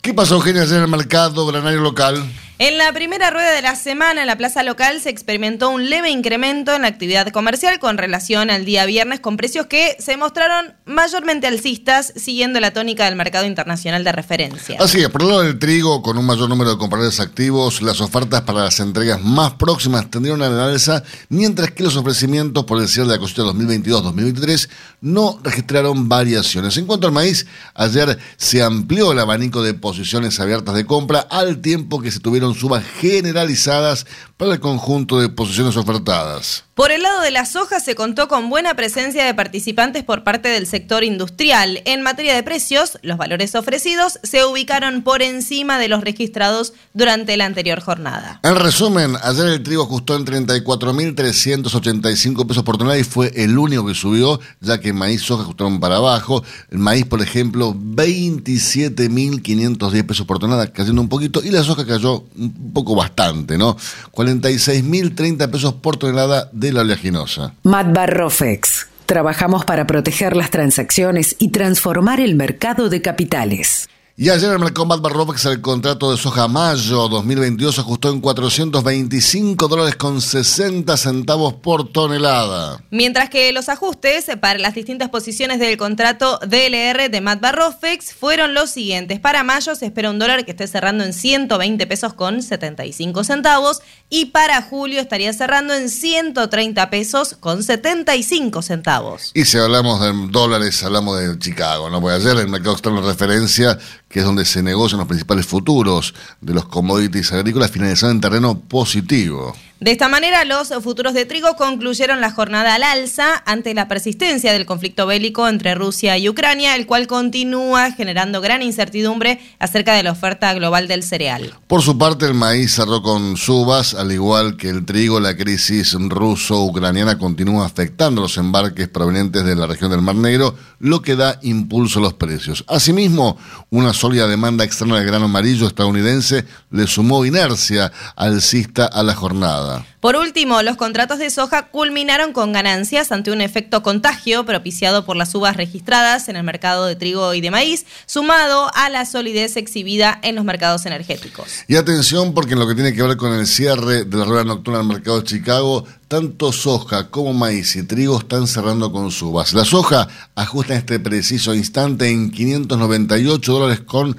¿Qué 0.00 0.14
pasó, 0.14 0.40
ayer 0.62 0.78
en 0.78 0.84
el 0.84 0.88
mercado 0.88 1.46
granario 1.46 1.80
local? 1.80 2.24
En 2.58 2.78
la 2.78 2.90
primera 2.94 3.30
rueda 3.30 3.52
de 3.52 3.60
la 3.60 3.76
semana 3.76 4.22
en 4.22 4.26
la 4.26 4.38
plaza 4.38 4.62
local 4.62 5.02
se 5.02 5.10
experimentó 5.10 5.68
un 5.68 5.90
leve 5.90 6.08
incremento 6.08 6.74
en 6.74 6.82
la 6.82 6.88
actividad 6.88 7.28
comercial 7.28 7.78
con 7.78 7.98
relación 7.98 8.48
al 8.48 8.64
día 8.64 8.86
viernes 8.86 9.20
con 9.20 9.36
precios 9.36 9.66
que 9.66 9.94
se 9.98 10.16
mostraron 10.16 10.72
mayormente 10.86 11.46
alcistas 11.46 12.14
siguiendo 12.16 12.58
la 12.58 12.72
tónica 12.72 13.04
del 13.04 13.14
mercado 13.14 13.44
internacional 13.44 14.04
de 14.04 14.12
referencia. 14.12 14.78
Así 14.80 15.02
es, 15.02 15.10
por 15.10 15.20
el 15.20 15.28
lado 15.28 15.42
del 15.42 15.58
trigo, 15.58 16.00
con 16.00 16.16
un 16.16 16.24
mayor 16.24 16.48
número 16.48 16.70
de 16.70 16.78
compradores 16.78 17.20
activos, 17.20 17.82
las 17.82 18.00
ofertas 18.00 18.40
para 18.40 18.64
las 18.64 18.80
entregas 18.80 19.20
más 19.22 19.52
próximas 19.52 20.10
tendieron 20.10 20.40
a 20.40 20.48
la 20.48 20.64
alza, 20.64 21.02
mientras 21.28 21.72
que 21.72 21.82
los 21.82 21.96
ofrecimientos 21.96 22.64
por 22.64 22.80
el 22.80 22.88
cierre 22.88 23.08
de 23.08 23.16
la 23.16 23.20
cosecha 23.20 23.42
2022-2023 23.42 24.70
no 25.02 25.38
registraron 25.42 26.08
variaciones. 26.08 26.74
En 26.78 26.86
cuanto 26.86 27.06
al 27.06 27.12
maíz, 27.12 27.46
ayer 27.74 28.18
se 28.38 28.62
amplió 28.62 29.12
el 29.12 29.18
abanico 29.18 29.62
de 29.62 29.74
posiciones 29.74 30.40
abiertas 30.40 30.74
de 30.74 30.86
compra 30.86 31.20
al 31.20 31.58
tiempo 31.58 32.00
que 32.00 32.10
se 32.10 32.20
tuvieron 32.20 32.45
sumas 32.54 32.84
generalizadas 33.00 34.06
para 34.36 34.52
el 34.52 34.60
conjunto 34.60 35.20
de 35.20 35.28
posiciones 35.28 35.76
ofertadas. 35.76 36.64
Por 36.76 36.92
el 36.92 37.02
lado 37.02 37.22
de 37.22 37.30
la 37.30 37.46
soja 37.46 37.80
se 37.80 37.94
contó 37.94 38.28
con 38.28 38.50
buena 38.50 38.76
presencia 38.76 39.24
de 39.24 39.32
participantes 39.32 40.04
por 40.04 40.24
parte 40.24 40.50
del 40.50 40.66
sector 40.66 41.04
industrial. 41.04 41.80
En 41.86 42.02
materia 42.02 42.34
de 42.34 42.42
precios, 42.42 42.98
los 43.00 43.16
valores 43.16 43.54
ofrecidos 43.54 44.18
se 44.22 44.44
ubicaron 44.44 45.02
por 45.02 45.22
encima 45.22 45.78
de 45.78 45.88
los 45.88 46.02
registrados 46.02 46.74
durante 46.92 47.38
la 47.38 47.46
anterior 47.46 47.80
jornada. 47.80 48.40
En 48.42 48.56
resumen, 48.56 49.16
ayer 49.22 49.46
el 49.46 49.62
trigo 49.62 49.84
ajustó 49.84 50.16
en 50.16 50.26
34.385 50.26 52.46
pesos 52.46 52.62
por 52.62 52.76
tonelada 52.76 53.00
y 53.00 53.04
fue 53.04 53.32
el 53.36 53.56
único 53.56 53.86
que 53.86 53.94
subió, 53.94 54.38
ya 54.60 54.78
que 54.78 54.92
maíz 54.92 55.22
y 55.22 55.24
soja 55.24 55.44
ajustaron 55.44 55.80
para 55.80 55.96
abajo. 55.96 56.44
El 56.70 56.76
maíz, 56.76 57.06
por 57.06 57.22
ejemplo, 57.22 57.74
27.510 57.74 60.06
pesos 60.06 60.26
por 60.26 60.38
tonelada, 60.38 60.70
cayendo 60.70 61.00
un 61.00 61.08
poquito, 61.08 61.42
y 61.42 61.50
la 61.50 61.62
soja 61.62 61.86
cayó 61.86 62.26
un 62.36 62.74
poco 62.74 62.94
bastante, 62.94 63.56
¿no? 63.56 63.78
46.030 64.26 65.50
pesos 65.50 65.74
por 65.74 65.96
tonelada 65.96 66.48
de 66.52 66.72
la 66.72 66.80
oleaginosa. 66.82 67.54
Matbarrofex. 67.62 68.88
Trabajamos 69.06 69.64
para 69.64 69.86
proteger 69.86 70.36
las 70.36 70.50
transacciones 70.50 71.36
y 71.38 71.50
transformar 71.50 72.18
el 72.18 72.34
mercado 72.34 72.88
de 72.88 73.02
capitales. 73.02 73.88
Y 74.18 74.30
ayer 74.30 74.50
el 74.50 74.58
Mercombat 74.58 75.02
Barropex 75.02 75.44
el 75.44 75.60
contrato 75.60 76.10
de 76.10 76.16
soja 76.16 76.48
mayo 76.48 77.06
2022 77.06 77.74
se 77.74 77.80
ajustó 77.82 78.10
en 78.10 78.22
425 78.22 79.68
dólares 79.68 79.96
con 79.96 80.22
60 80.22 80.96
centavos 80.96 81.52
por 81.52 81.92
tonelada. 81.92 82.82
Mientras 82.90 83.28
que 83.28 83.52
los 83.52 83.68
ajustes 83.68 84.24
para 84.40 84.58
las 84.58 84.74
distintas 84.74 85.10
posiciones 85.10 85.58
del 85.58 85.76
contrato 85.76 86.38
DLR 86.38 87.10
de 87.10 87.20
Matt 87.20 87.42
Barrofex 87.42 88.14
fueron 88.14 88.54
los 88.54 88.70
siguientes. 88.70 89.20
Para 89.20 89.42
mayo 89.42 89.74
se 89.74 89.84
espera 89.84 90.08
un 90.08 90.18
dólar 90.18 90.46
que 90.46 90.52
esté 90.52 90.66
cerrando 90.66 91.04
en 91.04 91.12
120 91.12 91.86
pesos 91.86 92.14
con 92.14 92.42
75 92.42 93.22
centavos 93.22 93.82
y 94.08 94.26
para 94.26 94.62
julio 94.62 94.98
estaría 94.98 95.30
cerrando 95.34 95.74
en 95.74 95.90
130 95.90 96.88
pesos 96.88 97.36
con 97.38 97.62
75 97.62 98.62
centavos. 98.62 99.30
Y 99.34 99.44
si 99.44 99.58
hablamos 99.58 100.00
de 100.00 100.10
dólares, 100.30 100.82
hablamos 100.82 101.20
de 101.20 101.38
Chicago, 101.38 101.90
¿no? 101.90 102.00
Porque 102.00 102.16
ayer 102.16 102.38
el 102.38 102.48
mercado 102.48 102.72
externo 102.72 103.02
referencia, 103.02 103.78
que 104.08 104.20
es 104.20 104.24
donde 104.24 104.44
se 104.44 104.62
negocian 104.62 104.98
los 104.98 105.08
principales 105.08 105.46
futuros 105.46 106.14
de 106.40 106.54
los 106.54 106.66
commodities 106.66 107.32
agrícolas, 107.32 107.70
finalizaron 107.70 108.16
en 108.16 108.20
terreno 108.20 108.58
positivo. 108.58 109.54
De 109.78 109.90
esta 109.90 110.08
manera, 110.08 110.46
los 110.46 110.72
futuros 110.82 111.12
de 111.12 111.26
trigo 111.26 111.54
concluyeron 111.56 112.22
la 112.22 112.30
jornada 112.30 112.74
al 112.74 112.82
alza 112.82 113.42
ante 113.44 113.74
la 113.74 113.88
persistencia 113.88 114.54
del 114.54 114.64
conflicto 114.64 115.06
bélico 115.06 115.46
entre 115.48 115.74
Rusia 115.74 116.16
y 116.16 116.30
Ucrania, 116.30 116.74
el 116.76 116.86
cual 116.86 117.06
continúa 117.06 117.92
generando 117.92 118.40
gran 118.40 118.62
incertidumbre 118.62 119.38
acerca 119.58 119.92
de 119.92 120.02
la 120.02 120.12
oferta 120.12 120.54
global 120.54 120.88
del 120.88 121.02
cereal. 121.02 121.52
Por 121.66 121.82
su 121.82 121.98
parte, 121.98 122.24
el 122.24 122.32
maíz 122.32 122.74
cerró 122.74 123.02
con 123.02 123.36
subas, 123.36 123.92
al 123.92 124.12
igual 124.12 124.56
que 124.56 124.70
el 124.70 124.86
trigo, 124.86 125.20
la 125.20 125.36
crisis 125.36 125.92
ruso-ucraniana 125.92 127.18
continúa 127.18 127.66
afectando 127.66 128.22
los 128.22 128.38
embarques 128.38 128.88
provenientes 128.88 129.44
de 129.44 129.56
la 129.56 129.66
región 129.66 129.90
del 129.90 130.00
Mar 130.00 130.16
Negro, 130.16 130.56
lo 130.78 131.02
que 131.02 131.16
da 131.16 131.38
impulso 131.42 131.98
a 131.98 132.02
los 132.02 132.14
precios. 132.14 132.64
Asimismo, 132.66 133.36
una 133.68 133.92
sólida 133.92 134.26
demanda 134.26 134.64
externa 134.64 134.96
del 134.96 135.06
grano 135.06 135.26
amarillo 135.26 135.66
estadounidense 135.66 136.46
le 136.70 136.86
sumó 136.86 137.26
inercia 137.26 137.92
alcista 138.16 138.86
a 138.86 139.02
la 139.02 139.14
jornada. 139.14 139.65
Por 140.00 140.16
último, 140.16 140.62
los 140.62 140.76
contratos 140.76 141.18
de 141.18 141.30
soja 141.30 141.68
culminaron 141.68 142.32
con 142.32 142.52
ganancias 142.52 143.12
ante 143.12 143.30
un 143.30 143.40
efecto 143.40 143.82
contagio 143.82 144.44
propiciado 144.44 145.04
por 145.04 145.16
las 145.16 145.34
uvas 145.34 145.56
registradas 145.56 146.28
en 146.28 146.36
el 146.36 146.42
mercado 146.42 146.86
de 146.86 146.96
trigo 146.96 147.34
y 147.34 147.40
de 147.40 147.50
maíz, 147.50 147.86
sumado 148.06 148.70
a 148.74 148.88
la 148.88 149.04
solidez 149.04 149.56
exhibida 149.56 150.18
en 150.22 150.36
los 150.36 150.44
mercados 150.44 150.86
energéticos. 150.86 151.46
Y 151.68 151.76
atención 151.76 152.34
porque 152.34 152.52
en 152.52 152.60
lo 152.60 152.68
que 152.68 152.74
tiene 152.74 152.92
que 152.92 153.02
ver 153.02 153.16
con 153.16 153.32
el 153.32 153.46
cierre 153.46 154.04
de 154.04 154.16
la 154.16 154.24
rueda 154.24 154.44
nocturna 154.44 154.78
del 154.78 154.88
mercado 154.88 155.20
de 155.20 155.26
Chicago, 155.26 155.84
tanto 156.08 156.52
soja 156.52 157.10
como 157.10 157.32
maíz 157.32 157.74
y 157.76 157.82
trigo 157.82 158.18
están 158.18 158.46
cerrando 158.46 158.92
con 158.92 159.10
subas. 159.10 159.52
La 159.54 159.64
soja 159.64 160.08
ajusta 160.34 160.74
en 160.74 160.78
este 160.80 161.00
preciso 161.00 161.54
instante 161.54 162.08
en 162.08 162.30
598 162.30 163.52
dólares 163.52 163.80
con 163.80 164.16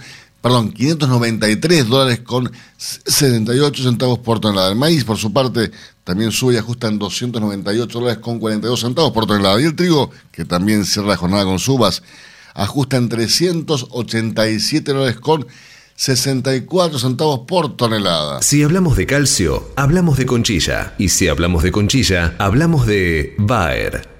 perdón, 0.48 0.72
593 0.72 1.90
dólares 1.90 2.22
con 2.22 2.50
78 2.78 3.84
centavos 3.84 4.20
por 4.20 4.40
tonelada. 4.40 4.70
El 4.70 4.78
maíz, 4.78 5.04
por 5.04 5.18
su 5.18 5.34
parte, 5.34 5.72
también 6.06 6.32
sube 6.32 6.54
y 6.54 6.58
ajusta 6.58 6.88
en 6.88 6.98
298 6.98 8.00
dólares 8.00 8.20
con 8.20 8.40
42 8.40 8.80
centavos 8.80 9.12
por 9.12 9.28
tonelada. 9.28 9.60
Y 9.60 9.66
el 9.66 9.76
trigo, 9.76 10.10
que 10.32 10.46
también 10.46 10.86
cierra 10.86 11.10
la 11.10 11.18
jornada 11.18 11.44
con 11.44 11.60
subas, 11.60 12.02
ajusta 12.54 12.96
en 12.96 13.10
387 13.10 14.94
dólares 14.94 15.20
con 15.20 15.46
64 15.96 16.98
centavos 16.98 17.42
por 17.46 17.76
tonelada. 17.76 18.42
Si 18.42 18.64
hablamos 18.64 18.96
de 18.96 19.06
calcio, 19.06 19.72
hablamos 19.76 20.18
de 20.18 20.28
conchilla. 20.28 20.94
Y 20.98 21.10
si 21.10 21.28
hablamos 21.28 21.64
de 21.64 21.74
conchilla, 21.74 22.36
hablamos 22.40 22.88
de 22.88 23.36
Bayer. 23.38 24.17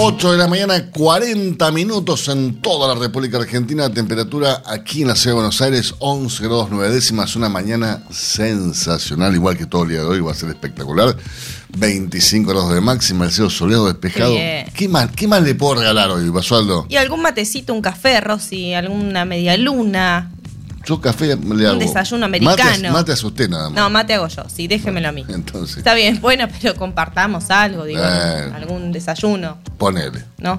8 0.00 0.30
de 0.30 0.38
la 0.38 0.46
mañana, 0.46 0.92
40 0.92 1.72
minutos 1.72 2.28
en 2.28 2.62
toda 2.62 2.94
la 2.94 3.00
República 3.00 3.38
Argentina. 3.38 3.92
Temperatura 3.92 4.62
aquí 4.64 5.02
en 5.02 5.08
la 5.08 5.16
ciudad 5.16 5.32
de 5.32 5.40
Buenos 5.40 5.60
Aires, 5.60 5.92
11 5.98 6.44
grados 6.44 6.68
9 6.70 6.94
décimas. 6.94 7.34
Una 7.34 7.48
mañana 7.48 8.04
sensacional, 8.08 9.34
igual 9.34 9.58
que 9.58 9.66
todo 9.66 9.82
el 9.82 9.88
día 9.88 9.98
de 10.02 10.06
hoy, 10.06 10.20
va 10.20 10.30
a 10.30 10.34
ser 10.36 10.50
espectacular. 10.50 11.16
25 11.76 12.48
grados 12.48 12.72
de 12.72 12.80
máxima, 12.80 13.24
el 13.24 13.32
cielo 13.32 13.50
soleado, 13.50 13.86
despejado. 13.86 14.34
Qué 14.34 14.36
bien. 14.36 14.72
¿Qué 14.72 14.88
más, 14.88 15.10
¿Qué 15.16 15.26
más 15.26 15.42
le 15.42 15.56
puedo 15.56 15.80
regalar 15.80 16.10
hoy, 16.10 16.28
Basualdo? 16.28 16.86
Y 16.88 16.94
algún 16.94 17.20
matecito, 17.20 17.74
un 17.74 17.82
café, 17.82 18.20
Rosy, 18.20 18.74
alguna 18.74 19.24
media 19.24 19.56
luna. 19.56 20.30
Yo 20.88 20.98
café 21.02 21.36
le 21.36 21.66
hago. 21.68 21.78
desayuno 21.78 22.26
Mate, 22.28 22.38
americano. 22.38 22.92
mate 22.92 23.12
a 23.12 23.14
usted 23.14 23.48
nada 23.50 23.68
más. 23.68 23.74
No, 23.74 23.90
mate 23.90 24.14
hago 24.14 24.26
yo, 24.28 24.42
sí, 24.48 24.66
déjemelo 24.66 25.08
a 25.10 25.12
mí. 25.12 25.22
Entonces, 25.28 25.76
Está 25.76 25.92
bien, 25.92 26.18
bueno, 26.22 26.46
pero 26.60 26.74
compartamos 26.76 27.50
algo, 27.50 27.84
digo, 27.84 28.02
algún 28.02 28.90
desayuno, 28.90 29.58
ponele. 29.76 30.24
¿no? 30.38 30.58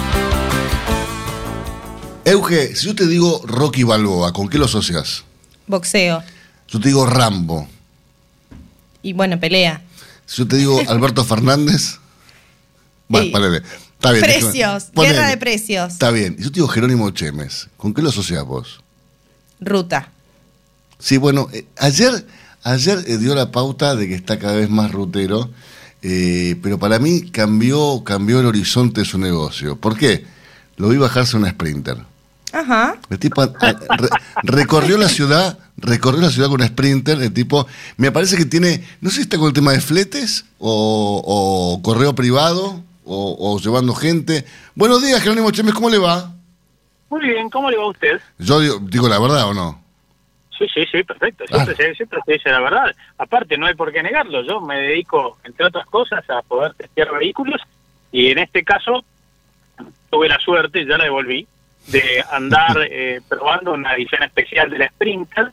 Euge, 2.31 2.75
si 2.75 2.85
yo 2.85 2.95
te 2.95 3.07
digo 3.07 3.41
Rocky 3.45 3.83
Balboa, 3.83 4.31
¿con 4.31 4.47
qué 4.47 4.57
lo 4.57 4.65
asocias? 4.65 5.23
Boxeo. 5.67 6.23
Yo 6.69 6.79
te 6.79 6.87
digo 6.87 7.05
Rambo. 7.05 7.67
Y 9.03 9.11
bueno, 9.13 9.37
pelea. 9.39 9.81
Si 10.25 10.37
yo 10.37 10.47
te 10.47 10.55
digo 10.55 10.79
Alberto 10.87 11.25
Fernández. 11.25 11.97
Bueno, 13.09 13.25
Sí. 13.25 13.31
ponele. 13.33 13.57
Está 13.57 14.11
bien. 14.11 14.23
Precios, 14.23 14.83
ponele. 14.93 15.13
guerra 15.13 15.27
de 15.29 15.37
precios. 15.37 15.91
Está 15.91 16.09
bien. 16.11 16.37
Y 16.39 16.43
yo 16.43 16.49
te 16.51 16.55
digo 16.55 16.67
Jerónimo 16.69 17.09
Chemes. 17.11 17.67
¿Con 17.75 17.93
qué 17.93 18.01
lo 18.01 18.09
asocias 18.09 18.45
vos? 18.45 18.81
Ruta. 19.59 20.09
Sí, 20.99 21.17
bueno, 21.17 21.49
eh, 21.51 21.65
ayer, 21.77 22.25
ayer 22.63 23.03
eh, 23.07 23.17
dio 23.17 23.35
la 23.35 23.51
pauta 23.51 23.95
de 23.95 24.07
que 24.07 24.15
está 24.15 24.39
cada 24.39 24.55
vez 24.55 24.69
más 24.69 24.91
rutero, 24.91 25.49
eh, 26.01 26.55
pero 26.63 26.79
para 26.79 26.97
mí 26.97 27.29
cambió, 27.29 28.03
cambió 28.05 28.39
el 28.39 28.45
horizonte 28.45 29.01
de 29.01 29.05
su 29.05 29.17
negocio. 29.17 29.75
¿Por 29.75 29.97
qué? 29.97 30.25
Lo 30.77 30.87
vi 30.89 30.97
bajarse 30.97 31.35
una 31.35 31.49
Sprinter. 31.49 31.97
Ajá. 32.53 32.95
El 33.09 33.19
tipo 33.19 33.41
ah, 33.41 33.49
re- 33.61 34.09
recorrió 34.43 34.97
la 34.97 35.07
ciudad, 35.07 35.57
recorrió 35.77 36.21
la 36.21 36.29
ciudad 36.29 36.47
con 36.49 36.55
una 36.61 36.67
Sprinter, 36.67 37.21
el 37.21 37.33
tipo, 37.33 37.65
me 37.97 38.11
parece 38.11 38.35
que 38.37 38.45
tiene, 38.45 38.85
no 39.01 39.09
sé 39.09 39.17
si 39.17 39.21
está 39.23 39.37
con 39.37 39.47
el 39.47 39.53
tema 39.53 39.71
de 39.71 39.81
fletes 39.81 40.45
o, 40.59 41.21
o 41.25 41.81
correo 41.81 42.13
privado 42.13 42.81
o, 43.05 43.37
o 43.39 43.59
llevando 43.59 43.93
gente. 43.95 44.45
Buenos 44.75 45.01
días, 45.01 45.21
Jerónimo 45.21 45.51
Chemes, 45.51 45.73
¿cómo 45.73 45.89
le 45.89 45.97
va? 45.97 46.33
Muy 47.09 47.21
bien, 47.27 47.49
¿cómo 47.49 47.69
le 47.69 47.77
va 47.77 47.83
a 47.83 47.89
usted? 47.89 48.21
Yo 48.39 48.59
digo, 48.59 48.79
digo 48.83 49.07
la 49.09 49.19
verdad 49.19 49.47
o 49.49 49.53
no. 49.53 49.81
Sí, 50.57 50.65
sí, 50.73 50.83
sí, 50.91 51.03
perfecto. 51.03 51.43
Siempre, 51.47 51.75
se, 51.75 51.95
siempre 51.95 52.19
se 52.25 52.33
dice 52.33 52.49
la 52.51 52.59
verdad. 52.59 52.95
Aparte, 53.17 53.57
no 53.57 53.65
hay 53.65 53.73
por 53.73 53.91
qué 53.91 54.03
negarlo. 54.03 54.43
Yo 54.43 54.61
me 54.61 54.75
dedico, 54.77 55.39
entre 55.43 55.65
otras 55.65 55.85
cosas, 55.87 56.23
a 56.29 56.41
poder 56.43 56.73
testear 56.75 57.11
vehículos 57.17 57.59
y 58.11 58.27
en 58.27 58.37
este 58.37 58.63
caso 58.63 59.03
tuve 60.11 60.29
la 60.29 60.39
suerte, 60.39 60.85
ya 60.85 60.97
la 60.99 61.05
devolví, 61.05 61.47
de 61.87 62.23
andar 62.31 62.77
eh, 62.89 63.21
probando 63.27 63.73
una 63.73 63.95
edición 63.95 64.23
especial 64.23 64.69
de 64.69 64.79
la 64.79 64.87
Sprinter 64.87 65.51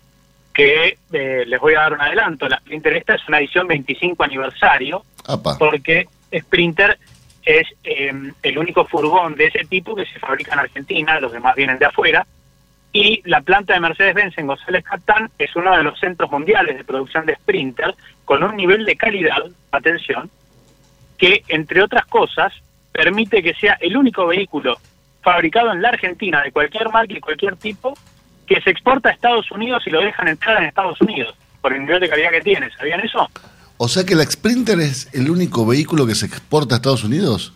que 0.52 0.98
eh, 1.12 1.44
les 1.46 1.60
voy 1.60 1.74
a 1.74 1.80
dar 1.82 1.92
un 1.92 2.00
adelanto. 2.00 2.48
La 2.48 2.58
Sprinter 2.58 2.96
esta 2.96 3.14
es 3.14 3.28
una 3.28 3.38
edición 3.38 3.68
25 3.68 4.24
aniversario 4.24 5.04
Apa. 5.26 5.56
porque 5.56 6.08
Sprinter 6.36 6.98
es 7.44 7.66
eh, 7.84 8.12
el 8.42 8.58
único 8.58 8.84
furgón 8.84 9.34
de 9.36 9.46
ese 9.46 9.64
tipo 9.64 9.94
que 9.94 10.04
se 10.04 10.18
fabrica 10.18 10.54
en 10.54 10.60
Argentina, 10.60 11.20
los 11.20 11.32
demás 11.32 11.54
vienen 11.54 11.78
de 11.78 11.86
afuera, 11.86 12.26
y 12.92 13.22
la 13.24 13.40
planta 13.40 13.74
de 13.74 13.80
Mercedes-Benz 13.80 14.36
en 14.38 14.46
González 14.46 14.84
Catán 14.84 15.30
es 15.38 15.54
uno 15.54 15.76
de 15.76 15.82
los 15.82 15.98
centros 15.98 16.30
mundiales 16.30 16.76
de 16.76 16.84
producción 16.84 17.24
de 17.26 17.36
Sprinter 17.36 17.94
con 18.24 18.42
un 18.42 18.56
nivel 18.56 18.84
de 18.84 18.96
calidad, 18.96 19.44
atención, 19.70 20.30
que 21.16 21.42
entre 21.48 21.82
otras 21.82 22.06
cosas 22.06 22.52
permite 22.92 23.42
que 23.42 23.54
sea 23.54 23.78
el 23.80 23.96
único 23.96 24.26
vehículo 24.26 24.76
fabricado 25.32 25.72
en 25.72 25.82
la 25.82 25.90
Argentina 25.90 26.42
de 26.42 26.50
cualquier 26.52 26.88
marca 26.88 27.12
y 27.12 27.20
cualquier 27.20 27.56
tipo 27.56 27.92
que 28.46 28.60
se 28.62 28.70
exporta 28.70 29.10
a 29.10 29.12
Estados 29.12 29.50
Unidos 29.50 29.82
y 29.86 29.90
lo 29.90 30.00
dejan 30.00 30.26
entrar 30.26 30.56
en 30.56 30.68
Estados 30.68 30.98
Unidos. 31.02 31.34
Por 31.60 31.74
el 31.74 31.80
nivel 31.82 32.00
de 32.00 32.08
calidad 32.08 32.30
que 32.30 32.40
tiene. 32.40 32.70
¿Sabían 32.78 33.00
eso? 33.00 33.28
O 33.76 33.88
sea 33.88 34.06
que 34.06 34.14
la 34.14 34.24
Sprinter 34.24 34.80
es 34.80 35.12
el 35.12 35.30
único 35.30 35.66
vehículo 35.66 36.06
que 36.06 36.14
se 36.14 36.24
exporta 36.24 36.74
a 36.74 36.76
Estados 36.76 37.04
Unidos. 37.04 37.52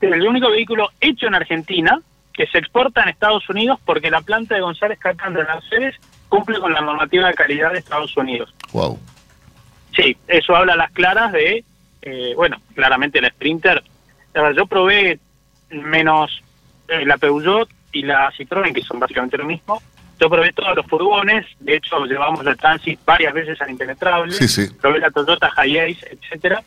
Es 0.00 0.12
el 0.12 0.26
único 0.26 0.50
vehículo 0.50 0.90
hecho 1.00 1.26
en 1.26 1.34
Argentina 1.34 2.00
que 2.34 2.46
se 2.48 2.58
exporta 2.58 3.02
en 3.02 3.08
Estados 3.08 3.48
Unidos 3.48 3.78
porque 3.86 4.10
la 4.10 4.20
planta 4.20 4.54
de 4.54 4.60
González 4.60 4.98
Catán 4.98 5.32
de 5.32 5.44
Mercedes 5.44 5.94
cumple 6.28 6.60
con 6.60 6.74
la 6.74 6.82
normativa 6.82 7.28
de 7.28 7.34
calidad 7.34 7.72
de 7.72 7.78
Estados 7.78 8.14
Unidos. 8.14 8.52
Wow. 8.72 8.98
Sí, 9.94 10.18
eso 10.28 10.54
habla 10.54 10.74
a 10.74 10.76
las 10.76 10.90
claras 10.92 11.32
de, 11.32 11.64
eh, 12.02 12.34
bueno, 12.36 12.60
claramente 12.74 13.22
la 13.22 13.30
Sprinter. 13.30 13.82
Yo 14.54 14.66
probé 14.66 15.18
menos 15.70 16.42
eh, 16.88 17.04
la 17.04 17.16
Peugeot 17.18 17.68
y 17.92 18.02
la 18.02 18.30
Citroën, 18.32 18.72
que 18.74 18.82
son 18.82 18.98
básicamente 18.98 19.36
lo 19.38 19.44
mismo. 19.44 19.82
Yo 20.18 20.30
probé 20.30 20.52
todos 20.52 20.74
los 20.74 20.86
furgones, 20.86 21.44
de 21.60 21.76
hecho 21.76 22.04
llevamos 22.06 22.42
la 22.44 22.54
Transit 22.54 22.98
varias 23.04 23.34
veces 23.34 23.60
al 23.60 23.70
Impenetrable, 23.70 24.32
Sí, 24.32 24.48
sí. 24.48 24.66
probé 24.80 24.98
la 25.00 25.10
Toyota 25.10 25.50
Hiace, 25.62 26.06
etcétera, 26.10 26.62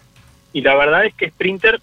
y 0.53 0.61
la 0.61 0.75
verdad 0.75 1.05
es 1.05 1.15
que 1.15 1.29
Sprinter 1.29 1.81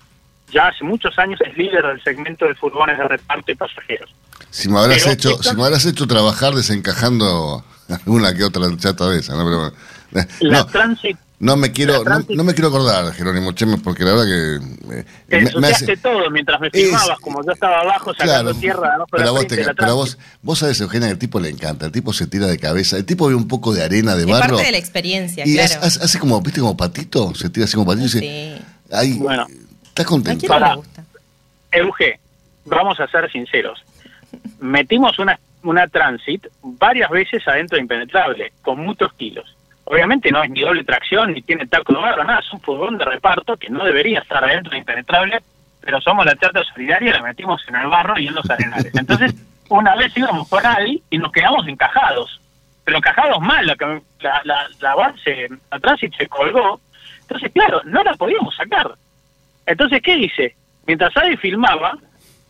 ya 0.52 0.68
hace 0.68 0.84
muchos 0.84 1.18
años 1.18 1.40
es 1.44 1.56
líder 1.56 1.84
del 1.84 2.00
segmento 2.04 2.44
de 2.46 2.54
furgones 2.54 2.96
de 2.98 3.08
reparto 3.08 3.50
y 3.50 3.56
pasajeros. 3.56 4.14
Si 4.50 4.68
me 4.68 4.78
habrás 4.78 5.02
Pero 5.02 5.12
hecho, 5.12 5.42
si 5.42 5.56
me 5.56 5.64
habrás 5.64 5.84
hecho 5.86 6.06
trabajar 6.06 6.54
desencajando 6.54 7.64
alguna 7.88 8.32
que 8.34 8.44
otra 8.44 8.64
chata 8.76 9.08
de 9.08 9.18
esa, 9.18 9.34
¿no? 9.34 9.44
Pero. 9.44 10.26
La 10.40 10.58
no, 10.60 10.66
Transit 10.66 11.18
no 11.38 11.56
me 11.56 11.70
quiero, 11.72 12.02
no, 12.04 12.24
no 12.28 12.44
me 12.44 12.54
quiero 12.54 12.68
acordar, 12.68 13.12
Jerónimo 13.12 13.52
Chemes, 13.52 13.80
porque 13.82 14.04
la 14.04 14.12
verdad 14.14 14.24
que 14.24 14.98
eh, 15.00 15.04
te 15.28 15.40
me- 15.42 15.60
me 15.60 15.66
hace- 15.68 15.96
todo 15.98 16.30
mientras 16.30 16.58
me 16.60 16.70
filmabas, 16.70 17.18
como 17.20 17.44
yo 17.44 17.52
estaba 17.52 17.80
abajo 17.80 18.12
sacando 18.14 18.52
Claro, 18.52 18.54
tierra 18.54 18.90
de 18.98 19.04
pero 19.10 19.24
la 19.24 19.30
vos, 19.32 19.46
te- 19.46 19.56
de 19.56 19.64
la 19.64 19.74
pero 19.74 19.84
a 19.92 19.94
Transit. 19.94 20.16
vos, 20.16 20.18
vos 20.42 20.58
sabés, 20.60 20.80
Eugenia, 20.80 21.08
que 21.08 21.12
el 21.12 21.18
tipo 21.18 21.38
le 21.38 21.50
encanta, 21.50 21.86
el 21.86 21.92
tipo 21.92 22.12
se 22.14 22.26
tira 22.26 22.46
de 22.46 22.58
cabeza, 22.58 22.96
el 22.96 23.04
tipo 23.04 23.28
ve 23.28 23.34
un 23.34 23.48
poco 23.48 23.74
de 23.74 23.82
arena, 23.84 24.14
de 24.16 24.22
Es 24.22 24.28
barro, 24.30 24.48
parte 24.54 24.64
de 24.66 24.72
la 24.72 24.78
experiencia, 24.78 25.44
y 25.46 25.54
claro. 25.56 25.80
hace, 25.82 26.18
como, 26.18 26.40
viste, 26.40 26.60
como 26.60 26.76
patito, 26.76 27.34
se 27.34 27.50
tira 27.50 27.64
así 27.64 27.74
como 27.74 27.86
patito 27.86 28.04
y 28.06 28.20
dice, 28.20 28.20
Sí. 28.20 28.64
ay, 28.92 29.12
Bueno, 29.18 29.46
¿estás 29.88 30.06
contento? 30.06 30.46
Para- 30.46 30.76
Euge, 31.72 32.18
vamos 32.64 32.98
a 33.00 33.06
ser 33.08 33.30
sinceros. 33.30 33.78
Metimos 34.60 35.18
una, 35.18 35.38
una 35.62 35.86
Transit 35.88 36.46
varias 36.62 37.10
veces 37.10 37.46
adentro 37.46 37.76
de 37.76 37.82
Impenetrable, 37.82 38.52
con 38.62 38.80
muchos 38.80 39.12
kilos. 39.14 39.54
Obviamente 39.88 40.32
no 40.32 40.42
es 40.42 40.50
ni 40.50 40.60
doble 40.62 40.82
tracción, 40.82 41.32
ni 41.32 41.42
tiene 41.42 41.66
taco 41.66 41.92
de 41.92 42.00
barro, 42.00 42.24
nada, 42.24 42.40
es 42.40 42.52
un 42.52 42.60
furgón 42.60 42.98
de 42.98 43.04
reparto 43.04 43.56
que 43.56 43.70
no 43.70 43.84
debería 43.84 44.18
estar 44.18 44.42
adentro 44.42 44.72
de 44.72 44.78
Impenetrable, 44.78 45.40
pero 45.80 46.00
somos 46.00 46.26
la 46.26 46.34
charta 46.34 46.64
solidaria 46.64 47.10
y 47.10 47.12
la 47.12 47.22
metimos 47.22 47.62
en 47.68 47.76
el 47.76 47.86
barro 47.86 48.18
y 48.18 48.26
en 48.26 48.34
los 48.34 48.50
arenales. 48.50 48.92
Entonces, 48.96 49.34
una 49.68 49.94
vez 49.94 50.16
íbamos 50.16 50.48
por 50.48 50.66
ahí 50.66 51.00
y 51.08 51.18
nos 51.18 51.30
quedamos 51.30 51.68
encajados, 51.68 52.40
pero 52.84 52.98
encajados 52.98 53.40
mal, 53.40 53.64
la, 53.64 53.76
la, 54.20 54.40
la, 54.42 54.66
la 54.80 54.94
base, 54.96 55.48
la 55.70 55.78
Transit 55.78 56.16
se 56.16 56.26
colgó, 56.26 56.80
entonces 57.20 57.52
claro, 57.52 57.80
no 57.84 58.02
la 58.02 58.14
podíamos 58.14 58.56
sacar. 58.56 58.92
Entonces, 59.66 60.02
¿qué 60.02 60.16
hice? 60.16 60.56
Mientras 60.84 61.16
Adi 61.16 61.36
filmaba, 61.36 61.96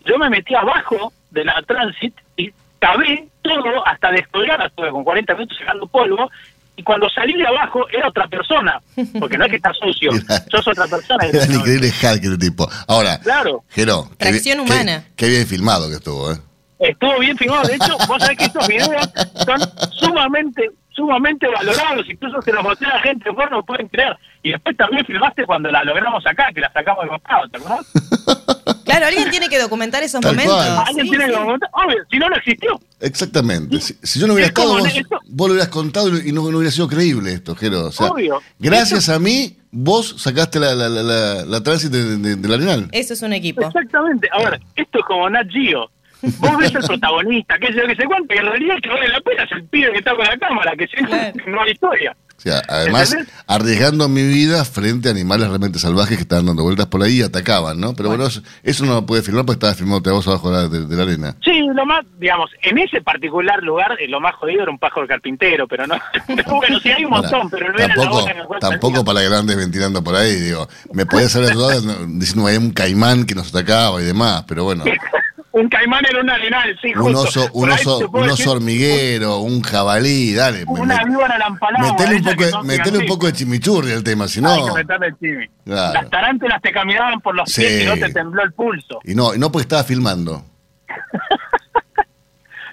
yo 0.07 0.17
me 0.17 0.31
metí 0.31 0.55
abajo 0.55 1.13
de 1.31 1.45
la 1.45 1.61
Transit 1.63 2.15
y 2.37 2.51
cabé 2.79 3.29
todo 3.43 3.87
hasta 3.87 4.11
descolgar, 4.11 4.65
estuve 4.67 4.91
con 4.91 5.05
40 5.05 5.35
minutos 5.35 5.59
sacando 5.59 5.87
polvo, 5.87 6.31
y 6.77 6.83
cuando 6.83 7.09
salí 7.09 7.33
de 7.35 7.47
abajo 7.47 7.87
era 7.91 8.09
otra 8.09 8.27
persona, 8.29 8.81
porque 9.19 9.39
no 9.39 9.45
es 9.47 9.51
que 9.51 9.57
está 9.57 9.73
sucio, 9.73 10.11
sos 10.51 10.69
otra 10.69 10.87
persona. 10.87 11.25
Era 11.27 11.45
el 11.45 11.55
increíble 11.55 11.89
Hulk 11.89 12.25
el 12.25 12.39
tipo. 12.39 12.69
Ahora, 12.87 13.19
Claro, 13.21 13.65
Jero, 13.71 14.09
qué 14.19 14.27
Tracción 14.31 14.59
bien- 14.59 14.67
qué- 14.69 14.73
humana. 14.75 15.05
Qué, 15.17 15.29
bien 15.29 15.47
filmado 15.47 15.89
que 15.89 15.95
estuvo, 15.97 16.33
¿eh? 16.33 16.37
estuvo 16.79 17.19
bien 17.19 17.37
filmado. 17.39 17.67
De 17.67 17.75
hecho, 17.77 17.97
vos 18.09 18.21
sabés 18.23 18.37
que 18.39 18.45
estos 18.45 18.69
videos 18.69 19.09
son 19.47 19.59
sumamente, 19.93 20.71
sumamente 20.91 21.47
valorados, 21.49 22.07
incluso 22.09 22.41
se 22.43 22.53
los 22.53 22.63
mostré 22.63 22.87
a 22.89 22.95
la 22.95 23.01
gente, 23.01 23.31
vos 23.31 23.47
no 23.51 23.63
pueden 23.65 23.89
creer. 23.89 24.17
Y 24.43 24.53
después 24.53 24.77
también 24.77 25.05
filmaste 25.07 25.45
cuando 25.47 25.71
la 25.71 25.83
logramos 25.85 26.25
acá, 26.27 26.49
que 26.55 26.61
la 26.61 26.71
sacamos 26.73 27.05
de 27.05 27.09
costado, 27.11 27.49
¿te 27.49 27.57
acordás? 27.59 27.87
Claro, 28.87 29.07
alguien 29.07 29.31
tiene 29.31 29.49
que 29.51 29.59
documentar 29.59 30.03
esos 30.03 30.21
Tal 30.23 30.33
momentos. 30.33 30.57
cual. 30.57 30.85
Alguien 30.87 31.05
Sí, 31.07 31.11
tiene 31.11 31.27
sí. 31.27 31.31
que 31.33 31.37
comentar, 31.37 31.71
obvio, 31.73 31.97
si 32.11 32.19
no, 32.19 32.29
no 32.31 32.37
existió. 32.37 32.81
Exactamente. 33.01 33.81
Si, 33.81 33.95
si 34.03 34.19
yo 34.21 34.27
no 34.27 34.33
hubiera 34.35 34.47
Es 34.49 34.53
como 34.55 34.79
estado, 34.79 34.85
vos, 34.95 34.97
esto- 34.97 35.21
vos 35.29 35.49
lo 35.49 35.53
hubieras 35.55 35.69
contado 35.71 36.09
y 36.19 36.33
no, 36.33 36.51
no 36.51 36.59
hubiera 36.59 36.71
sido 36.71 36.89
creíble 36.89 37.33
esto, 37.35 37.55
Jero. 37.55 37.87
O 37.87 37.93
sea, 37.93 38.07
Obvio. 38.09 38.41
gracias 38.59 39.09
a 39.09 39.19
mí, 39.19 39.59
vos 39.71 40.15
sacaste 40.19 40.59
la, 40.61 40.75
la, 40.75 40.89
la, 40.89 41.03
la, 41.03 41.45
la 41.45 41.63
Transit 41.63 41.91
de, 41.91 42.17
de- 42.19 42.37
del 42.37 42.53
Arenal. 42.55 42.89
Eso 42.93 43.13
es 43.15 43.23
un 43.23 43.33
equipo. 43.33 43.67
Exactamente. 43.67 44.29
Ahora, 44.33 44.59
esto 44.77 44.99
es 45.01 45.05
como 45.05 45.29
Nat 45.29 45.49
Geo. 45.51 45.91
Vos 46.39 46.57
ves 46.59 46.75
el 46.75 46.83
protagonista, 46.83 47.59
que 47.59 47.67
sé 47.69 47.75
yo, 47.75 47.87
que 47.87 47.95
se 47.95 48.05
cuenta, 48.05 48.35
y 48.35 48.39
en 48.39 48.47
realidad 48.47 48.77
el 48.77 48.83
que 48.83 48.89
vale 48.89 49.09
la 49.09 49.21
pena 49.21 49.45
es 49.45 49.53
el 49.53 49.65
pibe 49.65 49.93
que 49.93 49.99
está 49.99 50.17
con 50.17 50.25
la 50.25 50.37
cámara, 50.39 50.73
que 50.77 50.87
si 50.87 50.97
no, 51.03 51.53
no 51.53 51.63
hay 51.63 51.73
historia. 51.73 52.17
O 52.39 52.41
sea, 52.49 52.63
además, 52.69 53.13
¿Entendés? 53.13 53.35
arriesgando 53.47 54.09
mi 54.09 54.23
vida 54.23 54.65
frente 54.65 55.09
a 55.09 55.13
animales 55.13 55.49
realmente 55.49 55.79
salvajes 55.79 56.17
que 56.17 56.23
estaban 56.23 56.47
dando 56.47 56.63
vueltas 56.63 56.87
por 56.87 57.03
ahí 57.03 57.19
y 57.19 57.23
atacaban, 57.23 57.81
¿no? 57.81 57.95
Pero 57.95 58.11
bueno, 58.11 58.27
eso, 58.27 58.43
eso 58.63 58.85
no 58.85 58.93
lo 58.95 59.07
puede 59.07 59.23
filmar 59.23 59.45
porque 59.47 59.57
estaba 59.57 59.75
filmando 59.75 60.13
vos 60.13 60.29
abajo 60.29 60.51
de 60.51 60.57
la, 60.57 60.69
de- 60.69 60.87
de 60.87 60.97
la 60.97 61.03
arena. 61.03 61.37
Sí, 61.43 61.61
lo 61.75 61.85
más, 61.87 62.05
digamos, 62.21 62.51
en 62.63 62.79
ese 62.79 63.01
particular 63.01 63.63
lugar, 63.63 63.97
eh, 64.01 64.07
lo 64.07 64.21
más 64.21 64.35
jodido 64.37 64.63
era 64.63 64.71
un 64.71 64.79
pájaro 64.79 65.07
carpintero, 65.09 65.67
pero 65.67 65.87
no. 65.87 65.97
Bueno, 66.47 66.79
sí 66.81 66.91
hay 66.91 67.05
un 67.05 67.11
montón, 67.11 67.49
pero 67.51 67.73
no 67.73 67.79
era 67.79 67.89
la 67.89 67.95
tampoco, 67.95 68.29
en 68.29 68.39
la 68.39 68.45
cual 68.45 68.61
tampoco 68.61 69.05
para 69.05 69.21
que 69.23 69.29
la 69.29 69.39
andes 69.39 69.57
ventilando 69.57 70.05
por 70.05 70.15
ahí, 70.15 70.35
digo. 70.35 70.69
Me 70.93 71.07
podías 71.07 71.35
haber 71.37 71.51
ayudado 71.53 71.81
diciendo 72.07 72.45
que 72.45 72.55
había 72.55 72.61
un 72.61 72.71
caimán 72.73 73.25
que 73.25 73.35
nos 73.35 73.49
atacaba 73.49 74.01
y 74.01 74.05
demás, 74.05 74.45
pero 74.47 74.65
bueno. 74.65 74.85
Un 75.59 75.71
caimán 75.71 76.05
era 76.05 76.21
un 76.21 76.29
arenal, 76.29 76.79
sí, 76.83 76.93
Un 76.95 77.15
oso, 77.15 77.49
un 77.55 77.71
oso, 77.71 78.09
un 78.11 78.49
hormiguero, 78.49 79.39
un 79.39 79.63
jabalí, 79.63 80.35
dale. 80.35 80.65
Una 80.67 81.03
víbora 81.05 81.39
la 81.39 81.47
empalada. 81.47 81.93
metele 81.93 82.17
un 82.17 82.23
poco, 82.25 82.63
metele 82.63 82.99
un 82.99 83.07
poco 83.07 83.27
de 83.27 83.33
chimichurri 83.33 83.93
al 83.93 84.05
tema, 84.05 84.29
si 84.29 84.41
Hay 84.41 84.45
no. 84.61 84.67
que 84.67 84.73
meterle 84.85 85.07
el 85.07 85.17
chimi. 85.19 85.47
Claro. 85.65 85.95
Las 85.95 86.11
tarántulas 86.11 86.61
te 86.61 86.73
caminaban 86.73 87.23
por 87.23 87.35
los 87.35 87.49
Sí. 87.51 87.63
pies 87.63 87.83
y 87.85 87.87
no 87.87 87.95
te 87.95 88.13
tembló 88.13 88.43
el 88.43 88.53
pulso. 88.53 89.01
Y 89.05 89.15
no, 89.15 89.35
y 89.35 89.39
no 89.39 89.51
porque 89.51 89.63
estaba 89.63 89.83
filmando. 89.85 90.45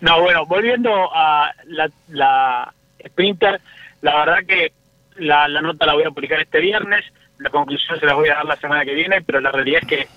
No, 0.02 0.20
bueno, 0.22 0.46
volviendo 0.46 0.92
a 1.16 1.50
la, 1.68 1.90
la 2.10 2.74
Sprinter, 3.08 3.62
la 4.02 4.16
verdad 4.18 4.38
que 4.46 4.74
la, 5.16 5.48
la 5.48 5.62
nota 5.62 5.86
la 5.86 5.94
voy 5.94 6.04
a 6.04 6.10
publicar 6.12 6.42
este 6.42 6.60
viernes, 6.60 7.06
la 7.38 7.50
conclusión 7.50 7.98
se 8.02 8.06
la 8.06 8.14
voy 8.14 8.28
a 8.28 8.34
dar 8.36 8.44
la 8.46 8.58
semana 8.58 8.84
que 8.84 8.94
viene, 8.94 9.22
pero 9.22 9.40
la 9.40 9.52
realidad 9.52 9.80
es 9.84 9.88
que 9.88 10.08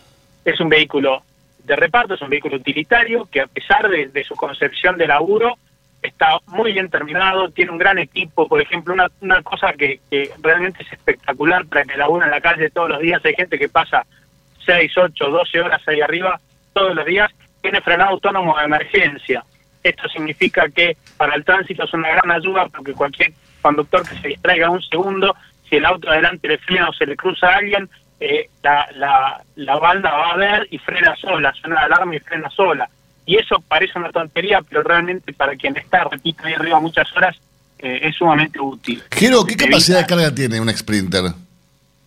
es 0.44 0.58
un 0.60 0.68
vehículo 0.68 1.22
de 1.66 1.76
reparto, 1.76 2.14
es 2.14 2.22
un 2.22 2.30
vehículo 2.30 2.56
utilitario 2.56 3.28
que 3.30 3.40
a 3.40 3.46
pesar 3.46 3.88
de, 3.88 4.24
su 4.24 4.36
concepción 4.36 4.96
de 4.96 5.08
laburo 5.08 5.58
está 6.00 6.38
muy 6.46 6.72
bien 6.72 6.88
terminado, 6.88 7.50
tiene 7.50 7.72
un 7.72 7.78
gran 7.78 7.98
equipo, 7.98 8.46
por 8.46 8.60
ejemplo, 8.60 8.94
una, 8.94 9.08
una 9.20 9.42
cosa 9.42 9.72
que, 9.72 10.00
que 10.08 10.30
realmente 10.40 10.84
es 10.84 10.92
espectacular 10.92 11.66
para 11.66 11.84
que 11.84 11.96
labura 11.96 12.26
en 12.26 12.30
la 12.30 12.40
calle 12.40 12.70
todos 12.70 12.90
los 12.90 13.00
días, 13.00 13.24
hay 13.24 13.34
gente 13.34 13.58
que 13.58 13.68
pasa 13.68 14.06
6, 14.64 14.92
8, 14.96 15.30
12 15.30 15.60
horas 15.60 15.82
ahí 15.88 16.00
arriba 16.00 16.40
todos 16.72 16.94
los 16.94 17.04
días, 17.04 17.32
tiene 17.60 17.80
frenado 17.80 18.10
autónomo 18.10 18.56
de 18.56 18.64
emergencia. 18.64 19.44
Esto 19.82 20.08
significa 20.08 20.68
que 20.68 20.96
para 21.16 21.34
el 21.34 21.44
tránsito 21.44 21.84
es 21.84 21.94
una 21.94 22.10
gran 22.10 22.30
ayuda 22.30 22.68
porque 22.68 22.92
cualquier 22.92 23.32
conductor 23.60 24.08
que 24.08 24.16
se 24.16 24.28
distraiga 24.28 24.70
un 24.70 24.82
segundo, 24.82 25.34
si 25.68 25.76
el 25.76 25.86
auto 25.86 26.08
adelante 26.10 26.46
le 26.46 26.58
frena 26.58 26.88
o 26.88 26.92
se 26.92 27.06
le 27.06 27.16
cruza 27.16 27.48
a 27.48 27.56
alguien, 27.56 27.88
eh, 28.20 28.48
la, 28.62 28.88
la, 28.94 29.42
la 29.56 29.76
banda 29.78 30.10
va 30.10 30.30
a 30.32 30.36
ver 30.36 30.66
y 30.70 30.78
frena 30.78 31.14
sola, 31.16 31.52
suena 31.52 31.76
la 31.76 31.82
alarma 31.82 32.16
y 32.16 32.20
frena 32.20 32.48
sola. 32.50 32.88
Y 33.26 33.36
eso 33.36 33.60
parece 33.66 33.98
una 33.98 34.10
tontería, 34.12 34.60
pero 34.62 34.82
realmente 34.82 35.32
para 35.32 35.56
quien 35.56 35.76
está, 35.76 36.04
repito, 36.04 36.44
ahí 36.44 36.54
arriba 36.54 36.78
muchas 36.80 37.14
horas, 37.16 37.36
eh, 37.78 38.00
es 38.02 38.14
sumamente 38.16 38.60
útil. 38.60 39.02
Jero, 39.10 39.44
¿qué 39.44 39.54
Evita- 39.54 39.64
capacidad 39.66 39.98
de 40.00 40.06
carga 40.06 40.34
tiene 40.34 40.60
un 40.60 40.68
Sprinter? 40.70 41.24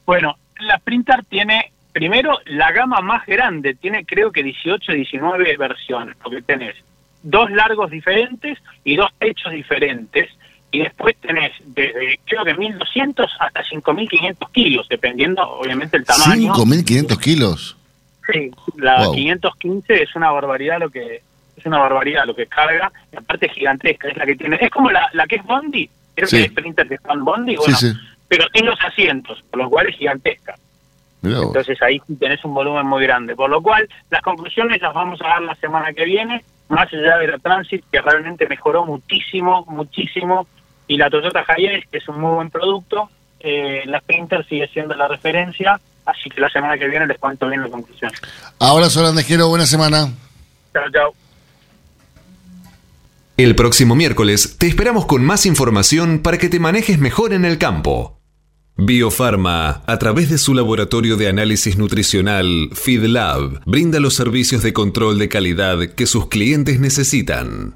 Bueno, 0.05 0.35
la 0.61 0.77
Sprinter 0.77 1.23
tiene, 1.29 1.71
primero, 1.91 2.37
la 2.45 2.71
gama 2.71 3.01
más 3.01 3.25
grande, 3.25 3.75
tiene 3.75 4.05
creo 4.05 4.31
que 4.31 4.41
18, 4.43 4.93
19 4.93 5.57
versiones, 5.57 6.15
porque 6.23 6.41
tenés 6.41 6.75
dos 7.21 7.51
largos 7.51 7.91
diferentes 7.91 8.57
y 8.83 8.95
dos 8.95 9.09
techos 9.19 9.51
diferentes, 9.51 10.29
y 10.71 10.79
después 10.83 11.15
tenés 11.21 11.51
desde 11.65 12.19
creo 12.25 12.43
que 12.45 12.53
1200 12.53 13.31
hasta 13.39 13.63
5500 13.63 14.49
kilos, 14.51 14.87
dependiendo 14.89 15.41
obviamente 15.49 15.97
el 15.97 16.05
tamaño. 16.05 16.53
5.500 16.53 17.19
kilos. 17.19 17.77
Sí, 18.31 18.51
la 18.77 19.05
Wow. 19.05 19.13
515 19.15 20.03
es 20.03 20.15
una 20.15 20.31
barbaridad 20.31 20.79
lo 20.79 20.89
que 20.89 21.21
es 21.57 21.65
una 21.65 21.79
barbaridad 21.79 22.25
lo 22.25 22.35
que 22.35 22.45
carga, 22.47 22.91
y 23.11 23.17
aparte 23.17 23.47
es 23.47 23.53
gigantesca, 23.53 24.07
es 24.07 24.15
la 24.17 24.25
que 24.25 24.35
tiene, 24.35 24.57
es 24.61 24.69
como 24.69 24.91
la, 24.91 25.09
la 25.13 25.25
que 25.27 25.35
es 25.37 25.43
Bondi, 25.43 25.89
creo 26.15 26.27
Sí. 26.27 26.37
que 26.37 26.43
el 26.45 26.51
Sprinter 26.51 26.93
está 26.93 27.13
en 27.13 27.25
Bondi, 27.25 27.51
Sí, 27.51 27.57
bueno, 27.57 27.77
sí. 27.77 27.93
pero 28.29 28.45
en 28.53 28.65
los 28.65 28.79
asientos, 28.81 29.43
por 29.49 29.59
lo 29.61 29.69
cual 29.69 29.87
es 29.89 29.97
gigantesca. 29.97 30.55
Entonces 31.21 31.81
ahí 31.81 31.99
tenés 32.17 32.45
un 32.45 32.53
volumen 32.53 32.85
muy 32.87 33.03
grande. 33.03 33.35
Por 33.35 33.49
lo 33.49 33.61
cual, 33.61 33.89
las 34.09 34.21
conclusiones 34.21 34.81
las 34.81 34.93
vamos 34.93 35.19
a 35.21 35.27
dar 35.27 35.41
la 35.41 35.55
semana 35.55 35.91
que 35.91 36.05
viene, 36.05 36.45
más 36.69 36.87
allá 36.93 37.17
de 37.17 37.27
la 37.27 37.37
Transit, 37.39 37.83
que 37.91 37.99
realmente 38.01 38.47
mejoró 38.47 38.85
muchísimo, 38.85 39.65
muchísimo, 39.67 40.47
y 40.89 40.97
la 40.97 41.09
Toyota 41.09 41.45
Hiace, 41.45 41.87
que 41.89 41.99
es 41.99 42.09
un 42.09 42.19
muy 42.19 42.33
buen 42.33 42.49
producto, 42.49 43.09
eh, 43.39 43.83
la 43.85 43.99
Sprinter 43.99 44.45
sigue 44.49 44.67
siendo 44.69 44.95
la 44.95 45.07
referencia, 45.07 45.79
así 46.03 46.29
que 46.29 46.41
la 46.41 46.49
semana 46.49 46.77
que 46.77 46.87
viene 46.87 47.05
les 47.05 47.17
cuento 47.19 47.47
bien 47.47 47.61
la 47.61 47.69
conclusión. 47.69 48.11
Abrazo 48.59 49.01
grande, 49.01 49.23
Jero. 49.23 49.47
Buena 49.47 49.67
semana. 49.67 50.09
Chao, 50.73 50.83
chao. 50.91 51.13
El 53.37 53.55
próximo 53.55 53.95
miércoles 53.95 54.57
te 54.57 54.67
esperamos 54.67 55.05
con 55.05 55.23
más 55.23 55.45
información 55.45 56.19
para 56.19 56.39
que 56.39 56.49
te 56.49 56.59
manejes 56.59 56.97
mejor 56.97 57.33
en 57.33 57.45
el 57.45 57.59
campo. 57.59 58.19
Biofarma, 58.75 59.83
a 59.85 59.99
través 59.99 60.29
de 60.29 60.39
su 60.39 60.55
laboratorio 60.55 61.17
de 61.17 61.27
análisis 61.27 61.77
nutricional 61.77 62.69
FeedLab, 62.73 63.61
brinda 63.65 63.99
los 63.99 64.15
servicios 64.15 64.63
de 64.63 64.73
control 64.73 65.19
de 65.19 65.29
calidad 65.29 65.79
que 65.95 66.07
sus 66.07 66.29
clientes 66.29 66.79
necesitan. 66.79 67.75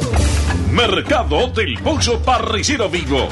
Mercado 0.71 1.47
del 1.47 1.77
Pollo 1.79 2.21
Parrillero 2.21 2.89
Vivo. 2.89 3.27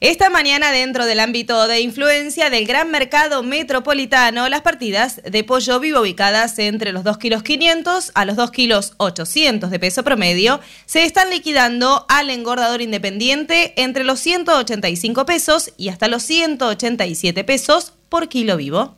Esta 0.00 0.30
mañana, 0.30 0.72
dentro 0.72 1.04
del 1.04 1.20
ámbito 1.20 1.68
de 1.68 1.80
influencia 1.80 2.48
del 2.48 2.66
gran 2.66 2.90
mercado 2.90 3.42
metropolitano, 3.42 4.48
las 4.48 4.62
partidas 4.62 5.20
de 5.22 5.44
pollo 5.44 5.78
vivo 5.78 6.00
ubicadas 6.00 6.58
entre 6.58 6.92
los 6.92 7.04
2 7.04 7.18
kilos 7.18 7.42
500 7.42 8.12
a 8.14 8.24
los 8.24 8.36
2 8.36 8.50
kilos 8.50 8.94
800 8.96 9.70
de 9.70 9.78
peso 9.78 10.02
promedio 10.04 10.60
se 10.86 11.04
están 11.04 11.28
liquidando 11.28 12.06
al 12.08 12.30
engordador 12.30 12.80
independiente 12.80 13.74
entre 13.76 14.04
los 14.04 14.20
185 14.20 15.26
pesos 15.26 15.74
y 15.76 15.90
hasta 15.90 16.08
los 16.08 16.22
187 16.22 17.44
pesos 17.44 17.92
por 18.08 18.30
kilo 18.30 18.56
vivo. 18.56 18.97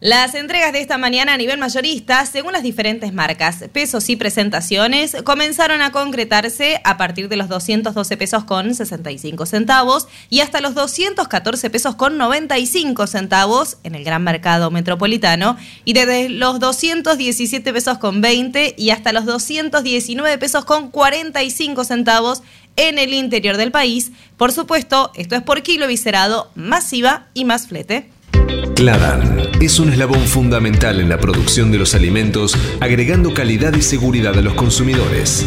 Las 0.00 0.36
entregas 0.36 0.72
de 0.72 0.80
esta 0.80 0.96
mañana 0.96 1.34
a 1.34 1.36
nivel 1.36 1.58
mayorista, 1.58 2.24
según 2.24 2.52
las 2.52 2.62
diferentes 2.62 3.12
marcas, 3.12 3.64
pesos 3.72 4.08
y 4.08 4.14
presentaciones, 4.14 5.16
comenzaron 5.24 5.82
a 5.82 5.90
concretarse 5.90 6.80
a 6.84 6.96
partir 6.96 7.28
de 7.28 7.34
los 7.34 7.48
212 7.48 8.16
pesos 8.16 8.44
con 8.44 8.76
65 8.76 9.44
centavos 9.44 10.06
y 10.30 10.38
hasta 10.38 10.60
los 10.60 10.76
214 10.76 11.68
pesos 11.70 11.96
con 11.96 12.16
95 12.16 13.08
centavos 13.08 13.78
en 13.82 13.96
el 13.96 14.04
gran 14.04 14.22
mercado 14.22 14.70
metropolitano 14.70 15.56
y 15.84 15.94
desde 15.94 16.28
los 16.28 16.60
217 16.60 17.72
pesos 17.72 17.98
con 17.98 18.20
20 18.20 18.76
y 18.78 18.90
hasta 18.90 19.12
los 19.12 19.24
219 19.24 20.38
pesos 20.38 20.64
con 20.64 20.92
45 20.92 21.82
centavos 21.82 22.44
en 22.76 23.00
el 23.00 23.12
interior 23.12 23.56
del 23.56 23.72
país. 23.72 24.12
Por 24.36 24.52
supuesto, 24.52 25.10
esto 25.16 25.34
es 25.34 25.42
por 25.42 25.64
kilo 25.64 25.88
viscerado, 25.88 26.52
masiva 26.54 27.26
y 27.34 27.44
más 27.44 27.66
flete. 27.66 28.16
Cladan 28.74 29.42
es 29.60 29.80
un 29.80 29.90
eslabón 29.90 30.20
fundamental 30.20 31.00
en 31.00 31.08
la 31.08 31.18
producción 31.18 31.72
de 31.72 31.78
los 31.78 31.94
alimentos, 31.94 32.56
agregando 32.80 33.34
calidad 33.34 33.74
y 33.74 33.82
seguridad 33.82 34.38
a 34.38 34.42
los 34.42 34.54
consumidores. 34.54 35.46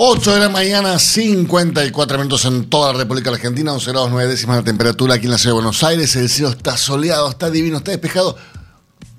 8 0.00 0.32
de 0.34 0.38
la 0.38 0.48
mañana, 0.48 0.96
54 0.96 2.18
minutos 2.18 2.44
en 2.44 2.70
toda 2.70 2.92
la 2.92 3.00
República 3.00 3.30
Argentina, 3.30 3.72
11 3.72 3.90
grados 3.90 4.10
9 4.12 4.30
décimas 4.30 4.58
la 4.58 4.62
temperatura 4.62 5.14
aquí 5.16 5.24
en 5.24 5.32
la 5.32 5.38
ciudad 5.38 5.50
de 5.50 5.60
Buenos 5.60 5.82
Aires. 5.82 6.14
El 6.14 6.28
cielo 6.28 6.50
está 6.50 6.76
soleado, 6.76 7.28
está 7.28 7.50
divino, 7.50 7.78
está 7.78 7.90
despejado. 7.90 8.36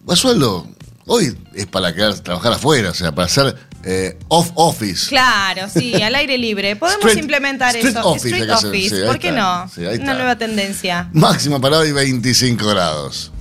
Basualdo, 0.05 0.65
hoy 1.05 1.37
es 1.53 1.65
para 1.65 1.93
quedar, 1.93 2.17
trabajar 2.19 2.53
afuera, 2.53 2.91
o 2.91 2.93
sea, 2.93 3.13
para 3.13 3.25
hacer 3.25 3.57
eh, 3.83 4.17
off 4.29 4.51
office. 4.55 5.09
Claro, 5.09 5.67
sí, 5.67 5.93
al 6.01 6.15
aire 6.15 6.37
libre. 6.37 6.77
Podemos 6.77 7.03
Street- 7.07 7.23
implementar 7.23 7.75
street 7.75 7.97
eso. 7.97 8.07
office 8.07 8.29
street 8.29 8.49
office, 8.53 8.95
sí, 9.01 9.05
¿por 9.05 9.19
qué 9.19 9.29
está, 9.29 9.65
no? 9.65 9.71
sí, 9.75 9.85
ahí 9.85 9.97
Una 9.97 10.13
nueva 10.13 10.37
tendencia. 10.37 11.09
Máxima 11.11 11.59
para 11.59 11.79
hoy 11.79 11.91
25 11.91 12.65
grados. 12.69 13.33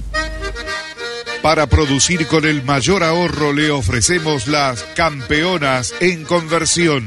Para 1.41 1.69
producir 1.69 2.27
con 2.27 2.45
el 2.45 2.65
mayor 2.65 3.05
ahorro 3.05 3.53
le 3.53 3.71
ofrecemos 3.71 4.49
las 4.49 4.83
campeonas 4.97 5.95
en 6.01 6.25
conversión. 6.25 7.07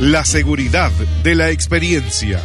la 0.00 0.26
seguridad 0.26 0.92
de 1.22 1.34
la 1.34 1.50
experiencia. 1.50 2.38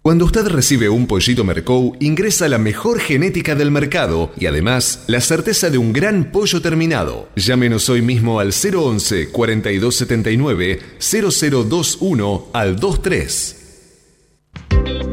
Cuando 0.00 0.24
usted 0.24 0.46
recibe 0.46 0.88
un 0.88 1.06
pollito 1.06 1.44
Mercou, 1.44 1.94
ingresa 2.00 2.48
la 2.48 2.56
mejor 2.56 2.98
genética 2.98 3.54
del 3.54 3.70
mercado 3.70 4.32
y 4.38 4.46
además 4.46 5.04
la 5.06 5.20
certeza 5.20 5.68
de 5.68 5.76
un 5.76 5.92
gran 5.92 6.32
pollo 6.32 6.62
terminado. 6.62 7.28
Llámenos 7.36 7.90
hoy 7.90 8.00
mismo 8.00 8.40
al 8.40 8.52
011 8.54 9.28
4279 9.28 10.80
0021 10.98 12.46
al 12.54 12.76
23. 12.76 13.57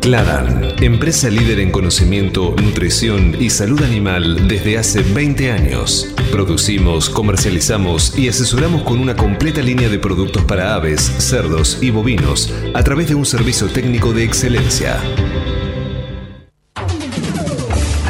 Cladan, 0.06 0.76
empresa 0.84 1.30
líder 1.30 1.60
en 1.60 1.72
conocimiento, 1.72 2.54
nutrición 2.62 3.36
y 3.42 3.50
salud 3.50 3.82
animal 3.82 4.48
desde 4.48 4.78
hace 4.78 5.02
20 5.02 5.52
años. 5.52 6.14
Producimos, 6.32 7.10
comercializamos 7.10 8.16
y 8.16 8.30
asesoramos 8.30 8.84
con 8.84 9.00
una 9.00 9.16
completa 9.16 9.62
línea 9.62 9.90
de 9.90 9.98
productos 9.98 10.44
para 10.44 10.76
aves, 10.76 11.02
cerdos 11.02 11.80
y 11.82 11.90
bovinos 11.90 12.54
a 12.76 12.84
través 12.84 13.10
de 13.10 13.16
un 13.16 13.26
servicio 13.26 13.68
técnico 13.68 14.14
de 14.14 14.26
excelencia. 14.26 15.02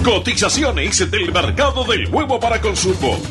Cotizaciones 0.04 1.10
del 1.10 1.32
mercado 1.32 1.86
del 1.86 2.14
huevo 2.14 2.42
para 2.42 2.60
consumo. 2.60 3.22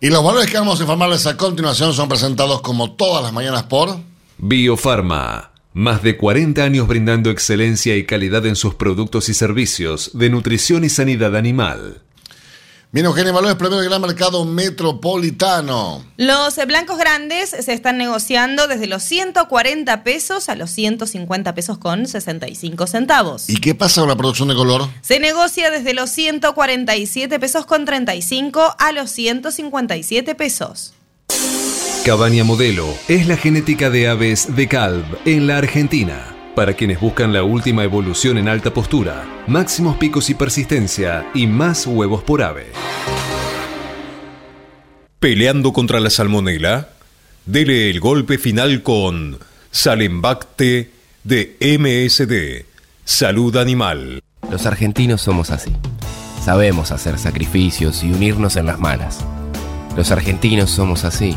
Y 0.00 0.10
los 0.10 0.24
valores 0.24 0.50
que 0.50 0.58
vamos 0.58 0.80
a 0.80 0.82
informarles 0.82 1.28
a 1.28 1.36
continuación 1.36 1.94
son 1.94 2.08
presentados 2.08 2.60
como 2.60 2.94
todas 2.94 3.22
las 3.22 3.32
mañanas 3.32 3.62
por 3.62 3.98
Biofarma. 4.38 5.51
Más 5.74 6.02
de 6.02 6.18
40 6.18 6.62
años 6.62 6.86
brindando 6.86 7.30
excelencia 7.30 7.96
y 7.96 8.04
calidad 8.04 8.44
en 8.44 8.56
sus 8.56 8.74
productos 8.74 9.30
y 9.30 9.34
servicios 9.34 10.10
de 10.12 10.28
nutrición 10.28 10.84
y 10.84 10.90
sanidad 10.90 11.34
animal. 11.34 12.02
Bien, 12.90 13.06
Eugenio 13.06 13.32
Valores, 13.32 13.56
premio 13.56 13.78
del 13.78 13.88
Gran 13.88 14.02
Mercado 14.02 14.44
Metropolitano. 14.44 16.04
Los 16.18 16.58
eh, 16.58 16.66
blancos 16.66 16.98
grandes 16.98 17.48
se 17.48 17.72
están 17.72 17.96
negociando 17.96 18.68
desde 18.68 18.86
los 18.86 19.02
140 19.02 20.04
pesos 20.04 20.50
a 20.50 20.56
los 20.56 20.70
150 20.72 21.54
pesos 21.54 21.78
con 21.78 22.06
65 22.06 22.86
centavos. 22.86 23.48
¿Y 23.48 23.56
qué 23.56 23.74
pasa 23.74 24.02
con 24.02 24.10
la 24.10 24.16
producción 24.16 24.48
de 24.48 24.54
color? 24.54 24.90
Se 25.00 25.20
negocia 25.20 25.70
desde 25.70 25.94
los 25.94 26.10
147 26.10 27.40
pesos 27.40 27.64
con 27.64 27.86
35 27.86 28.76
a 28.78 28.92
los 28.92 29.10
157 29.10 30.34
pesos. 30.34 30.92
Cabaña 32.04 32.42
Modelo 32.42 32.92
es 33.06 33.28
la 33.28 33.36
genética 33.36 33.88
de 33.88 34.08
aves 34.08 34.56
de 34.56 34.66
Calv 34.66 35.04
en 35.24 35.46
la 35.46 35.58
Argentina. 35.58 36.34
Para 36.56 36.74
quienes 36.74 37.00
buscan 37.00 37.32
la 37.32 37.44
última 37.44 37.84
evolución 37.84 38.38
en 38.38 38.48
alta 38.48 38.74
postura, 38.74 39.24
máximos 39.46 39.98
picos 39.98 40.28
y 40.28 40.34
persistencia 40.34 41.24
y 41.32 41.46
más 41.46 41.86
huevos 41.86 42.24
por 42.24 42.42
ave. 42.42 42.66
Peleando 45.20 45.72
contra 45.72 46.00
la 46.00 46.10
salmonela, 46.10 46.88
dele 47.46 47.88
el 47.88 48.00
golpe 48.00 48.36
final 48.36 48.82
con 48.82 49.38
Salembacte 49.70 50.90
de 51.22 51.56
MSD, 51.60 52.66
Salud 53.04 53.56
Animal. 53.56 54.20
Los 54.50 54.66
argentinos 54.66 55.20
somos 55.22 55.52
así. 55.52 55.70
Sabemos 56.44 56.90
hacer 56.90 57.16
sacrificios 57.16 58.02
y 58.02 58.10
unirnos 58.10 58.56
en 58.56 58.66
las 58.66 58.80
malas. 58.80 59.24
Los 59.96 60.10
argentinos 60.10 60.68
somos 60.68 61.04
así. 61.04 61.36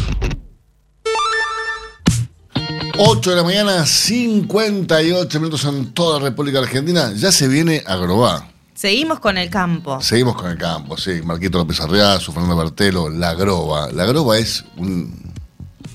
8 3.03 3.29
de 3.31 3.35
la 3.35 3.43
mañana, 3.43 3.83
58 3.85 5.39
minutos 5.39 5.65
en 5.65 5.91
toda 5.93 6.19
la 6.19 6.25
República 6.29 6.59
Argentina. 6.59 7.11
Ya 7.15 7.31
se 7.31 7.47
viene 7.47 7.83
Agrobá. 7.87 8.47
Seguimos 8.75 9.19
con 9.19 9.37
el 9.39 9.49
campo. 9.49 9.99
Seguimos 10.01 10.35
con 10.35 10.51
el 10.51 10.57
campo, 10.57 10.97
sí. 10.97 11.21
Marquito 11.23 11.57
López 11.57 11.79
Arriazo, 11.81 12.31
Fernando 12.31 12.55
Bartelo, 12.55 13.09
La 13.09 13.33
Groba. 13.33 13.91
La 13.91 14.05
Groba 14.05 14.37
es 14.37 14.63
un- 14.77 15.33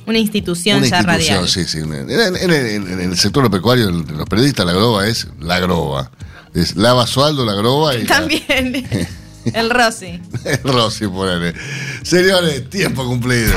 Una 0.07 0.19
institución 0.19 0.79
una 0.79 0.87
ya 0.89 0.99
institución, 0.99 1.37
radial. 1.37 1.49
sí, 1.49 1.65
sí. 1.65 1.79
En, 1.79 1.93
en- 2.11 2.37
en- 2.37 2.51
en- 2.67 2.91
en 2.93 3.01
el 3.13 3.17
sector 3.19 3.49
pecuario, 3.51 3.87
de 3.87 4.13
los 4.13 4.27
periodistas, 4.29 4.67
La 4.67 4.73
Groba 4.73 5.07
es 5.07 5.29
La 5.41 5.61
Groba. 5.61 6.11
Es 6.55 6.75
Lava 6.75 7.07
Sualdo, 7.07 7.45
La 7.45 7.55
Groba 7.55 7.95
y 7.95 8.03
la- 8.03 8.17
También. 8.17 9.09
el 9.55 9.71
Rossi. 9.71 10.21
Rosy, 10.65 11.07
ponele. 11.07 11.55
Señores, 12.03 12.69
tiempo 12.69 13.05
cumplido. 13.07 13.55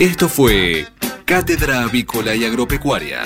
Esto 0.00 0.28
fue 0.28 0.86
Cátedra 1.24 1.84
Avícola 1.84 2.34
y 2.34 2.44
Agropecuaria, 2.44 3.22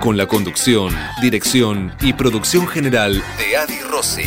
con 0.00 0.16
la 0.16 0.26
conducción, 0.26 0.92
dirección 1.20 1.94
y 2.00 2.14
producción 2.14 2.66
general 2.66 3.22
de 3.38 3.56
Adi 3.56 3.78
Rossi 3.88 4.24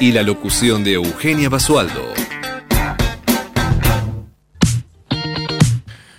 y 0.00 0.12
la 0.12 0.22
locución 0.22 0.84
de 0.84 0.94
Eugenia 0.94 1.48
Basualdo. 1.48 2.12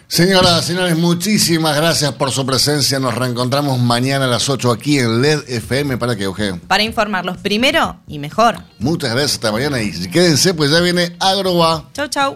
Señoras, 0.07 0.65
señores, 0.65 0.97
muchísimas 0.97 1.76
gracias 1.78 2.11
por 2.13 2.32
su 2.32 2.43
presencia. 2.47 2.99
Nos 2.99 3.13
reencontramos 3.13 3.78
mañana 3.78 4.26
a 4.26 4.28
las 4.28 4.49
8 4.49 4.72
aquí 4.72 4.97
en 4.97 5.22
LED 5.22 5.47
FM 5.47 5.97
para 5.97 6.15
que 6.15 6.24
Eugenio. 6.24 6.59
Para 6.68 6.82
informarlos 6.82 7.38
primero 7.38 7.99
y 8.07 8.18
mejor. 8.18 8.57
Muchas 8.80 9.11
gracias, 9.11 9.34
hasta 9.34 9.51
mañana 9.51 9.80
y 9.80 9.91
quédense, 10.09 10.55
pues 10.55 10.72
ya 10.72 10.80
viene 10.80 11.15
Agroba. 11.20 11.91
Chau, 11.93 12.07
chau. 12.07 12.36